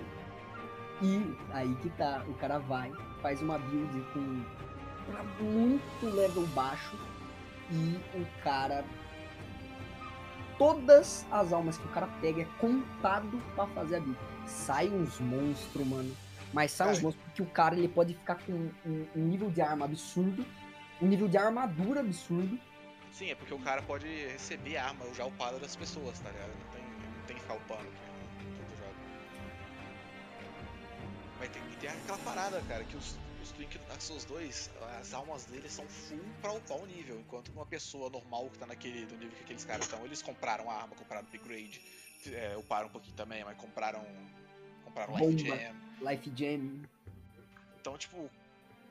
[1.03, 2.91] E aí que tá, o cara vai,
[3.22, 4.43] faz uma build com
[5.39, 6.97] muito level baixo
[7.69, 8.84] e o cara.
[10.57, 14.19] Todas as almas que o cara pega é contado pra fazer a build.
[14.47, 16.11] Sai uns monstros, mano.
[16.53, 17.03] Mas sai uns Cara.
[17.03, 20.45] monstros porque o cara ele pode ficar com um, um nível de arma absurdo,
[21.01, 22.59] um nível de armadura absurdo.
[23.11, 26.49] Sim, é porque o cara pode receber arma já upada das pessoas, tá ligado?
[26.49, 28.95] Não tem, não tem que ficar upando que nem todo jogo.
[31.39, 35.13] Mas tem, tem aquela parada, cara, que os, os Twink do Dark Souls 2, as
[35.13, 39.05] almas deles são full pra upar o nível, enquanto uma pessoa normal que tá naquele
[39.05, 41.81] do nível que aqueles caras estão, eles compraram a arma, compraram upgrade,
[42.27, 44.05] é, uparam um pouquinho também, mas compraram.
[44.83, 45.90] Compraram Life Bomba.
[46.01, 46.83] Life Gem.
[47.79, 48.29] Então, tipo,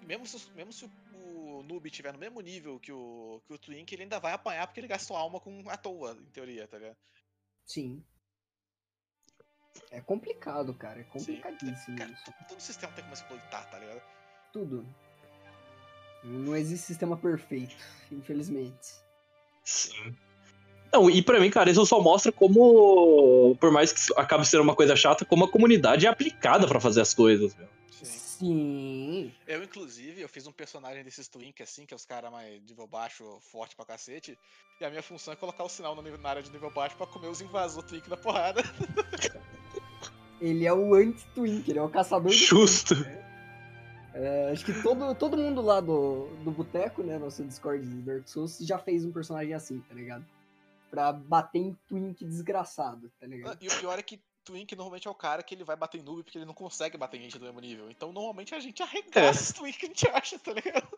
[0.02, 3.58] mesmo se, mesmo se o, o noob tiver no mesmo nível que o, que o
[3.58, 6.78] Twink, ele ainda vai apanhar porque ele gastou alma com à toa, em teoria, tá
[6.78, 6.96] ligado?
[7.64, 8.04] Sim.
[9.90, 11.00] É complicado, cara.
[11.00, 12.34] É complicadíssimo Cara, isso.
[12.48, 14.02] todo sistema tem como exploitar, tá ligado?
[14.52, 14.86] Tudo.
[16.22, 17.76] Não existe sistema perfeito,
[18.11, 18.94] infelizmente.
[19.64, 20.16] Sim.
[20.93, 24.74] Não, e pra mim, cara, isso só mostra como, por mais que acabe sendo uma
[24.74, 27.68] coisa chata, como a comunidade é aplicada pra fazer as coisas, meu.
[28.03, 29.30] Sim.
[29.47, 32.86] Eu, inclusive, eu fiz um personagem desses Twink, assim, que é os caras mais nível
[32.86, 33.22] baixo,
[33.53, 34.36] forte pra cacete.
[34.80, 36.97] E a minha função é colocar o sinal no nível- na área de nível baixo
[36.97, 38.62] pra comer os invasor Twink da porrada.
[40.41, 42.95] Ele é o anti-Twink, ele é o caçador Justo.
[44.14, 48.26] É, acho que todo, todo mundo lá do, do boteco, né, nosso Discord de Dark
[48.26, 50.24] Souls, já fez um personagem assim, tá ligado?
[50.91, 53.59] Pra bater em Twink desgraçado, tá ligado?
[53.62, 56.03] E o pior é que Twink normalmente é o cara que ele vai bater em
[56.03, 57.91] noob porque ele não consegue bater em gente do mesmo nível.
[57.91, 60.88] Então, normalmente, a gente arregaça os Twink que a gente acha, tá ligado?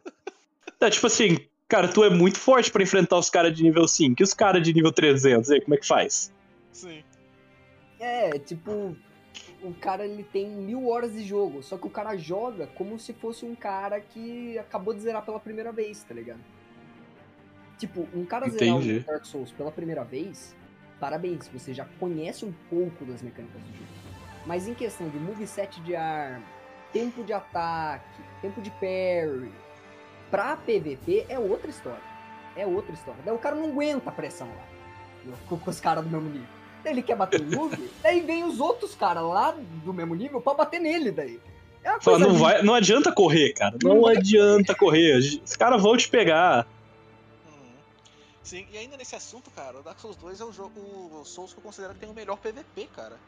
[0.81, 1.37] É tipo assim,
[1.69, 4.63] cara, tu é muito forte pra enfrentar os caras de nível 5 e os caras
[4.63, 6.33] de nível 300, e aí, como é que faz?
[6.73, 7.05] Sim.
[8.01, 8.97] É, tipo,
[9.63, 13.13] o cara ele tem mil horas de jogo, só que o cara joga como se
[13.13, 16.41] fosse um cara que acabou de zerar pela primeira vez, tá ligado?
[17.83, 18.99] Tipo, um cara zerar Entendi.
[18.99, 20.55] o Dark Souls pela primeira vez,
[21.01, 23.91] parabéns, você já conhece um pouco das mecânicas do jogo.
[24.47, 26.45] Mas em questão de moveset de arma,
[26.93, 29.51] tempo de ataque, tempo de parry,
[30.31, 32.05] pra PVP é outra história.
[32.55, 33.21] É outra história.
[33.25, 36.47] Daí o cara não aguenta a pressão lá, com, com os caras do mesmo nível.
[36.85, 40.41] Daí ele quer bater no noob, daí vem os outros caras lá do mesmo nível
[40.41, 41.41] pra bater nele daí.
[41.83, 43.77] É uma Fala, não, vai, não adianta correr, cara.
[43.83, 45.17] Não, Não adianta correr.
[45.17, 46.65] Os caras vão te pegar.
[48.43, 51.53] Sim, e ainda nesse assunto, cara, o Dark Souls 2 é o jogo o Souls
[51.53, 53.19] que eu considero que tem o melhor PVP, cara.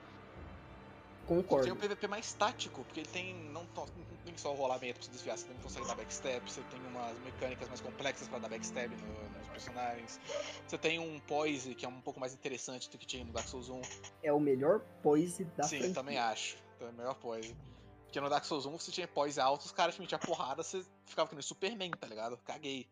[1.27, 1.77] Tem o Concordo.
[1.77, 3.87] PVP mais tático, porque ele tem não, não
[4.27, 7.17] tem só o rolamento pra se desviar, você também consegue dar backstab, você tem umas
[7.21, 10.21] mecânicas mais complexas pra dar backstab no- nos personagens.
[10.67, 13.49] Você tem um poise que é um pouco mais interessante do que tinha no Dark
[13.49, 13.81] Souls 1.
[14.23, 15.95] É o melhor poise da Sim, franquia.
[15.95, 16.59] também acho.
[16.77, 17.57] Então é o melhor poise.
[18.05, 20.85] Porque no Dark Souls 1 você tinha poise alto, os caras te metiam porrada, você
[21.07, 22.37] ficava que nem Superman, tá ligado?
[22.45, 22.87] Caguei.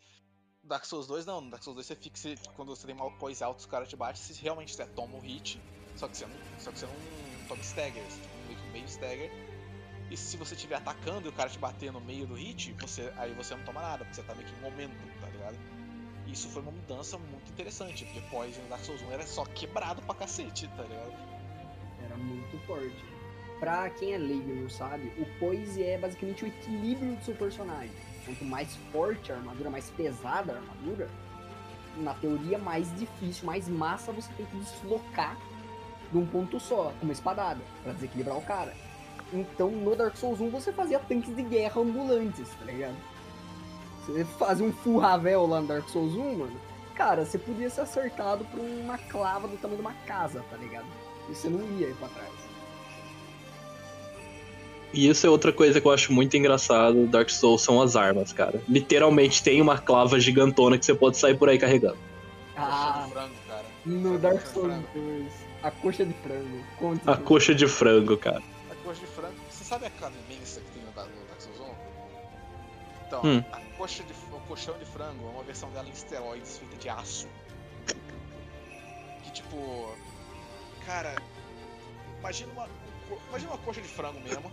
[0.65, 3.11] Dark Souls 2 não, no Dark Souls 2 você fica, você- quando você tem mal
[3.13, 5.61] poise alto, os caras te batem, você realmente você toma um hit,
[5.97, 6.95] só que você não, só que você não
[7.49, 9.31] toma stagger, você toma meio meio stagger.
[10.11, 13.13] E se você estiver atacando e o cara te bater no meio do hit, você,
[13.17, 15.59] aí você não toma nada, porque você tá meio que em momento, tá ligado?
[16.27, 20.01] Isso foi uma mudança muito interessante, porque Poison no Dark Souls 1 era só quebrado
[20.03, 21.13] pra cacete, tá ligado?
[22.05, 23.05] Era muito forte.
[23.59, 28.12] Pra quem é leigo não sabe, o poise é basicamente o equilíbrio do seu personagem.
[28.25, 31.09] Quanto mais forte a armadura, mais pesada a armadura,
[31.97, 35.37] na teoria mais difícil, mais massa você tem que deslocar
[36.11, 38.75] de um ponto só, com uma espadada, pra desequilibrar o cara.
[39.33, 42.97] Então no Dark Souls 1 você fazia tanques de guerra ambulantes, tá ligado?
[44.07, 46.61] Você fazia um full Ravel lá no Dark Souls 1, mano.
[46.95, 50.87] Cara, você podia ser acertado por uma clava do tamanho de uma casa, tá ligado?
[51.29, 52.52] E você não ia ir pra trás.
[54.93, 57.07] E isso é outra coisa que eu acho muito engraçado.
[57.07, 58.63] Dark Souls são as armas, cara.
[58.69, 61.97] Literalmente tem uma clava gigantona que você pode sair por aí carregando.
[62.57, 63.65] Ah, frango, cara.
[63.87, 65.33] no Dark Souls 2,
[65.63, 66.65] a coxa de frango.
[66.79, 68.43] Conte A coxa de frango, cara.
[68.71, 69.35] A coxa de frango.
[69.51, 73.07] Você sabe a carne imensa que tem no Dark no Dark Souls 1?
[73.07, 73.43] Então, Hum.
[73.53, 76.89] a coxa de, o colchão de frango é uma versão dela em esteroides feita de
[76.91, 77.27] aço.
[79.25, 79.97] Que tipo.
[80.85, 81.15] Cara.
[82.19, 82.69] Imagina uma.
[83.31, 84.51] Imagina uma coxa de frango mesmo.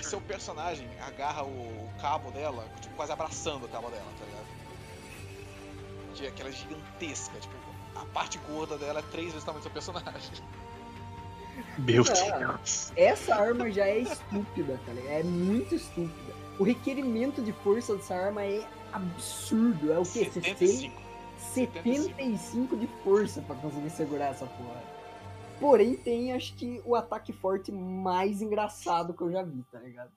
[0.00, 4.46] E seu personagem agarra o, cabo dela, tipo, quase abraçando o cabo dela, tá ligado?
[6.14, 7.54] Que é aquela gigantesca, tipo,
[7.94, 10.30] a parte gorda dela é três vezes o tamanho do seu personagem.
[11.78, 12.38] Meu Ah.
[12.38, 12.92] Deus.
[12.96, 15.12] Essa arma já é estúpida, tá ligado?
[15.12, 16.34] É muito estúpida.
[16.58, 19.92] O requerimento de força dessa arma é absurdo.
[19.92, 20.30] É o quê?
[20.32, 20.58] 60?
[20.58, 21.02] 75.
[21.54, 24.82] 75 de força pra conseguir segurar essa porra.
[25.62, 30.10] Porém, tem acho que o ataque forte mais engraçado que eu já vi, tá ligado?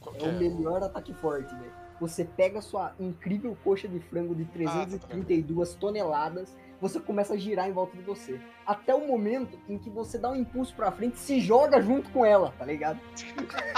[0.00, 1.70] Qual É que o melhor ataque forte, velho.
[2.00, 7.72] Você pega sua incrível coxa de frango de 332 toneladas, você começa a girar em
[7.72, 8.40] volta de você.
[8.66, 12.10] Até o momento em que você dá um impulso pra frente e se joga junto
[12.10, 12.98] com ela, tá ligado?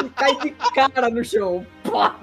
[0.03, 1.67] E cai de cara no chão.
[1.91, 2.19] Pá!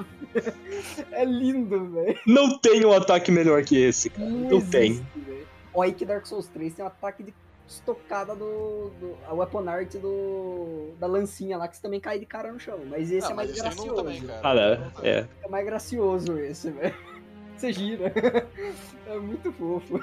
[1.12, 2.18] É lindo, velho.
[2.26, 4.28] Não tem um ataque melhor que esse, cara.
[4.28, 4.92] Não, Não tem.
[4.94, 5.48] existe, velho.
[5.74, 7.34] Olha aí que Dark Souls 3 tem um ataque de
[7.72, 9.18] estocada do, do.
[9.28, 10.94] A weapon art do.
[11.00, 12.80] Da lancinha lá, que você também cai de cara no chão.
[12.86, 13.96] Mas esse Ah, é mais esse gracioso.
[13.96, 14.42] também, cara.
[14.44, 14.62] Ah, não
[15.04, 15.10] é.
[15.10, 15.28] é.
[15.44, 16.96] É mais gracioso esse, velho.
[17.58, 18.12] Você gira.
[19.08, 20.00] É muito fofo.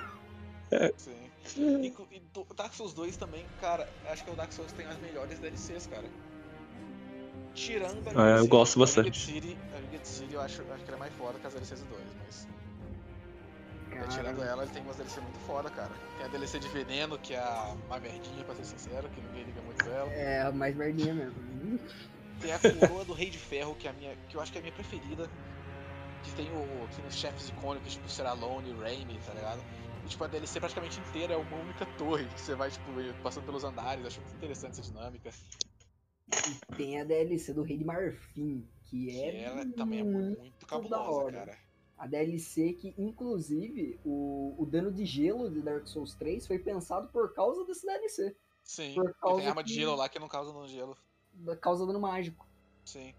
[0.97, 1.17] Sim.
[1.57, 4.99] E, e do- Dark Souls 2 também, cara, acho que o Dark Souls tem as
[4.99, 6.05] melhores DLCs, cara.
[7.55, 9.19] Tirando a Ah, eu DLC, gosto bastante.
[9.19, 11.81] City, a Wicked City eu acho, acho que ela é mais foda que as DLCs
[11.81, 12.49] do 2, mas
[13.99, 15.91] Cara, tirando ela, ele tem umas DLC muito foda, cara.
[16.17, 19.45] Tem a DLC de Veneno, que é a uma merdinha, pra ser sincero, que ninguém
[19.45, 20.11] liga muito dela.
[20.13, 21.81] É, a mais merdinha mesmo.
[22.41, 24.59] Tem a coroa do Rei de Ferro, que é a minha, que eu acho que
[24.59, 25.29] é a minha preferida.
[26.23, 29.63] Que tem, o, tem os chefes icônicos, tipo Seralone, Raimi, tá ligado?
[30.05, 32.85] E tipo, a DLC praticamente inteira é uma única torre, que você vai, tipo,
[33.23, 35.31] passando pelos andares, acho muito interessante essa dinâmica.
[36.31, 39.43] E tem a DLC do Rei de Marfim, que Que é.
[39.43, 41.68] ela também é muito muito cabulosa, cara.
[41.99, 47.09] A DLC que, inclusive, o, o dano de gelo de Dark Souls 3 foi pensado
[47.09, 48.37] por causa desse DLC.
[48.63, 50.97] Sim, Por causa tem arma de gelo lá que não causa no gelo.
[51.33, 52.47] Da causa dano mágico.
[52.85, 53.13] Sim.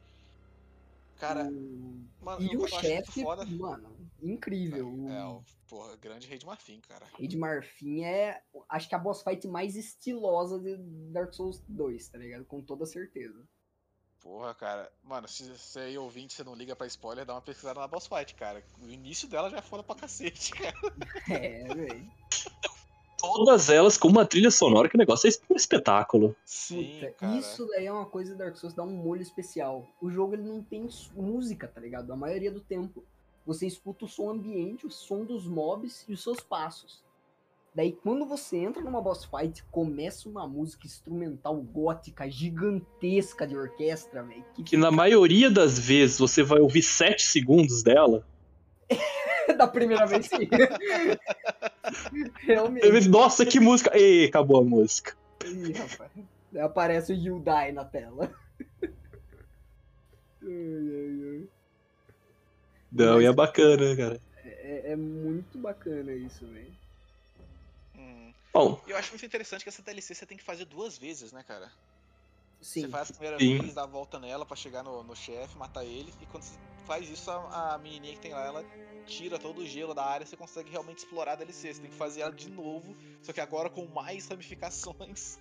[1.17, 3.23] Cara, O- mano, e o chefe,
[3.57, 4.87] mano, incrível.
[5.09, 7.05] É, O o porra, grande rei de marfim, cara.
[7.17, 10.77] Rei de Marfim é, acho que a boss fight mais estilosa de
[11.11, 12.45] Dark Souls 2, tá ligado?
[12.45, 13.45] Com toda certeza.
[14.21, 14.91] Porra, cara.
[15.03, 18.07] Mano, se você aí ouvinte, você não liga pra spoiler, dá uma pesquisada na boss
[18.07, 18.63] fight, cara.
[18.81, 20.75] O início dela já é foda pra cacete, cara.
[21.29, 22.11] É, velho.
[23.17, 26.35] Todas elas com uma trilha sonora que o negócio é um espetáculo.
[26.45, 27.35] Sim, Puta, cara.
[27.35, 29.85] isso daí é uma coisa do Dark Souls dá um molho especial.
[30.01, 32.11] O jogo ele não tem música, tá ligado?
[32.13, 33.03] A maioria do tempo.
[33.45, 37.01] Você escuta o som ambiente, o som dos mobs e os seus passos.
[37.73, 44.23] Daí quando você entra numa boss fight, começa uma música instrumental gótica gigantesca de orquestra,
[44.23, 44.43] velho.
[44.55, 48.25] Que, Que na maioria das vezes você vai ouvir 7 segundos dela.
[49.57, 50.37] da primeira vez sim.
[50.37, 50.49] Aí
[52.41, 53.09] Realmente.
[53.09, 53.91] Nossa, que música!
[53.97, 55.15] Ei, acabou a música.
[55.45, 56.11] Ih, rapaz.
[56.51, 58.31] Daí aparece o You Die na tela.
[62.91, 64.19] Não, e é bacana, cara.
[64.43, 66.78] É, é muito bacana isso, velho.
[68.53, 71.43] Bom, eu acho muito interessante que essa DLC você tem que fazer duas vezes, né,
[71.43, 71.71] cara?
[72.61, 72.81] Sim.
[72.81, 73.59] Você faz a primeira Sim.
[73.59, 76.57] vez, dá a volta nela pra chegar no, no chefe, matar ele, e quando você
[76.85, 78.65] faz isso, a, a menininha que tem lá, ela
[79.05, 81.73] tira todo o gelo da área, você consegue realmente explorar a DLC.
[81.73, 85.37] Você tem que fazer ela de novo, só que agora com mais ramificações.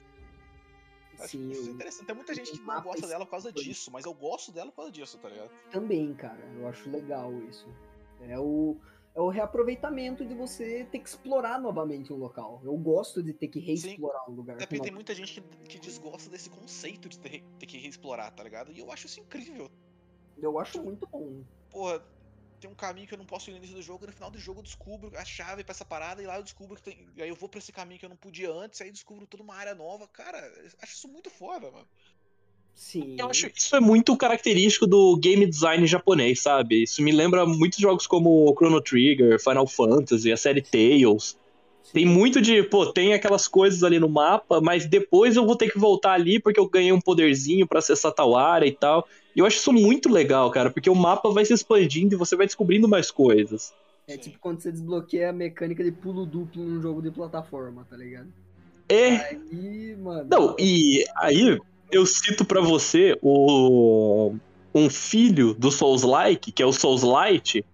[1.19, 2.07] Acho Sim, isso eu interessante.
[2.07, 4.77] Tem muita gente que não gosta dela por causa disso, mas eu gosto dela por
[4.77, 5.51] causa disso, tá ligado?
[5.71, 6.41] também, cara.
[6.57, 7.67] Eu acho legal isso.
[8.21, 8.77] É o,
[9.19, 12.61] é o reaproveitamento de você ter que explorar novamente um local.
[12.62, 14.62] Eu gosto de ter que reexplorar um lugar.
[14.62, 18.32] É porque tem muita gente que, que desgosta desse conceito de ter, ter que reexplorar,
[18.32, 18.70] tá ligado?
[18.70, 19.69] E eu acho isso incrível.
[20.40, 21.43] Eu acho muito bom.
[21.69, 22.01] Porra,
[22.61, 24.31] tem um caminho que eu não posso ir no início do jogo, e no final
[24.31, 27.09] do jogo eu descubro a chave pra essa parada, e lá eu descubro que tem.
[27.16, 29.43] E aí eu vou pra esse caminho que eu não podia antes, aí descubro toda
[29.43, 30.07] uma área nova.
[30.07, 31.89] Cara, eu acho isso muito foda, mano.
[32.79, 33.17] Sim.
[33.19, 36.85] eu acho isso é muito característico do game design japonês, sabe?
[36.85, 41.37] Isso me lembra muitos jogos como Chrono Trigger, Final Fantasy, a série Tales.
[41.93, 45.71] Tem muito de, pô, tem aquelas coisas ali no mapa, mas depois eu vou ter
[45.71, 49.09] que voltar ali porque eu ganhei um poderzinho pra acessar tal área e tal.
[49.35, 52.37] E eu acho isso muito legal, cara, porque o mapa vai se expandindo e você
[52.37, 53.75] vai descobrindo mais coisas.
[54.07, 57.97] É tipo quando você desbloqueia a mecânica de pulo duplo num jogo de plataforma, tá
[57.97, 58.29] ligado?
[58.89, 60.29] É, Aí, mano.
[60.31, 61.59] não, e aí
[61.90, 64.35] eu cito pra você o
[64.74, 67.65] um filho do Souls-like, que é o Souls-Light,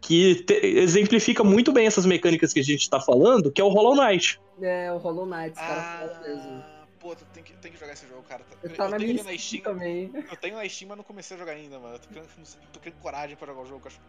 [0.00, 3.68] que te- exemplifica muito bem essas mecânicas que a gente tá falando, que é o
[3.68, 4.40] Hollow Knight.
[4.60, 6.50] É, o Hollow Knight, os caras falam mesmo.
[6.64, 8.42] Ah, pô, tu tem que, tem que jogar esse jogo, cara.
[8.62, 10.10] Eu Eu, tá eu na tenho minha na Steam também.
[10.14, 11.96] eu tenho na Steam, mas não comecei a jogar ainda, mano.
[11.96, 12.28] Eu tô criando,
[12.72, 13.82] tô criando coragem pra jogar o jogo.
[13.84, 14.00] eu Acho,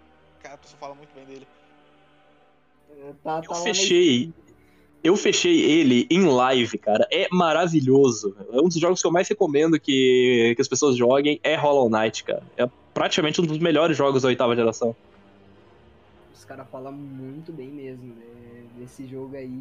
[0.41, 1.47] cara, a pessoa fala muito bem dele.
[2.91, 4.31] É, Tá, Eu tá fechei.
[5.03, 7.07] Eu fechei ele em live, cara.
[7.11, 8.35] É maravilhoso.
[8.51, 11.39] É um dos jogos que eu mais recomendo que, que as pessoas joguem.
[11.43, 12.43] É Hollow Knight, cara.
[12.57, 14.95] É praticamente um dos melhores jogos da oitava geração.
[16.33, 19.59] Os caras falam muito bem mesmo né, desse jogo aí.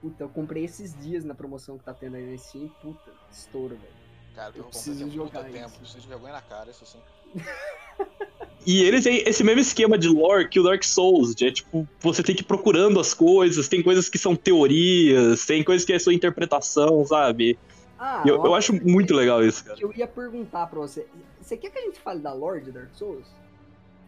[0.00, 2.68] Puta, eu comprei esses dias na promoção que tá tendo aí na Steam.
[2.82, 4.04] Puta, estouro, velho.
[4.34, 5.66] Cara, Eu eu, preciso jogar tempo.
[5.66, 5.78] isso.
[5.78, 6.98] Preciso de vergonha na cara, isso sim.
[8.66, 11.86] E ele tem esse mesmo esquema de lore que o Dark Souls, de é tipo,
[12.00, 15.92] você tem que ir procurando as coisas, tem coisas que são teorias, tem coisas que
[15.92, 17.58] é sua interpretação, sabe?
[17.98, 19.78] Ah, eu, ó, eu acho muito legal isso, cara.
[19.80, 21.06] eu ia perguntar pra você.
[21.40, 23.26] Você quer que a gente fale da Lorde Dark Souls?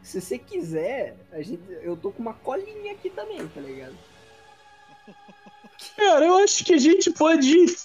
[0.02, 3.94] Se você quiser, a gente, eu tô com uma colinha aqui também, tá ligado?
[5.96, 7.76] Cara, eu acho que a gente pode ir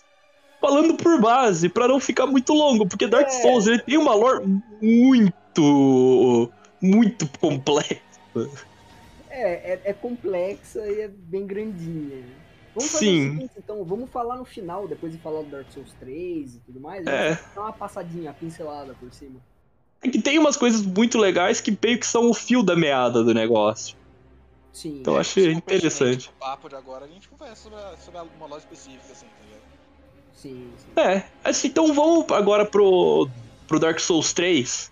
[0.60, 3.30] falando por base, pra não ficar muito longo, porque Dark É.
[3.32, 4.46] Souls ele tem uma lore
[4.82, 8.02] muito, muito complexa.
[9.30, 12.24] É, é, é complexa e é bem grandinha.
[12.76, 13.28] Vamos fazer Sim.
[13.28, 16.60] o seguinte, então, vamos falar no final, depois de falar do Dark Souls 3 e
[16.60, 17.06] tudo mais.
[17.06, 17.34] É.
[17.36, 19.40] Vamos dar uma passadinha, uma pincelada por cima.
[20.02, 23.24] É que tem umas coisas muito legais que meio que são o fio da meada
[23.24, 23.96] do negócio.
[24.74, 25.00] Sim.
[25.02, 26.30] Então, eu É, achei interessante.
[26.30, 29.46] pro papo de agora, a gente conversa sobre, a- sobre uma loja específica, assim, tá
[29.46, 29.62] ligado?
[30.34, 31.00] Sim, sim.
[31.00, 33.30] É, assim, então vamos agora pro,
[33.68, 34.90] pro Dark Souls 3,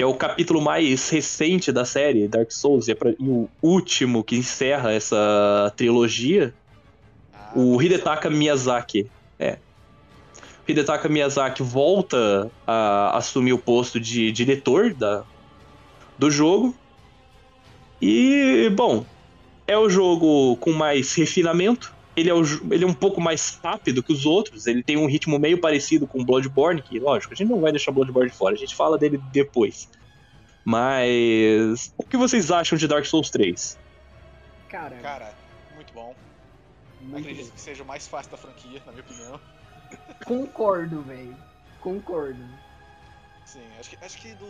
[0.00, 3.46] que é o capítulo mais recente da série Dark Souls e, é pra- e o
[3.62, 6.54] último que encerra essa trilogia,
[7.34, 7.82] Ah, o.
[7.82, 9.06] Hidetaka Miyazaki.
[9.38, 9.58] É.
[10.66, 15.22] O Hidetaka Miyazaki volta a assumir o posto de diretor da,
[16.18, 16.74] do jogo.
[18.00, 19.04] E, bom,
[19.66, 21.92] é o jogo com mais refinamento.
[22.20, 22.42] Ele é, o
[22.72, 24.66] ele é um pouco mais rápido que os outros.
[24.66, 27.92] Ele tem um ritmo meio parecido com Bloodborne, que, lógico, a gente não vai deixar
[27.92, 29.88] Bloodborne fora, a gente fala dele depois.
[30.64, 31.92] Mas.
[31.96, 33.78] O que vocês acham de Dark Souls 3?
[34.68, 35.34] Cara, Cara,
[35.74, 36.14] muito bom.
[37.00, 37.52] muito Acredito bem.
[37.54, 39.40] que seja o mais fácil da franquia, na minha opinião.
[40.24, 41.36] concordo, velho.
[41.80, 42.44] Concordo.
[43.44, 44.46] Sim, acho que, acho que do.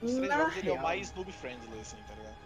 [0.00, 0.84] Dos três Na jogos ele é o real.
[0.84, 2.36] mais noob friendly, assim, tá ligado?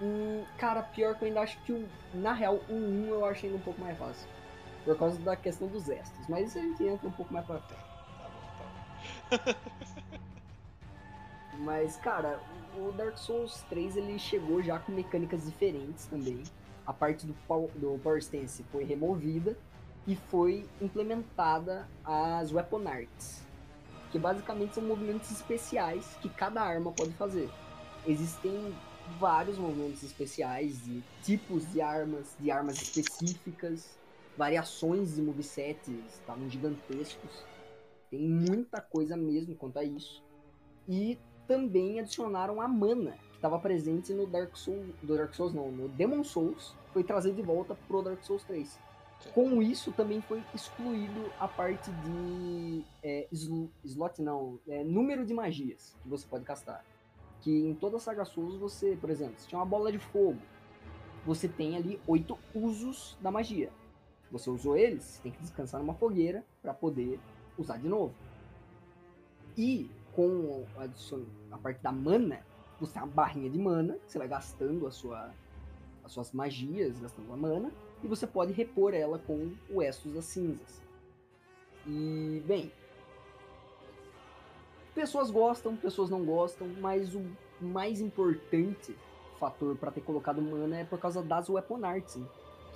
[0.00, 3.48] Hum, cara, pior que eu ainda acho que o, na real o 1 eu achei
[3.48, 4.28] ainda um pouco mais fácil.
[4.84, 6.26] Por causa da questão dos extras.
[6.28, 7.80] Mas isso a gente entra um pouco mais pra frente.
[8.18, 9.54] Tá bom, tá bom.
[11.60, 12.40] Mas, cara,
[12.76, 16.42] o Dark Souls 3 ele chegou já com mecânicas diferentes também.
[16.86, 19.56] A parte do, pow- do Power Stance foi removida
[20.06, 23.40] e foi implementada as Weapon Arts,
[24.10, 27.48] que basicamente são movimentos especiais que cada arma pode fazer.
[28.06, 28.74] Existem
[29.18, 33.96] vários movimentos especiais de tipos de armas, de armas específicas,
[34.36, 37.44] variações de movesets estavam gigantescos.
[38.10, 40.22] Tem muita coisa mesmo quanto a isso.
[40.88, 45.70] E também adicionaram a mana, que estava presente no Dark Souls, do Dark Souls não,
[45.70, 48.68] no Demon Souls, foi trazido de volta pro Dark Souls 3.
[48.68, 49.30] Sim.
[49.32, 55.32] Com isso também foi excluído a parte de é, sl- slot não, é, número de
[55.32, 56.84] magias que você pode castar.
[57.44, 60.38] Que em toda a saga Souls você, por exemplo, se tinha uma bola de fogo,
[61.26, 63.70] você tem ali oito usos da magia.
[64.32, 67.20] Você usou eles, você tem que descansar numa fogueira para poder
[67.58, 68.14] usar de novo.
[69.58, 70.64] E com
[71.52, 72.40] a, parte da mana,
[72.80, 75.30] você tem uma barrinha de mana, você vai gastando a sua,
[76.02, 77.70] as suas magias, gastando a mana,
[78.02, 80.82] e você pode repor ela com o Estus das Cinzas.
[81.86, 82.72] E, bem,
[84.94, 87.22] pessoas gostam, pessoas não gostam, mas o
[87.60, 88.94] mais importante
[89.38, 92.26] fator para ter colocado mana é por causa das Weapon Arts, né?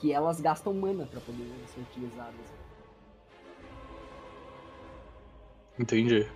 [0.00, 2.34] que elas gastam mana para poder ser utilizadas.
[5.78, 6.26] Entendi.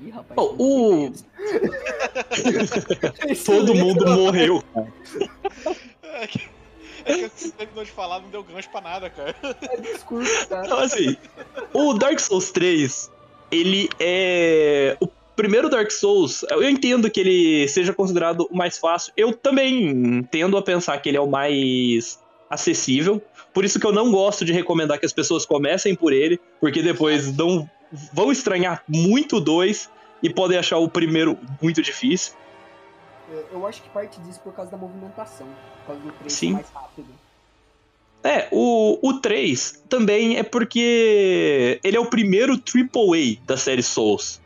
[0.00, 0.36] Ih, rapaz.
[0.36, 1.12] Bom, o-
[3.28, 4.62] Esse Todo mundo morreu.
[6.02, 6.26] É
[7.14, 9.34] que, é que você terminou de falar, não deu gancho pra nada, cara.
[9.70, 10.66] É discurso, cara.
[10.66, 11.16] Então, assim,
[11.72, 13.10] o Dark Souls 3,
[13.50, 14.96] ele é.
[15.00, 19.12] O primeiro Dark Souls, eu entendo que ele seja considerado o mais fácil.
[19.16, 22.18] Eu também tendo a pensar que ele é o mais
[22.48, 23.22] acessível.
[23.52, 26.82] Por isso que eu não gosto de recomendar que as pessoas comecem por ele, porque
[26.82, 27.68] depois não
[28.12, 29.90] vão estranhar muito o 2
[30.22, 32.34] e podem achar o primeiro muito difícil.
[33.30, 35.46] Eu- Eu acho que parte disso por causa da movimentação.
[35.80, 36.52] Por causa do trecho Sim.
[36.52, 37.06] mais rápido.
[38.24, 43.82] É, É, o, o 3 também é porque ele é o primeiro AAA da série
[43.82, 44.40] Souls.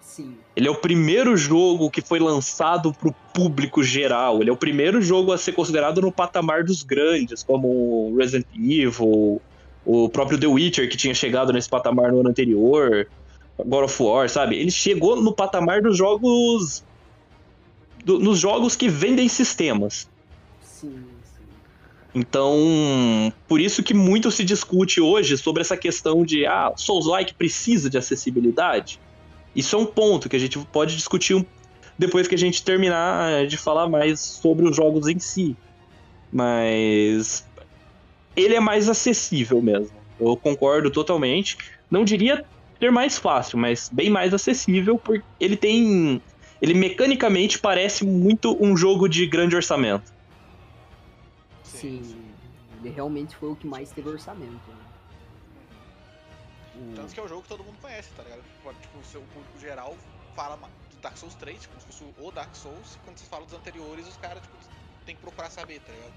[0.00, 0.36] Sim.
[0.56, 4.40] Ele é o primeiro jogo que foi lançado pro público geral.
[4.40, 9.40] Ele é o primeiro jogo a ser considerado no patamar dos grandes, como Resident Evil,
[9.84, 13.06] o próprio The Witcher, que tinha chegado nesse patamar no ano anterior,
[13.58, 14.56] God of War, sabe?
[14.56, 16.82] Ele chegou no patamar dos jogos.
[18.04, 20.08] Do- nos jogos que vendem sistemas.
[20.62, 20.90] Sim,
[21.22, 21.44] sim.
[22.14, 27.88] Então, por isso que muito se discute hoje sobre essa questão de ah, Souls-like precisa
[27.88, 28.98] de acessibilidade.
[29.54, 31.44] Isso é um ponto que a gente pode discutir
[31.98, 35.56] depois que a gente terminar de falar mais sobre os jogos em si.
[36.32, 37.44] Mas
[38.36, 40.00] ele é mais acessível mesmo.
[40.18, 41.56] Eu concordo totalmente.
[41.90, 42.44] Não diria
[42.78, 46.22] ser mais fácil, mas bem mais acessível, porque ele tem.
[46.60, 50.12] Ele mecanicamente parece muito um jogo de grande orçamento.
[51.64, 52.02] Sim.
[52.82, 54.50] Ele realmente foi o que mais teve orçamento.
[54.68, 54.84] Né?
[56.76, 58.42] O- Tanto que é o jogo que todo mundo conhece, tá ligado?
[58.80, 59.96] Tipo, o seu público geral
[60.34, 63.44] fala do Dark Souls 3, como se fosse o Dark Souls, e quando você fala
[63.44, 64.54] dos anteriores, os caras, tipo,
[65.06, 66.12] tem que procurar saber, tá ligado?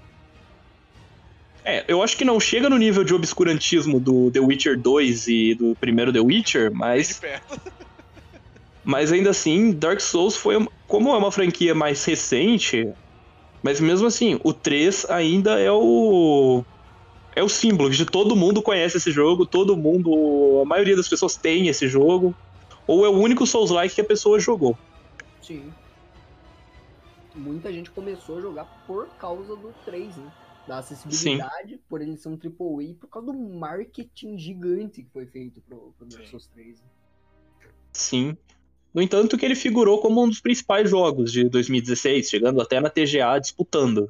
[1.66, 5.54] É, eu acho que não chega no nível de obscurantismo do The Witcher 2 e
[5.54, 7.58] do primeiro The Witcher, de mas, perto.
[8.84, 10.66] mas ainda assim, Dark Souls foi.
[10.86, 12.86] Como é uma franquia mais recente,
[13.62, 16.62] mas mesmo assim, o 3 ainda é o.
[17.34, 20.60] É o símbolo de todo mundo conhece esse jogo, todo mundo.
[20.62, 22.34] A maioria das pessoas tem esse jogo.
[22.86, 24.76] Ou é o único Souls-like que a pessoa jogou.
[25.42, 25.72] Sim.
[27.34, 30.32] Muita gente começou a jogar por causa do 3, né?
[30.68, 35.26] Da acessibilidade, por ele ser um AAA, e por causa do marketing gigante que foi
[35.26, 36.30] feito pro, pro Dark Sim.
[36.30, 36.80] Souls 3.
[36.80, 36.86] né?
[37.92, 38.36] Sim.
[38.94, 42.88] No entanto, que ele figurou como um dos principais jogos de 2016, chegando até na
[42.88, 44.08] TGA disputando.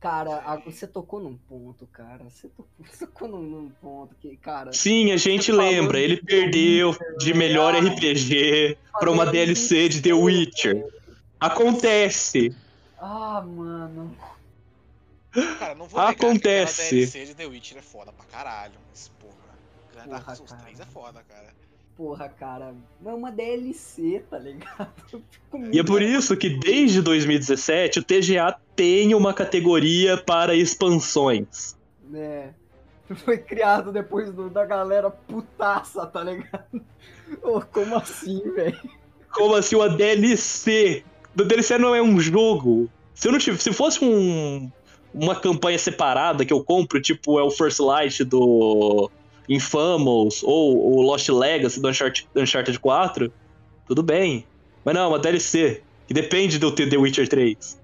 [0.00, 2.24] Cara, você tocou num ponto, cara.
[2.24, 4.72] Você tocou, você tocou num, num ponto que, cara.
[4.72, 10.02] Sim, a gente falou lembra, ele perdeu de melhor Ah, RPG pra uma DLC de
[10.02, 10.84] The Witcher.
[11.38, 12.54] Acontece.
[12.98, 14.16] Ah, mano.
[15.58, 16.82] Cara, não vou negar que Acontece.
[16.82, 19.34] aquela DLC de The Witcher é foda pra caralho, mas porra,
[19.94, 20.62] Dark Porra, Souls cara.
[20.62, 21.54] 3 é foda, cara.
[21.98, 22.74] Porra, cara.
[23.04, 24.88] É uma DLC, tá ligado?
[25.72, 31.74] E é por isso que desde 2017 o TGA tem uma categoria para expansões.
[32.14, 32.50] É.
[33.24, 36.80] Foi criado depois do- da galera putaça, tá ligado?
[37.42, 38.78] Ô, como assim, velho?
[39.32, 41.02] Como assim uma DLC?
[41.36, 42.88] O DLC não é um jogo.
[43.14, 44.70] Se eu não tivesse, se fosse um
[45.12, 49.10] uma campanha separada que eu compro, tipo é o First Light do
[49.48, 53.32] Infamous ou o Lost Legacy do Uncharted, Uncharted 4,
[53.86, 54.46] tudo bem.
[54.84, 57.78] Mas não, uma DLC que depende do The Witcher 3.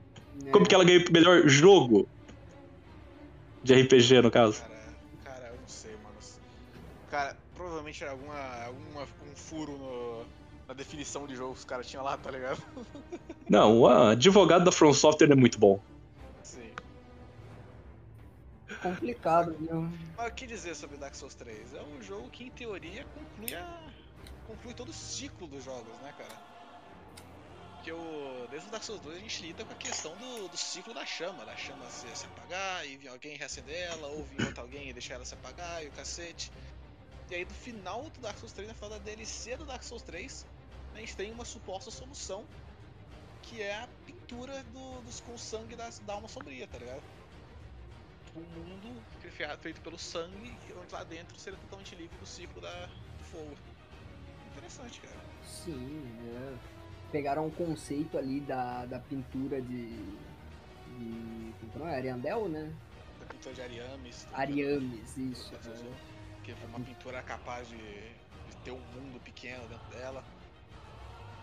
[0.52, 2.06] Como que ela ganhou o melhor jogo
[3.62, 4.60] de RPG no caso?
[4.60, 4.74] Cara,
[5.24, 6.14] cara, eu não sei, mano.
[7.10, 10.24] Cara, provavelmente era alguma, alguma um furo no-
[10.68, 12.60] na definição de jogo que os caras tinham lá, tá ligado?
[13.48, 15.80] Não, o advogado da From Software é muito bom.
[18.84, 19.88] Complicado, viu?
[20.16, 21.74] Mas o que dizer sobre Dark Souls 3?
[21.74, 23.82] É um jogo que, em teoria, conclui, a...
[24.46, 26.34] conclui todo o ciclo dos jogos, né, cara?
[27.74, 28.46] Porque o...
[28.50, 31.04] desde o Dark Souls 2 a gente lida com a questão do, do ciclo da
[31.06, 34.88] chama, da chama se, se apagar e vir alguém reacender ela, ou vir outro alguém
[34.90, 36.52] e deixar ela se apagar e o cacete.
[37.30, 40.02] E aí, no final do Dark Souls 3, na final da DLC do Dark Souls
[40.02, 40.46] 3,
[40.94, 42.44] a gente tem uma suposta solução
[43.42, 47.02] que é a pintura do- dos, com sangue das, da alma sombria, tá ligado?
[48.34, 49.02] Tipo, um mundo
[49.36, 53.54] criado- feito pelo sangue, onde lá dentro seria totalmente livre do ciclo da, do fogo.
[54.52, 55.16] Interessante, cara.
[55.44, 56.02] Sim,
[56.36, 56.56] é.
[57.12, 59.86] Pegaram um conceito ali da, da pintura de.
[60.98, 61.54] de.
[61.72, 61.94] como é?
[61.96, 62.72] Ariandel, né?
[63.20, 64.24] Da pintura de Ariames.
[64.24, 65.54] tá Ariames, isso.
[65.54, 66.14] é.
[66.42, 70.24] Que foi uma pintura capaz de, de ter um mundo pequeno dentro dela.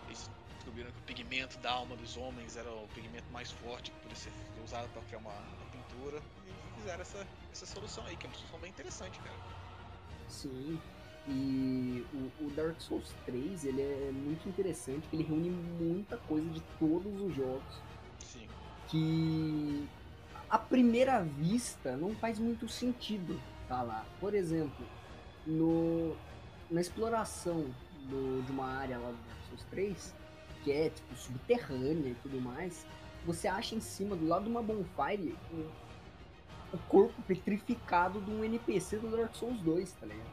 [0.06, 4.00] Eles descobriram que o pigmento da alma dos homens era o pigmento mais forte que
[4.00, 4.32] podia ser
[4.62, 6.22] usado para criar uma, uma pintura.
[6.71, 9.36] E fizeram essa, essa solução aí, que é uma solução bem interessante, cara.
[10.28, 10.80] Sim.
[11.28, 16.60] E o, o Dark Souls 3, ele é muito interessante, ele reúne muita coisa de
[16.80, 17.80] todos os jogos
[18.18, 18.48] Sim.
[18.88, 19.88] que
[20.50, 24.04] à primeira vista não faz muito sentido tá lá.
[24.18, 24.84] Por exemplo,
[25.46, 26.16] no,
[26.68, 27.66] na exploração
[28.08, 30.14] do- de uma área lá do Dark Souls 3,
[30.64, 32.84] que é tipo subterrânea e tudo mais,
[33.24, 35.36] você acha em cima, do lado de uma bonfire,
[36.72, 40.30] o, corpo petrificado de um NPC do Dark Souls 2, tá ligado?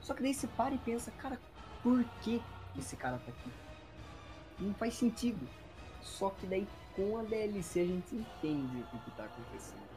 [0.00, 1.38] Só que daí você para e pensa, cara,
[1.82, 2.42] por que
[2.78, 3.50] esse cara tá aqui?
[4.58, 5.46] Não faz sentido.
[6.02, 9.90] Só que daí com a DLC a gente entende o que, que tá acontecendo.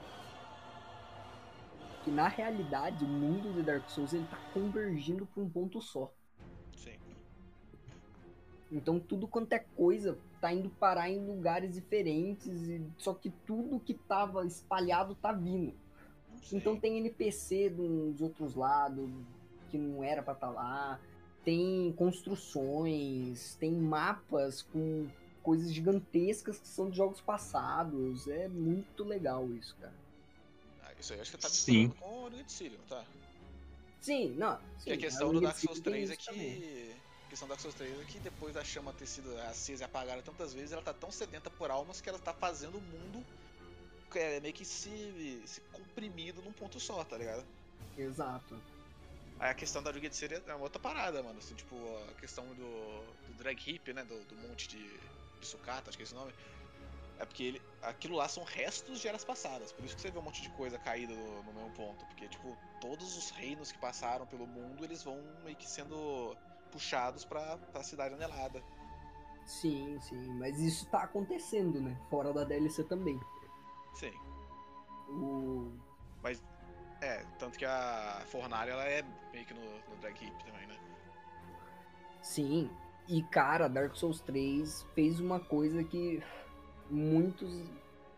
[2.04, 6.12] que na realidade o mundo de Dark Souls ele tá convergindo para um ponto só.
[8.74, 8.78] Sim.
[8.78, 13.80] Então tudo quanto é coisa tá indo parar em lugares diferentes, e- só que tudo
[13.80, 15.74] que tava espalhado tá vindo.
[16.44, 16.58] Sim.
[16.58, 19.10] Então tem NPC dos outros lados
[19.70, 21.00] que não era pra estar lá,
[21.44, 25.08] tem construções, tem mapas com
[25.42, 28.28] coisas gigantescas que são de jogos passados.
[28.28, 29.94] É muito legal isso, cara.
[30.84, 31.88] Ah, isso aí acho que tá Sim.
[31.88, 33.04] misturando com o Ring City, não tá?
[34.00, 34.58] Sim, não.
[34.76, 37.03] Porque a sim, questão do Dark Souls tem 3 é que.
[37.34, 40.22] A questão Dark Souls 3 é que depois da chama ter sido acesa e apagada
[40.22, 43.26] tantas vezes, ela tá tão sedenta por almas que ela tá fazendo o mundo
[44.14, 47.44] é, meio que se, se comprimido num ponto só, tá ligado?
[47.98, 48.62] Exato.
[49.40, 51.40] Aí a questão da City é uma outra parada, mano.
[51.40, 51.76] Assim, tipo,
[52.12, 54.04] a questão do, do drag heap, né?
[54.04, 54.88] Do, do monte de,
[55.40, 56.32] de sucata, acho que é esse o nome.
[57.18, 59.72] É porque ele, aquilo lá são restos de eras passadas.
[59.72, 62.06] Por isso que você vê um monte de coisa caída no, no mesmo ponto.
[62.06, 66.38] Porque, tipo, todos os reinos que passaram pelo mundo, eles vão meio que sendo
[66.74, 68.62] puxados pra, pra cidade anelada.
[69.46, 70.28] Sim, sim.
[70.40, 71.96] Mas isso tá acontecendo, né?
[72.10, 73.20] Fora da DLC também.
[73.94, 74.12] Sim.
[75.10, 75.72] O...
[77.02, 80.78] É, tanto que a Fornalha, ela é meio que no, no drag heap também, né?
[82.22, 82.70] Sim.
[83.08, 86.24] E, cara, Dark Souls 3 fez uma coisa que
[86.90, 87.62] muitos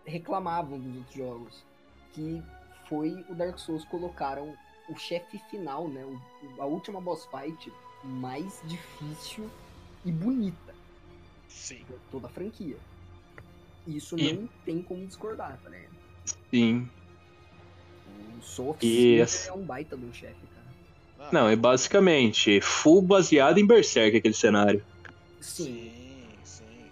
[0.05, 1.65] reclamavam dos outros jogos.
[2.13, 2.43] Que
[2.87, 4.55] foi o Dark Souls colocaram
[4.87, 6.05] o chefe final, né?
[6.05, 7.73] o- a última boss fight
[8.05, 9.49] mais difícil
[10.03, 10.73] e bonita
[11.47, 11.77] Sim.
[11.77, 12.77] de toda a franquia.
[13.87, 15.93] Isso E- não tem como discordar, tá ligado?
[16.51, 16.89] Sim.
[18.07, 20.65] O E- Silver é um baita um chefe, cara.
[21.19, 24.83] Ah, Não, é basicamente full baseado em Berserk aquele cenário.
[25.41, 25.63] Sim.
[25.91, 26.91] Sim, sim.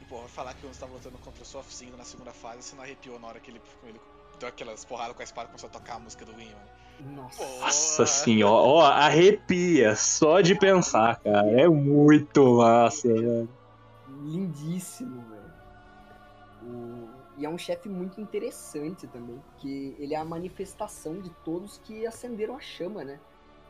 [0.00, 2.32] E pô, vai falar que quando você tava lutando contra o Soft Sim na segunda
[2.32, 4.00] fase, você não arrepiou na hora que ele, ele
[4.38, 6.81] deu aquelas porradas com a espada e começou a tocar a música do Win, mano.
[7.04, 8.06] Nossa.
[8.06, 11.48] Senhora, ó, arrepia só de pensar, cara.
[11.60, 13.48] É muito massa, velho.
[14.24, 15.42] lindíssimo, velho.
[16.62, 21.78] O- E é um chefe muito interessante também, porque ele é a manifestação de todos
[21.78, 23.18] que acenderam a chama, né?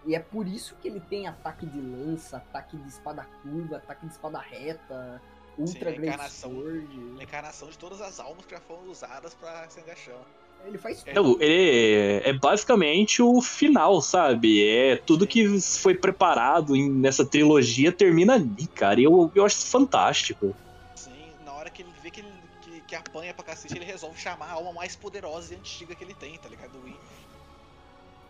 [0.04, 4.04] E é por isso que ele tem ataque de lança, ataque de espada curva, ataque
[4.04, 5.22] de espada reta,
[5.56, 6.50] ultra a great encarnação.
[6.50, 7.14] sword.
[7.20, 10.24] A encarnação de todas as almas que já foram usadas pra acender a chama.
[10.66, 11.12] Ele faz É.
[11.12, 14.66] Não, ele é basicamente o final, sabe?
[14.66, 19.00] É tudo que foi preparado em- nessa trilogia termina ali, cara.
[19.00, 20.54] E eu, eu acho isso fantástico.
[20.94, 21.10] Sim,
[21.44, 22.32] na hora que ele vê que ele
[22.62, 26.04] que, que apanha pra cacete, ele resolve chamar a alma mais poderosa e antiga que
[26.04, 26.70] ele tem, tá ligado?
[26.70, 26.96] Do Win.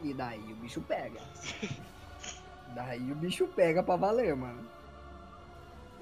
[0.02, 1.20] E daí o bicho pega.
[2.74, 4.66] daí o bicho pega pra valer, mano.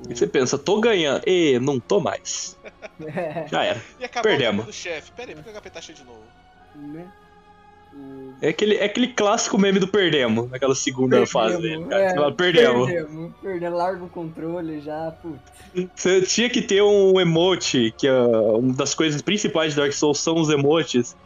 [0.09, 1.23] E você pensa, tô ganhando.
[1.27, 2.57] E não tô mais.
[3.51, 3.81] Já era.
[3.99, 4.65] E acabou Perdemos.
[4.65, 5.11] o do chefe.
[5.13, 6.23] Pera aí, por que o HP tá cheio de novo?
[6.77, 7.07] né?
[7.93, 12.03] O- É aquele, é aquele clássico meme do perdemos, naquela segunda fase dele, cara.
[12.03, 12.87] é, Você fala, perdemos.
[12.87, 15.41] Perdemos, perdemos, larga o controle já, putz.
[15.95, 20.19] Você tinha que ter um emote, que é uma das coisas principais de Dark Souls
[20.21, 21.17] são os emotes.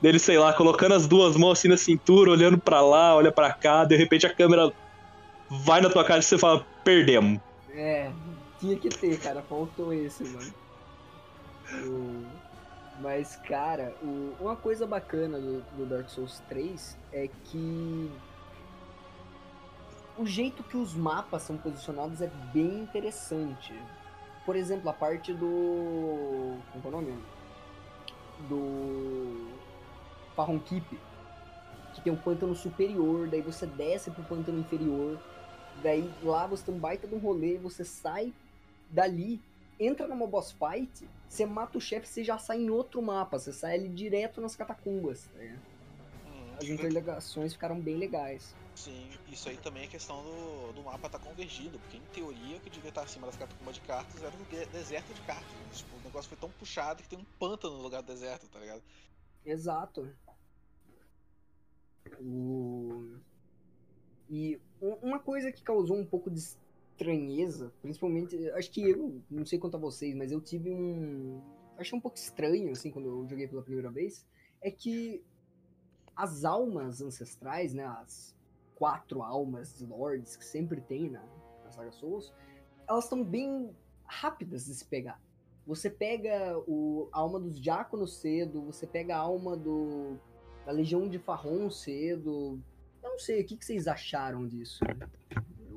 [0.00, 3.52] Dele, sei lá, colocando as duas mãos assim na cintura, olhando pra lá, olha pra
[3.52, 4.70] cá, de repente a câmera
[5.50, 7.40] vai na tua cara e você fala, perdemos.
[7.74, 8.10] É,
[8.60, 10.52] tinha que ter, cara, faltou esse, mano.
[13.00, 18.10] Mas, cara, o- uma coisa bacana do, do Dark Souls 3 é que
[20.16, 23.74] o jeito que os mapas são posicionados é bem interessante.
[24.46, 26.56] Por exemplo, a parte do.
[26.72, 27.18] Como é o nome?
[28.48, 29.48] Do.
[30.36, 30.98] Farron Keep.
[31.94, 35.18] Que tem um pântano superior, daí você desce pro pântano inferior.
[35.82, 38.32] Daí lá você tem um baita de um rolê, você sai
[38.90, 39.40] dali,
[39.78, 43.52] entra numa boss fight, você mata o chefe, você já sai em outro mapa, você
[43.52, 45.28] sai ali direto nas catacumbas.
[45.34, 45.58] né?
[46.26, 48.54] Hum, As interligações ficaram bem legais.
[48.74, 52.60] Sim, isso aí também é questão do, do mapa tá convergido, porque em teoria o
[52.60, 55.78] que devia estar acima das catacumbas de Carthos era o de- deserto de Carthos.
[55.78, 58.58] Tipo, o negócio foi tão puxado que tem um pântano no lugar do deserto, tá
[58.58, 58.82] ligado?
[59.46, 60.12] Exato.
[62.20, 63.16] O...
[64.28, 66.40] E uma coisa que causou um pouco de
[66.94, 71.42] estranheza, principalmente, acho que eu, não sei quanto a vocês, mas eu tive um.
[71.76, 74.24] Achei um pouco estranho, assim, quando eu joguei pela primeira vez,
[74.62, 75.22] é que
[76.14, 78.34] as almas ancestrais, né, as
[78.76, 81.24] quatro almas lords que sempre tem na,
[81.64, 82.32] na saga Souls,
[82.88, 85.20] elas estão bem rápidas de se pegar.
[85.66, 90.16] Você pega o, a alma dos diáconos cedo, você pega a alma do,
[90.64, 92.60] da Legião de Farron cedo.
[93.02, 94.84] Eu não sei, o que, que vocês acharam disso?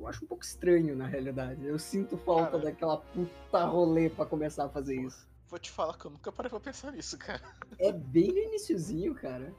[0.00, 1.64] Eu acho um pouco estranho, na realidade.
[1.66, 2.64] Eu sinto falta Cara.
[2.64, 5.26] daquela puta rolê pra começar a fazer isso.
[5.48, 7.42] Vou te falar que eu nunca parei pra pensar nisso, cara.
[7.78, 9.52] É bem no iniciozinho, cara.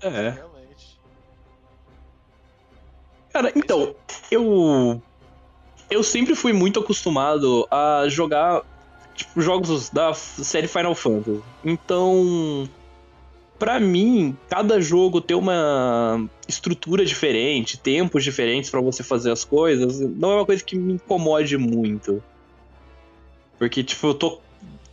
[0.00, 0.30] É.
[0.30, 1.00] Realmente.
[3.32, 3.94] Cara, então,
[4.30, 5.00] eu.
[5.88, 8.64] Eu sempre fui muito acostumado a jogar
[9.14, 11.42] tipo, jogos da série Final Fantasy.
[11.64, 12.68] Então,
[13.60, 20.00] pra mim, cada jogo ter uma estrutura diferente, tempos diferentes pra você fazer as coisas,
[20.00, 22.24] não é uma coisa que me incomode muito.
[23.58, 24.40] Porque, tipo, eu tô.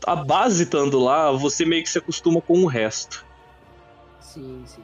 [0.06, 3.26] A base estando lá, você meio que se acostuma com o resto.
[4.20, 4.84] Sim, sim.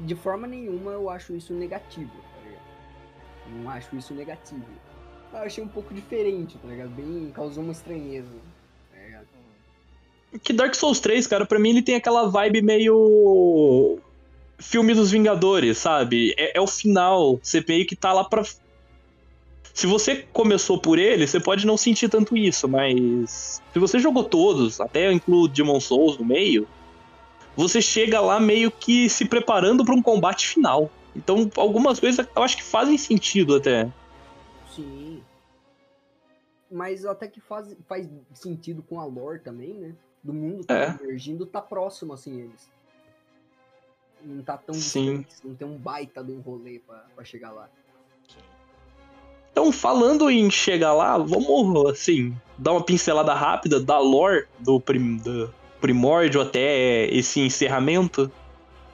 [0.00, 3.62] De forma nenhuma eu acho isso negativo, tá ligado?
[3.62, 4.64] Não acho isso negativo.
[5.32, 6.90] Eu achei um pouco diferente, tá ligado?
[6.90, 7.30] Bem.
[7.34, 8.28] causou uma estranheza.
[10.42, 13.98] Que Dark Souls 3, cara, pra mim ele tem aquela vibe meio.
[14.58, 16.34] Filme dos Vingadores, sabe?
[16.36, 17.38] É, é o final.
[17.42, 18.42] Você meio que tá lá pra.
[19.74, 23.60] Se você começou por ele, você pode não sentir tanto isso, mas.
[23.72, 26.66] Se você jogou todos, até eu incluo Demon Souls no meio,
[27.56, 30.90] você chega lá meio que se preparando pra um combate final.
[31.14, 33.90] Então, algumas coisas eu acho que fazem sentido até.
[34.74, 35.22] Sim.
[36.70, 39.94] Mas até que faz, faz sentido com a lore também, né?
[40.24, 40.98] Do mundo tá É.
[41.02, 42.68] emergindo, tá próximo, assim, eles.
[44.22, 45.18] Não tá tão Sim.
[45.22, 47.68] distante, não tem um baita de um rolê pra, pra chegar lá.
[49.52, 55.18] Então, falando em chegar lá, vamos, assim, dar uma pincelada rápida da lore do, prim-
[55.18, 58.32] do primórdio até esse encerramento.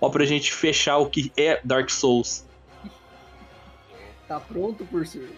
[0.01, 2.45] Ó, pra gente fechar o que é Dark Souls.
[4.27, 5.29] Tá pronto, por senhor?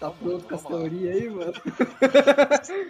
[0.00, 1.52] Tá Vamos- pronto com as teorias aí, mano?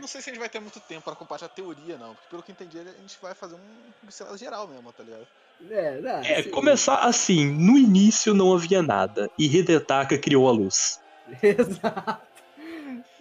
[0.01, 2.15] Não sei se a gente vai ter muito tempo pra compartilhar teoria, não.
[2.15, 5.27] Porque pelo que eu entendi, a gente vai fazer um pincelado geral mesmo, tá ligado?
[5.69, 6.51] É, não, É, sim.
[6.51, 11.01] começar assim, no início não havia nada, e Hidetaka criou a luz.
[11.43, 12.31] Exato.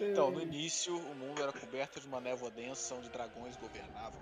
[0.00, 4.18] Então, no início, o mundo era coberto de uma névoa densa onde dragões governavam.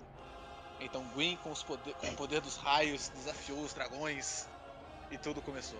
[0.81, 4.47] Então, Gwyn, com, os poder, com o poder dos raios, desafiou os dragões
[5.11, 5.79] e tudo começou.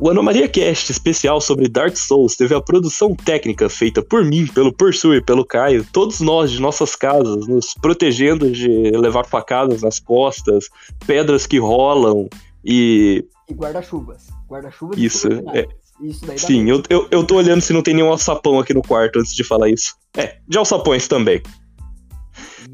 [0.00, 4.72] O Anomalia Cast especial sobre Dark Souls teve a produção técnica feita por mim, pelo
[4.72, 10.00] Pursu e pelo Caio, todos nós de nossas casas, nos protegendo de levar facadas nas
[10.00, 10.70] costas,
[11.06, 12.30] pedras que rolam
[12.64, 13.26] e.
[13.46, 14.28] E guarda-chuvas.
[14.48, 15.66] Guarda-chuvas Isso, e finais.
[16.00, 18.80] Isso daí Sim, eu, eu, eu tô olhando se não tem nenhum alçapão aqui no
[18.80, 19.96] quarto antes de falar isso.
[20.16, 21.42] É, de alçapões também.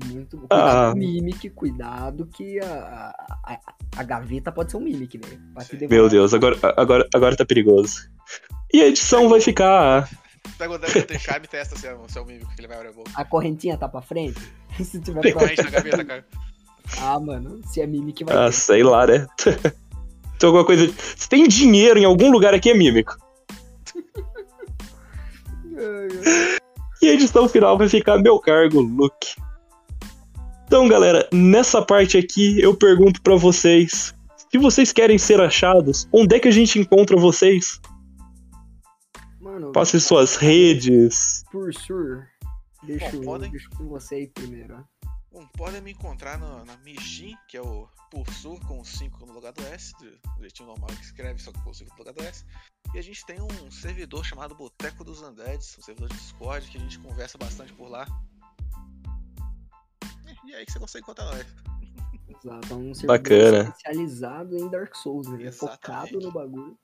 [0.06, 0.46] Muito bom.
[0.50, 0.56] Ah.
[0.56, 3.14] Cuidado com Mimic, cuidado que a,
[3.44, 3.58] a,
[3.96, 5.38] a, gaveta pode ser um Mimic, né?
[5.88, 8.08] Meu Deus, agora, agora, agora tá perigoso.
[8.72, 10.08] E a edição vai ficar.
[10.58, 12.76] Pega o Devil Charm e testa se é, se é o mímico que ele vai
[12.76, 13.10] abrir a boca.
[13.14, 14.40] A correntinha tá pra frente?
[14.82, 15.42] Se tiver Tem pra...
[15.42, 16.26] corrente na gaveta, cara.
[17.00, 18.52] Ah, mano, se é Mimic vai Ah, ter.
[18.52, 19.26] sei lá, né?
[20.38, 20.92] Tem alguma coisa.
[21.16, 23.16] Se tem dinheiro em algum lugar aqui é mímico.
[27.02, 29.36] E a edição final vai ficar meu cargo, Luke.
[30.66, 34.14] Então, galera, nessa parte aqui eu pergunto pra vocês:
[34.50, 37.80] se vocês querem ser achados, onde é que a gente encontra vocês?
[39.40, 41.44] Mano, Passe suas redes.
[41.52, 42.26] por sur.
[42.82, 44.84] Deixa, Bom, eu- podem- deixa com você aí primeiro.
[45.32, 49.52] Bom, podem me encontrar no- na Mijin, que é o Pulsur com 5 no lugar
[49.52, 52.44] do S, do jeitinho normal que escreve, só que com 5 no lugar do S.
[52.94, 56.78] E a gente tem um servidor chamado Boteco dos Undeads, um servidor de Discord, que
[56.78, 58.06] a gente conversa bastante por lá.
[60.44, 61.46] E é aí que você consegue encontrar nós.
[62.28, 63.62] Exato, é um Bacana.
[63.62, 65.50] especializado em Dark Souls, né?
[65.50, 66.78] Focado no bagulho.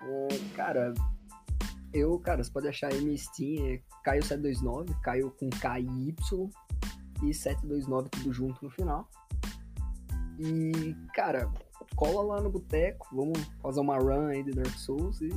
[0.00, 0.92] É, cara,
[1.92, 6.14] eu, cara, você pode achar aí minha Steam, é Caio729, Caio com KY
[7.22, 9.08] e 729 tudo junto no final.
[10.38, 11.52] E, cara,
[11.94, 15.28] cola lá no boteco, vamos fazer uma run aí de Dark Souls e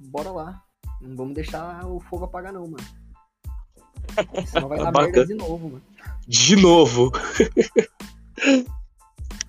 [0.00, 0.62] bora lá.
[1.00, 2.84] Não vamos deixar o fogo apagar não, mano.
[4.46, 5.82] Senão vai dar merda de novo, mano.
[6.26, 7.12] De novo.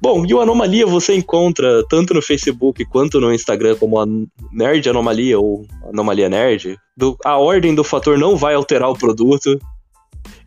[0.02, 4.06] Bom, e o Anomalia você encontra tanto no Facebook quanto no Instagram como a
[4.52, 6.78] Nerd Anomalia ou Anomalia Nerd.
[6.96, 9.60] Do- a ordem do fator não vai alterar o produto.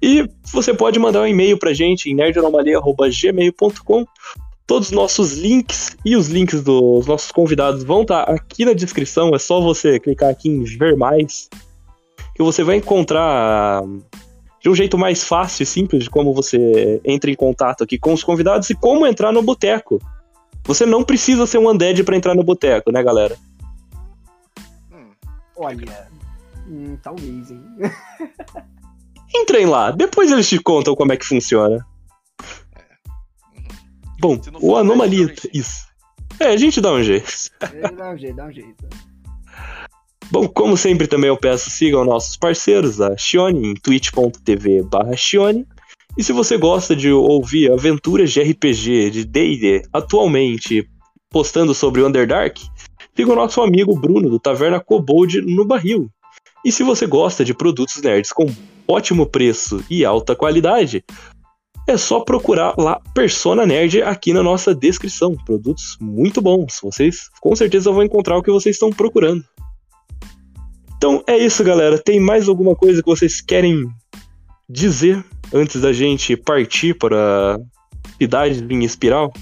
[0.01, 4.06] E você pode mandar um e-mail pra gente em nerdanomalia.gmail.com.
[4.66, 9.35] Todos os nossos links e os links dos nossos convidados vão estar aqui na descrição.
[9.35, 11.48] É só você clicar aqui em ver mais.
[12.36, 13.82] Que você vai encontrar
[14.60, 18.12] de um jeito mais fácil e simples de como você entra em contato aqui com
[18.12, 20.01] os convidados e como entrar no boteco.
[20.64, 23.36] Você não precisa ser um undead pra entrar no boteco, né, galera?
[24.93, 25.10] Hum,
[25.56, 26.09] Olha,
[26.66, 27.62] hum, talvez, hein?
[29.35, 31.86] Entrem lá, depois eles te contam como é que funciona.
[33.55, 33.68] Uhum.
[34.20, 35.26] Bom, o Anomalia.
[35.26, 35.51] a gente dá um jeito.
[35.55, 35.89] Isso.
[36.40, 37.51] É, a gente dá um jeito.
[37.60, 38.89] É, Dá um jeito, dá um jeito.
[40.30, 45.12] Bom, como sempre também eu peço, sigam nossos parceiros, a Shione, em twitch.tv barra.
[46.16, 50.86] E se você gosta de ouvir aventuras de RPG, de D&D, atualmente
[51.30, 52.60] postando sobre Underdark,
[53.16, 56.10] siga o nosso amigo Bruno, do Taverna Kobold, no Barril.
[56.64, 58.52] E se você gosta de produtos nerds com
[58.86, 61.02] ótimo preço e alta qualidade,
[61.86, 65.34] é só procurar lá Persona Nerd aqui na nossa descrição.
[65.46, 66.80] Produtos muito bons.
[66.82, 69.42] Vocês com certeza vão encontrar o que vocês estão procurando.
[70.98, 71.96] Então é isso, galera.
[71.96, 73.88] Tem mais alguma coisa que vocês querem
[74.68, 77.58] dizer antes da gente partir para a
[78.20, 79.32] cidade em espiral?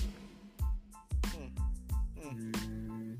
[2.22, 3.16] Hum,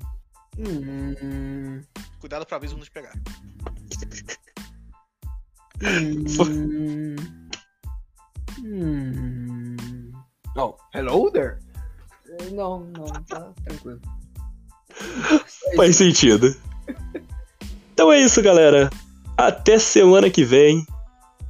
[0.59, 1.81] Hum, hum,
[2.19, 3.13] Cuidado pra abismo não te pegar.
[5.81, 7.15] hum,
[8.63, 10.11] hum.
[10.55, 11.57] Oh, hello there.
[12.51, 14.01] Não, não, tá tranquilo.
[15.75, 16.55] Faz sentido.
[17.97, 18.91] Então é isso, galera.
[19.35, 20.85] Até semana que vem.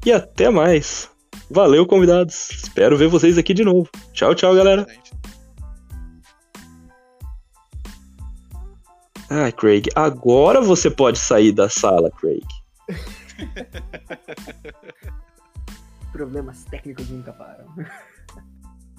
[0.06, 1.10] E até mais.
[1.52, 2.52] Valeu, convidados.
[2.52, 3.90] Espero ver vocês aqui de novo.
[4.14, 4.88] Tchau, tchau, galera.
[9.30, 12.45] Ah, Craig, agora você pode sair da sala, Craig.
[16.14, 17.65] Problemas técnicos nunca param.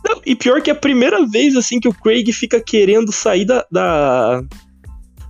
[0.07, 3.47] Não, e pior que é a primeira vez assim que o Craig fica querendo sair
[3.47, 4.43] da, da,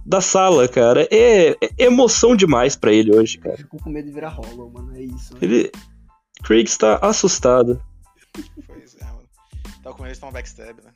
[0.08, 1.06] da sala, cara.
[1.10, 3.58] É, é emoção demais pra ele hoje, cara.
[3.58, 4.96] Fico com medo de virar hollow, mano.
[4.96, 5.34] É isso.
[5.34, 5.40] né?
[5.42, 5.70] Ele.
[6.42, 7.82] Craig está assustado.
[8.66, 9.28] Pois é, mano.
[9.82, 10.90] Tava com eles pra um backstab, né?